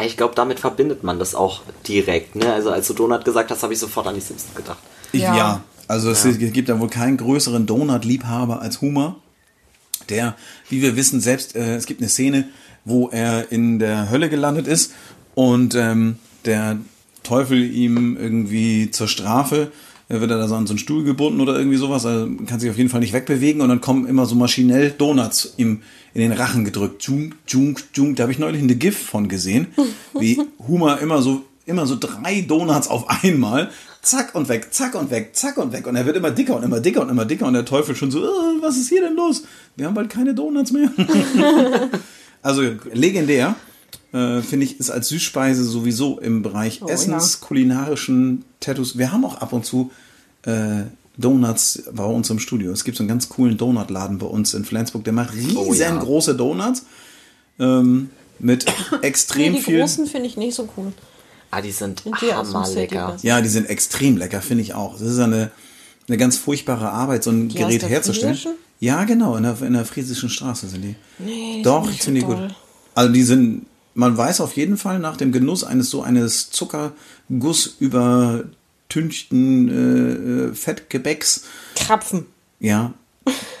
Ich 0.00 0.16
glaube, 0.16 0.36
damit 0.36 0.60
verbindet 0.60 1.02
man 1.02 1.18
das 1.18 1.34
auch 1.34 1.62
direkt. 1.86 2.36
Ne? 2.36 2.52
Also 2.52 2.70
als 2.70 2.86
du 2.86 2.94
Donut 2.94 3.24
gesagt 3.24 3.50
hast, 3.50 3.64
habe 3.64 3.72
ich 3.72 3.80
sofort 3.80 4.06
an 4.06 4.14
die 4.14 4.20
Simpsons 4.20 4.54
gedacht. 4.54 4.78
Ich, 5.10 5.22
ja. 5.22 5.36
Ja. 5.36 5.62
Also 5.88 6.10
es 6.10 6.22
gibt 6.38 6.68
ja 6.68 6.78
wohl 6.78 6.88
keinen 6.88 7.16
größeren 7.16 7.66
Donut-Liebhaber 7.66 8.62
als 8.62 8.80
Homer. 8.80 9.16
Der, 10.08 10.36
wie 10.68 10.82
wir 10.82 10.96
wissen, 10.96 11.20
selbst, 11.20 11.56
äh, 11.56 11.76
es 11.76 11.86
gibt 11.86 12.00
eine 12.00 12.08
Szene, 12.08 12.48
wo 12.84 13.08
er 13.08 13.50
in 13.52 13.78
der 13.78 14.10
Hölle 14.10 14.28
gelandet 14.28 14.66
ist 14.66 14.92
und 15.34 15.74
ähm, 15.74 16.16
der 16.44 16.78
Teufel 17.22 17.62
ihm 17.62 18.16
irgendwie 18.16 18.90
zur 18.90 19.08
Strafe 19.08 19.70
äh, 20.08 20.20
wird 20.20 20.30
er 20.30 20.38
da 20.38 20.48
so 20.48 20.54
an 20.54 20.66
so 20.66 20.72
einen 20.72 20.78
Stuhl 20.78 21.04
gebunden 21.04 21.40
oder 21.40 21.56
irgendwie 21.56 21.76
sowas, 21.76 22.04
also 22.04 22.28
kann 22.46 22.60
sich 22.60 22.70
auf 22.70 22.76
jeden 22.78 22.90
Fall 22.90 23.00
nicht 23.00 23.12
wegbewegen 23.12 23.62
und 23.62 23.68
dann 23.68 23.80
kommen 23.80 24.06
immer 24.06 24.26
so 24.26 24.34
maschinell 24.34 24.90
Donuts 24.90 25.54
ihm 25.56 25.82
in 26.14 26.20
den 26.20 26.32
Rachen 26.32 26.64
gedrückt. 26.64 27.02
Junk, 27.04 27.36
junk, 27.48 27.84
junk. 27.94 28.16
Da 28.16 28.24
habe 28.24 28.32
ich 28.32 28.38
neulich 28.38 28.62
eine 28.62 28.74
GIF 28.74 28.98
von 28.98 29.28
gesehen, 29.28 29.68
wie 30.18 30.40
Homer 30.66 31.00
immer 31.00 31.22
so 31.22 31.42
immer 31.64 31.86
so 31.86 31.96
drei 31.98 32.42
Donuts 32.42 32.88
auf 32.88 33.08
einmal, 33.08 33.70
zack 34.02 34.34
und 34.34 34.48
weg, 34.48 34.68
zack 34.74 34.94
und 34.94 35.10
weg, 35.10 35.30
zack 35.34 35.56
und 35.58 35.72
weg 35.72 35.86
und 35.86 35.96
er 35.96 36.04
wird 36.06 36.16
immer 36.16 36.30
dicker 36.32 36.56
und 36.56 36.64
immer 36.64 36.80
dicker 36.80 37.02
und 37.02 37.08
immer 37.08 37.24
dicker 37.24 37.46
und 37.46 37.54
der 37.54 37.64
Teufel 37.64 37.94
schon 37.96 38.10
so, 38.10 38.22
äh, 38.24 38.28
was 38.60 38.76
ist 38.76 38.88
hier 38.88 39.00
denn 39.02 39.14
los? 39.16 39.44
Wir 39.76 39.86
haben 39.86 39.94
bald 39.94 40.10
keine 40.10 40.34
Donuts 40.34 40.72
mehr. 40.72 40.90
also 42.42 42.62
legendär. 42.92 43.54
Äh, 44.12 44.42
Finde 44.42 44.66
ich, 44.66 44.78
ist 44.78 44.90
als 44.90 45.08
Süßspeise 45.08 45.64
sowieso 45.64 46.18
im 46.18 46.42
Bereich 46.42 46.82
Oh, 46.82 46.86
Essens, 46.88 47.40
kulinarischen 47.40 48.44
Tattoos. 48.60 48.98
Wir 48.98 49.10
haben 49.10 49.24
auch 49.24 49.36
ab 49.38 49.54
und 49.54 49.64
zu 49.64 49.90
äh, 50.44 50.82
Donuts 51.16 51.84
bei 51.94 52.04
uns 52.04 52.28
im 52.28 52.38
Studio. 52.38 52.72
Es 52.72 52.84
gibt 52.84 52.98
so 52.98 53.02
einen 53.02 53.08
ganz 53.08 53.28
coolen 53.30 53.56
Donutladen 53.56 54.18
bei 54.18 54.26
uns 54.26 54.52
in 54.52 54.64
Flensburg, 54.66 55.04
der 55.04 55.14
macht 55.14 55.32
Oh, 55.32 55.36
ja. 55.38 55.62
riesengroße 55.70 56.34
Donuts 56.34 56.84
ähm, 57.58 58.10
mit 58.38 58.66
Nee, 58.66 58.98
extrem 59.00 59.54
die 59.54 59.60
viel. 59.60 59.78
großen 59.80 60.06
finde 60.06 60.26
ich 60.26 60.36
nicht 60.36 60.54
so 60.54 60.68
cool. 60.76 60.92
Ah, 61.52 61.60
die 61.60 61.70
sind 61.70 62.00
Sind 62.00 62.16
die 62.22 62.32
hammerlecker. 62.32 63.18
Ja, 63.22 63.40
die 63.42 63.48
sind 63.50 63.68
extrem 63.68 64.16
lecker, 64.16 64.40
finde 64.40 64.62
ich 64.62 64.74
auch. 64.74 64.94
Das 64.98 65.02
ist 65.02 65.18
eine, 65.18 65.50
eine 66.08 66.16
ganz 66.16 66.38
furchtbare 66.38 66.90
Arbeit, 66.90 67.22
so 67.24 67.30
ein 67.30 67.50
Die 67.50 67.58
aus 67.58 67.66
Gerät 67.68 67.82
der 67.82 67.88
herzustellen. 67.90 68.34
Friesischen? 68.34 68.54
Ja, 68.80 69.04
genau, 69.04 69.36
in 69.36 69.42
der, 69.42 69.60
in 69.60 69.74
der 69.74 69.84
Friesischen 69.84 70.30
Straße 70.30 70.66
sind 70.68 70.82
die. 70.82 70.96
Nee, 71.18 71.58
die 71.58 71.62
Doch, 71.62 71.84
sind 71.84 71.94
ich 71.94 72.02
finde 72.02 72.20
die 72.20 72.26
gut. 72.26 72.38
Also 72.94 73.12
die 73.12 73.22
sind, 73.22 73.66
man 73.94 74.16
weiß 74.16 74.40
auf 74.40 74.56
jeden 74.56 74.78
Fall 74.78 74.98
nach 74.98 75.18
dem 75.18 75.30
Genuss 75.30 75.62
eines 75.62 75.90
so 75.90 76.02
eines 76.02 76.50
Zuckerguss 76.50 77.76
übertünchten 77.80 79.68
äh, 79.68 80.50
äh, 80.50 80.54
Fettgebäcks, 80.54 81.44
Krapfen. 81.76 82.26
ja. 82.60 82.94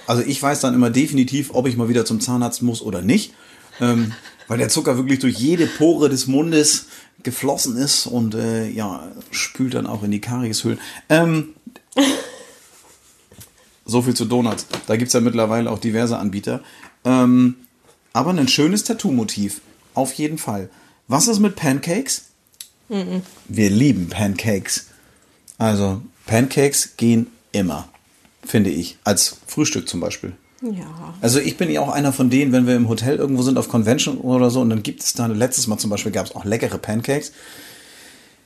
Also 0.08 0.22
ich 0.22 0.42
weiß 0.42 0.58
dann 0.60 0.74
immer 0.74 0.90
definitiv, 0.90 1.50
ob 1.54 1.68
ich 1.68 1.76
mal 1.76 1.88
wieder 1.88 2.04
zum 2.04 2.20
Zahnarzt 2.20 2.60
muss 2.62 2.82
oder 2.82 3.02
nicht. 3.02 3.32
Ähm, 3.80 4.12
weil 4.48 4.58
der 4.58 4.68
Zucker 4.68 4.96
wirklich 4.96 5.20
durch 5.20 5.36
jede 5.38 5.66
Pore 5.66 6.08
des 6.08 6.26
Mundes 6.26 6.86
geflossen 7.22 7.76
ist 7.76 8.06
und 8.06 8.34
äh, 8.34 8.68
ja, 8.68 9.08
spült 9.30 9.74
dann 9.74 9.86
auch 9.86 10.02
in 10.02 10.10
die 10.10 10.20
Karieshöhlen. 10.20 10.80
Ähm, 11.08 11.50
so 13.84 14.02
viel 14.02 14.14
zu 14.14 14.24
Donuts. 14.24 14.66
Da 14.86 14.96
gibt 14.96 15.08
es 15.08 15.12
ja 15.12 15.20
mittlerweile 15.20 15.70
auch 15.70 15.78
diverse 15.78 16.18
Anbieter. 16.18 16.62
Ähm, 17.04 17.56
aber 18.12 18.30
ein 18.30 18.48
schönes 18.48 18.84
Tattoo-Motiv. 18.84 19.60
Auf 19.94 20.12
jeden 20.14 20.38
Fall. 20.38 20.70
Was 21.08 21.28
ist 21.28 21.40
mit 21.40 21.56
Pancakes? 21.56 22.26
Wir 23.48 23.70
lieben 23.70 24.08
Pancakes. 24.08 24.86
Also, 25.58 26.02
Pancakes 26.26 26.96
gehen 26.96 27.28
immer, 27.52 27.88
finde 28.44 28.70
ich. 28.70 28.98
Als 29.04 29.36
Frühstück 29.46 29.88
zum 29.88 30.00
Beispiel. 30.00 30.34
Ja. 30.62 31.14
Also 31.20 31.40
ich 31.40 31.56
bin 31.56 31.70
ja 31.70 31.80
auch 31.80 31.88
einer 31.88 32.12
von 32.12 32.30
denen, 32.30 32.52
wenn 32.52 32.66
wir 32.66 32.76
im 32.76 32.88
Hotel 32.88 33.16
irgendwo 33.16 33.42
sind 33.42 33.58
auf 33.58 33.68
Convention 33.68 34.18
oder 34.18 34.50
so 34.50 34.60
und 34.60 34.70
dann 34.70 34.82
gibt 34.82 35.02
es 35.02 35.12
da, 35.12 35.26
letztes 35.26 35.66
Mal 35.66 35.78
zum 35.78 35.90
Beispiel 35.90 36.12
gab 36.12 36.26
es 36.26 36.36
auch 36.36 36.44
leckere 36.44 36.78
Pancakes. 36.78 37.32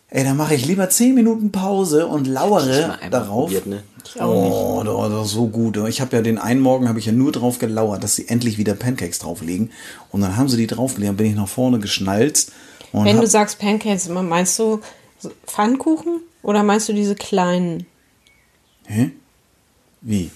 Ey, 0.09 0.25
da 0.25 0.35
mache 0.35 0.55
ich 0.55 0.64
lieber 0.64 0.89
10 0.89 1.14
Minuten 1.14 1.53
Pause 1.53 2.07
und 2.07 2.27
lauere 2.27 2.97
darauf. 3.11 3.47
probiert, 3.51 3.67
ne? 3.67 3.83
Oh, 4.21 4.83
das 4.85 5.27
ist 5.27 5.33
so 5.33 5.49
gut. 5.49 5.77
Ich 5.89 6.01
habe 6.01 6.17
ja 6.17 6.23
den 6.23 6.39
einen 6.39 6.61
Morgen 6.61 6.89
habe 6.89 6.99
ich 7.01 7.07
ja 7.07 7.12
nur 7.12 7.33
drauf 7.33 7.59
gelauert, 7.59 8.05
dass 8.05 8.14
sie 8.14 8.29
endlich 8.29 8.57
wieder 8.57 8.75
Pancakes 8.75 9.19
drauflegen. 9.19 9.73
Und 10.12 10.21
dann 10.21 10.37
haben 10.37 10.49
sie 10.49 10.57
die 10.57 10.69
draufgelegt, 10.69 11.09
dann 11.09 11.17
bin 11.17 11.27
ich 11.27 11.35
nach 11.35 11.49
vorne 11.49 11.81
geschnalzt. 11.81 12.53
Und 12.93 13.05
Wenn 13.05 13.21
du 13.21 13.27
sagst 13.27 13.59
Pancakes, 13.59 14.09
meinst 14.09 14.59
du 14.61 14.81
Pfannkuchen 15.45 16.21
oder 16.43 16.62
meinst 16.62 16.89
du 16.89 16.93
diese 16.93 17.17
kleinen? 17.17 17.85
Hä? 18.85 19.11
Wie? 20.01 20.31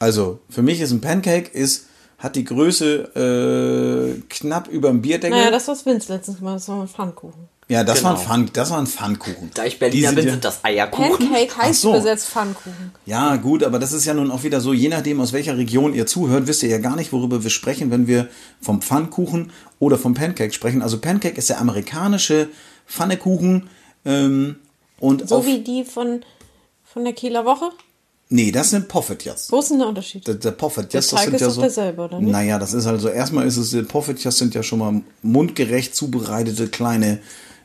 Also, 0.00 0.40
für 0.48 0.62
mich 0.62 0.80
ist 0.80 0.90
ein 0.90 1.00
Pancake 1.00 1.48
ist, 1.52 1.86
hat 2.18 2.34
die 2.34 2.44
Größe 2.44 4.16
äh, 4.18 4.20
knapp 4.28 4.66
über 4.68 4.88
dem 4.88 5.00
Bierdeckel. 5.02 5.38
Naja, 5.38 5.50
das, 5.52 5.68
was 5.68 5.86
Vince 5.86 6.12
letztens 6.12 6.38
gemacht 6.38 6.54
hat, 6.54 6.60
das 6.62 6.68
war 6.68 6.82
ein 6.82 6.88
Pfannkuchen. 6.88 7.48
ja, 7.68 7.84
das 7.84 7.98
Genau. 7.98 8.10
war 8.10 8.18
ein 8.18 8.22
Pfann, 8.26 8.50
das 8.52 8.70
war 8.70 8.78
ein 8.78 8.86
Pfannkuchen. 8.86 9.50
Da 9.54 9.64
ich 9.64 9.78
Berliner 9.78 10.08
sind 10.08 10.16
bin, 10.16 10.24
ja- 10.26 10.30
sind 10.32 10.44
das 10.44 10.64
Eierkuchen. 10.64 11.28
Pancake 11.30 11.56
heißt 11.56 11.80
so. 11.82 11.90
übersetzt 11.90 12.28
Pfannkuchen. 12.28 12.92
Ja, 13.06 13.36
gut, 13.36 13.62
aber 13.62 13.78
das 13.78 13.92
ist 13.92 14.04
ja 14.06 14.12
nun 14.14 14.30
auch 14.30 14.42
wieder 14.42 14.60
so, 14.60 14.72
je 14.72 14.88
nachdem, 14.88 15.20
aus 15.20 15.32
welcher 15.32 15.56
Region 15.56 15.94
ihr 15.94 16.06
zuhört, 16.06 16.46
wisst 16.46 16.62
ihr 16.62 16.68
ja 16.68 16.78
gar 16.78 16.96
nicht, 16.96 17.12
worüber 17.12 17.42
wir 17.42 17.50
sprechen, 17.50 17.90
wenn 17.90 18.06
wir 18.06 18.28
vom 18.60 18.82
Pfannkuchen 18.82 19.52
oder 19.78 19.96
vom 19.98 20.14
Pancake 20.14 20.52
sprechen. 20.52 20.82
Also 20.82 20.98
Pancake 20.98 21.38
ist 21.38 21.48
der 21.48 21.60
amerikanische 21.60 22.48
Pfannekuchen 22.86 23.68
ähm, 24.04 24.56
und 24.98 25.28
So 25.28 25.46
wie 25.46 25.60
die 25.60 25.84
von, 25.84 26.24
von 26.84 27.04
der 27.04 27.12
Kieler 27.12 27.44
Woche. 27.44 27.70
Nee, 28.30 28.50
das 28.50 28.70
sind 28.70 28.88
Poffertjes. 28.88 29.52
Wo 29.52 29.60
ist 29.60 29.70
denn 29.70 29.78
der 29.78 29.88
Unterschied? 29.88 30.26
Der, 30.26 30.34
der 30.34 30.52
Poffertjes, 30.52 31.08
Der 31.08 31.16
das 31.18 31.24
sind 31.24 31.34
ist 31.34 31.40
ja 31.42 31.50
so. 31.50 31.60
derselbe, 31.60 32.02
oder 32.02 32.18
nicht? 32.18 32.32
Naja, 32.32 32.58
das 32.58 32.72
ist 32.72 32.86
also 32.86 33.08
erstmal 33.08 33.46
ist 33.46 33.58
es 33.58 33.70
die 33.70 33.82
Poffertjes 33.82 34.38
sind 34.38 34.54
ja 34.54 34.62
schon 34.62 34.78
mal 34.78 35.02
mundgerecht 35.22 35.94
zubereitete 35.94 36.68
kleine 36.68 37.18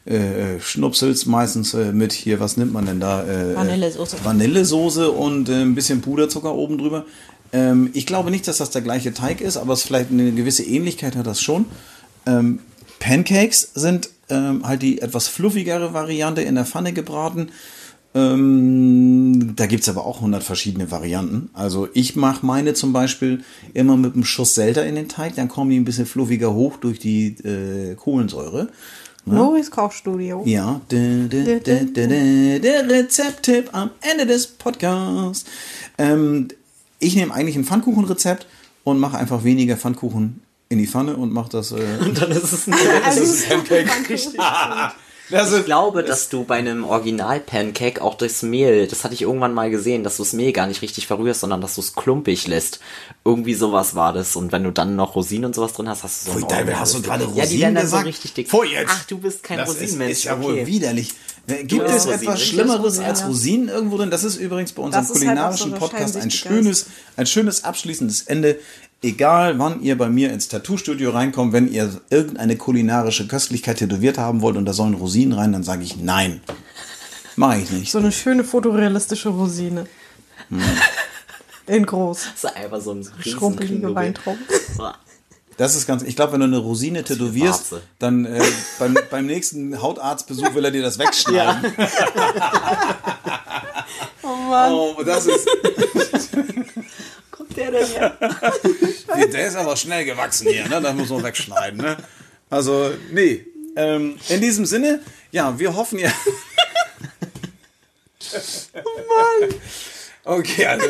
äh, 0.06 0.60
Schnupsels, 0.60 1.26
meistens 1.26 1.74
äh, 1.74 1.92
mit 1.92 2.14
hier, 2.14 2.40
was 2.40 2.58
nimmt 2.58 2.74
man 2.74 2.86
denn 2.86 3.00
da? 3.00 3.24
Äh, 3.24 3.56
Vanillesoße. 3.56 4.18
Vanillesoße 4.24 5.12
und 5.12 5.50
äh, 5.50 5.62
ein 5.62 5.74
bisschen 5.74 6.02
Puderzucker 6.02 6.54
oben 6.54 6.78
drüber. 6.78 7.06
Ähm, 7.52 7.90
ich 7.94 8.06
glaube 8.06 8.30
nicht, 8.30 8.48
dass 8.48 8.58
das 8.58 8.70
der 8.70 8.82
gleiche 8.82 9.14
Teig 9.14 9.42
ist, 9.42 9.58
aber 9.58 9.74
es 9.74 9.82
vielleicht 9.82 10.12
eine 10.12 10.32
gewisse 10.32 10.64
Ähnlichkeit 10.64 11.16
hat 11.16 11.26
das 11.26 11.42
schon. 11.42 11.66
Ähm, 12.28 12.60
Pancakes 13.00 13.72
sind 13.74 14.10
ähm, 14.30 14.68
halt 14.68 14.82
die 14.82 15.02
etwas 15.02 15.28
fluffigere 15.28 15.94
Variante 15.94 16.42
in 16.42 16.56
der 16.56 16.66
Pfanne 16.66 16.94
gebraten. 16.94 17.50
Ähm, 18.16 19.56
da 19.58 19.66
gibt's 19.66 19.90
aber 19.90 20.06
auch 20.06 20.18
100 20.18 20.42
verschiedene 20.42 20.90
Varianten. 20.90 21.50
Also 21.54 21.90
ich 21.94 22.16
mache 22.16 22.46
meine 22.46 22.74
zum 22.74 22.94
Beispiel 22.94 23.44
immer 23.74 23.98
mit 23.98 24.14
einem 24.14 24.24
Schuss 24.24 24.56
Selter 24.56 24.86
in 24.86 24.96
den 24.96 25.10
Teig, 25.10 25.36
dann 25.36 25.50
kommen 25.50 25.70
die 25.70 25.78
ein 25.78 25.84
bisschen 25.84 26.06
fluffiger 26.06 26.54
hoch 26.54 26.78
durch 26.78 26.98
die 26.98 27.36
äh, 27.44 27.96
Kohlensäure. 27.96 28.70
Moris 29.26 29.72
Kochstudio. 29.72 30.44
Ja, 30.46 30.82
der 30.92 31.28
Rezepttipp 32.90 33.70
am 33.74 33.90
Ende 34.00 34.28
des 34.28 34.48
Podcasts. 34.48 35.46
Ähm, 35.98 36.48
ich 37.00 37.16
nehme 37.16 37.34
eigentlich 37.34 37.56
ein 37.56 37.66
Pfannkuchenrezept 37.66 38.46
und 38.84 39.00
mache 39.00 39.18
einfach 39.18 39.44
weniger 39.44 39.78
Pfannkuchen 39.78 40.42
in 40.70 40.78
die 40.78 40.88
Pfanne 40.88 41.18
und 41.18 41.34
mache 41.34 41.50
das. 41.50 41.72
Äh, 41.72 41.80
Dann 42.14 42.32
ist 42.32 42.54
es 42.54 42.68
ein 42.68 42.74
das 45.30 45.52
Ich 45.54 45.66
glaube, 45.66 46.04
dass 46.04 46.30
du 46.30 46.44
bei 46.44 46.56
einem 46.56 46.84
Original-Pancake 46.84 48.02
auch 48.02 48.16
das 48.16 48.44
Mehl, 48.44 48.88
das 48.88 49.04
hatte 49.04 49.14
ich 49.14 49.24
irgendwann 49.24 49.54
mal 49.54 49.70
gesehen, 49.70 50.04
dass 50.04 50.18
du 50.18 50.24
das 50.24 50.34
Mehl 50.34 50.52
gar 50.52 50.68
nicht 50.68 50.82
richtig 50.82 51.08
verrührst, 51.08 51.42
sondern 51.42 51.62
dass 51.62 51.76
du 51.76 51.82
es 51.82 51.96
klumpig 51.96 52.48
lässt. 52.48 52.80
Irgendwie 53.24 53.54
sowas 53.54 53.96
war 53.96 54.14
das. 54.14 54.36
Und 54.36 54.52
wenn 54.52 54.64
du 54.64 54.72
dann 54.72 54.96
noch 54.96 55.16
Rosinen 55.16 55.46
und 55.46 55.56
sowas 55.56 55.74
drin 55.74 55.90
hast, 55.90 56.04
hast 56.04 56.28
du 56.28 56.32
so 56.32 56.40
Pfui, 56.40 56.54
ein 56.54 56.80
hast 56.80 56.94
du 56.94 57.02
gerade 57.02 57.24
Ja, 57.34 57.46
die 57.46 57.60
werden 57.60 57.76
Rosinen 57.76 57.76
dann 57.76 57.84
gesagt? 57.84 58.04
so 58.04 58.08
richtig 58.08 58.34
dick. 58.34 58.50
Pfui, 58.50 58.68
jetzt. 58.72 58.92
Ach, 58.92 59.04
du 59.06 59.18
bist 59.18 59.44
kein 59.44 59.58
das 59.58 59.70
ist, 59.70 59.76
Rosinenmensch. 59.82 60.12
ist 60.12 60.24
ja 60.26 60.34
okay. 60.36 60.44
wohl 60.44 60.68
widerlich. 60.68 61.14
Gibt 61.48 61.74
Ja, 61.74 61.86
es 61.86 62.06
Rosinen. 62.08 62.22
etwas 62.22 62.42
Schlimmeres 62.44 62.84
Rosinen, 62.84 63.06
als. 63.06 63.26
Rosinen 63.28 63.70
irgendwo 63.70 63.98
drin? 63.98 64.10
Das 64.12 64.24
ist 64.24 64.38
übrigens 64.38 64.74
bei 64.74 64.82
unserem 64.82 65.04
ist 65.04 65.10
halt 65.12 65.20
kulinarischen 65.20 65.72
so 65.72 65.78
der 65.78 65.80
Podcast 65.80 66.18
ein 66.18 66.32
schönes, 66.32 66.88
ein 67.18 67.26
schönes 67.28 67.64
abschließendes 67.64 68.24
Ende. 68.24 68.60
Egal, 69.02 69.60
wann 69.60 69.82
ihr 69.82 69.98
bei 69.98 70.10
mir 70.10 70.32
ins 70.32 70.48
Tattoo-Studio 70.48 71.12
reinkommt, 71.12 71.54
wenn 71.54 71.72
ihr 71.72 72.02
irgendeine 72.10 72.58
kulinarische 72.58 73.28
Köstlichkeit 73.28 73.78
tätowiert 73.78 74.18
haben 74.18 74.42
wollt 74.42 74.58
und 74.58 74.66
da 74.66 74.74
sollen 74.74 74.96
Rosinen 74.96 75.34
rein, 75.34 75.52
dann 75.52 75.64
sage 75.64 75.84
ich 75.84 75.98
nein. 75.98 76.42
Mache 77.36 77.60
ich 77.60 77.70
nicht. 77.72 77.92
So 77.92 78.00
eine 78.00 78.12
schöne 78.12 78.44
fotorealistische 78.44 79.30
Rosine. 79.30 79.86
Hm. 80.50 80.62
In 81.68 81.86
groß. 81.86 82.28
Das 82.42 82.44
ist 82.44 82.58
einfach 82.58 82.82
so 82.82 82.94
ein 82.94 83.08
Schrumpelige. 83.20 83.94
Weintrauben. 83.94 84.42
Das 85.58 85.74
ist 85.74 85.88
ganz, 85.88 86.04
ich 86.04 86.18
glaube, 86.18 86.34
wenn 86.34 86.42
du 86.42 86.48
eine 86.48 86.58
Rosine 86.58 87.04
tätowierst, 87.06 87.76
dann 87.98 88.26
äh, 88.26 88.44
beim, 88.78 88.98
beim 89.10 89.26
nächsten 89.26 89.82
Hautarztbesuch 89.82 90.54
will 90.54 90.66
er 90.66 90.72
dir 90.72 90.82
das 90.82 91.00
wegschneiden. 91.00 91.74
Oh 94.22 94.36
Mann. 94.50 94.74
Oh, 94.74 95.02
das 95.06 95.28
ist, 95.28 95.48
Der 97.56 97.72
denn 97.72 97.88
her? 97.88 98.18
der 99.34 99.48
ist 99.48 99.56
aber 99.56 99.76
schnell 99.76 100.06
gewachsen 100.06 100.48
hier, 100.50 100.68
ne? 100.68 100.82
Da 100.82 100.94
muss 100.94 101.10
man 101.10 101.24
wegschneiden, 101.24 101.80
ne? 101.80 101.98
Also, 102.50 102.92
nee. 103.12 103.46
Ähm, 103.76 104.18
in 104.30 104.42
diesem 104.42 104.66
Sinne, 104.66 105.02
ja, 105.32 105.58
wir 105.58 105.76
hoffen 105.76 106.00
ja. 106.00 106.12
oh 108.74 109.00
Mann! 109.42 109.56
Okay, 110.28 110.66
also 110.66 110.88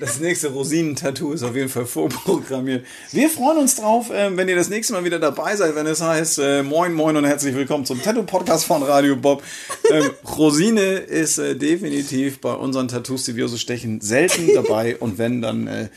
das, 0.00 0.20
nächste 0.20 0.48
Rosinentattoo 0.48 1.32
ist 1.32 1.42
auf 1.42 1.54
jeden 1.54 1.68
Fall 1.68 1.84
vorprogrammiert. 1.84 2.86
Wir 3.12 3.28
freuen 3.28 3.58
uns 3.58 3.76
drauf, 3.76 4.10
ähm, 4.10 4.38
wenn 4.38 4.48
ihr 4.48 4.56
das 4.56 4.70
nächste 4.70 4.94
Mal 4.94 5.04
wieder 5.04 5.18
dabei 5.18 5.54
seid, 5.54 5.74
wenn 5.74 5.86
es 5.86 6.00
heißt 6.00 6.38
äh, 6.38 6.62
Moin 6.62 6.94
Moin 6.94 7.14
und 7.14 7.26
herzlich 7.26 7.54
willkommen 7.54 7.84
zum 7.84 8.02
Tattoo-Podcast 8.02 8.64
von 8.64 8.82
Radio 8.82 9.16
Bob. 9.16 9.42
Ähm, 9.90 10.08
Rosine 10.24 10.94
ist 10.94 11.36
äh, 11.36 11.56
definitiv 11.56 12.40
bei 12.40 12.54
unseren 12.54 12.88
Tattoos, 12.88 13.24
die 13.24 13.36
wir 13.36 13.48
so 13.48 13.58
stechen, 13.58 14.00
selten 14.00 14.48
dabei 14.54 14.96
und 14.96 15.18
wenn, 15.18 15.42
dann 15.42 15.66
äh, 15.66 15.88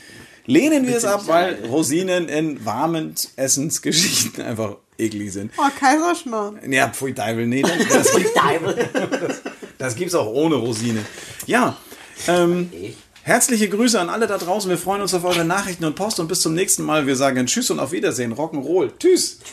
lehnen 0.44 0.86
wir 0.86 0.98
es 0.98 1.06
ab, 1.06 1.22
weil 1.26 1.64
Rosinen 1.64 2.28
in 2.28 2.66
warmen 2.66 3.14
Essensgeschichten 3.36 4.44
einfach 4.44 4.76
eklig 4.98 5.32
sind. 5.32 5.52
Oh, 5.56 5.70
Kaiserschmarrn. 5.80 6.70
Ja, 6.70 6.88
pfui 6.88 7.14
Deibel, 7.14 7.46
nee, 7.46 7.62
das, 7.62 8.12
das, 8.12 9.42
das 9.78 9.96
gibt's 9.96 10.14
auch 10.14 10.26
ohne 10.26 10.56
Rosine. 10.56 11.00
Ja, 11.46 11.78
ähm, 12.28 12.70
herzliche 13.22 13.68
Grüße 13.68 14.00
an 14.00 14.08
alle 14.08 14.26
da 14.26 14.38
draußen. 14.38 14.70
Wir 14.70 14.78
freuen 14.78 15.02
uns 15.02 15.14
auf 15.14 15.24
eure 15.24 15.44
Nachrichten 15.44 15.84
und 15.84 15.94
Post 15.94 16.20
und 16.20 16.28
bis 16.28 16.40
zum 16.40 16.54
nächsten 16.54 16.82
Mal. 16.82 17.06
Wir 17.06 17.16
sagen 17.16 17.46
Tschüss 17.46 17.70
und 17.70 17.80
auf 17.80 17.92
Wiedersehen. 17.92 18.34
Rock'n'Roll. 18.34 18.90
Tschüss. 18.98 19.38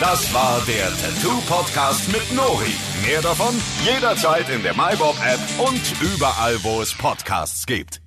Das 0.00 0.34
war 0.34 0.60
der 0.66 0.88
Tattoo 0.88 1.40
Podcast 1.46 2.08
mit 2.10 2.34
Nori. 2.34 2.74
Mehr 3.06 3.22
davon 3.22 3.54
jederzeit 3.84 4.48
in 4.48 4.60
der 4.64 4.74
MyBob 4.74 5.14
App 5.24 5.38
und 5.60 5.80
überall, 6.00 6.58
wo 6.64 6.82
es 6.82 6.92
Podcasts 6.92 7.66
gibt. 7.66 8.02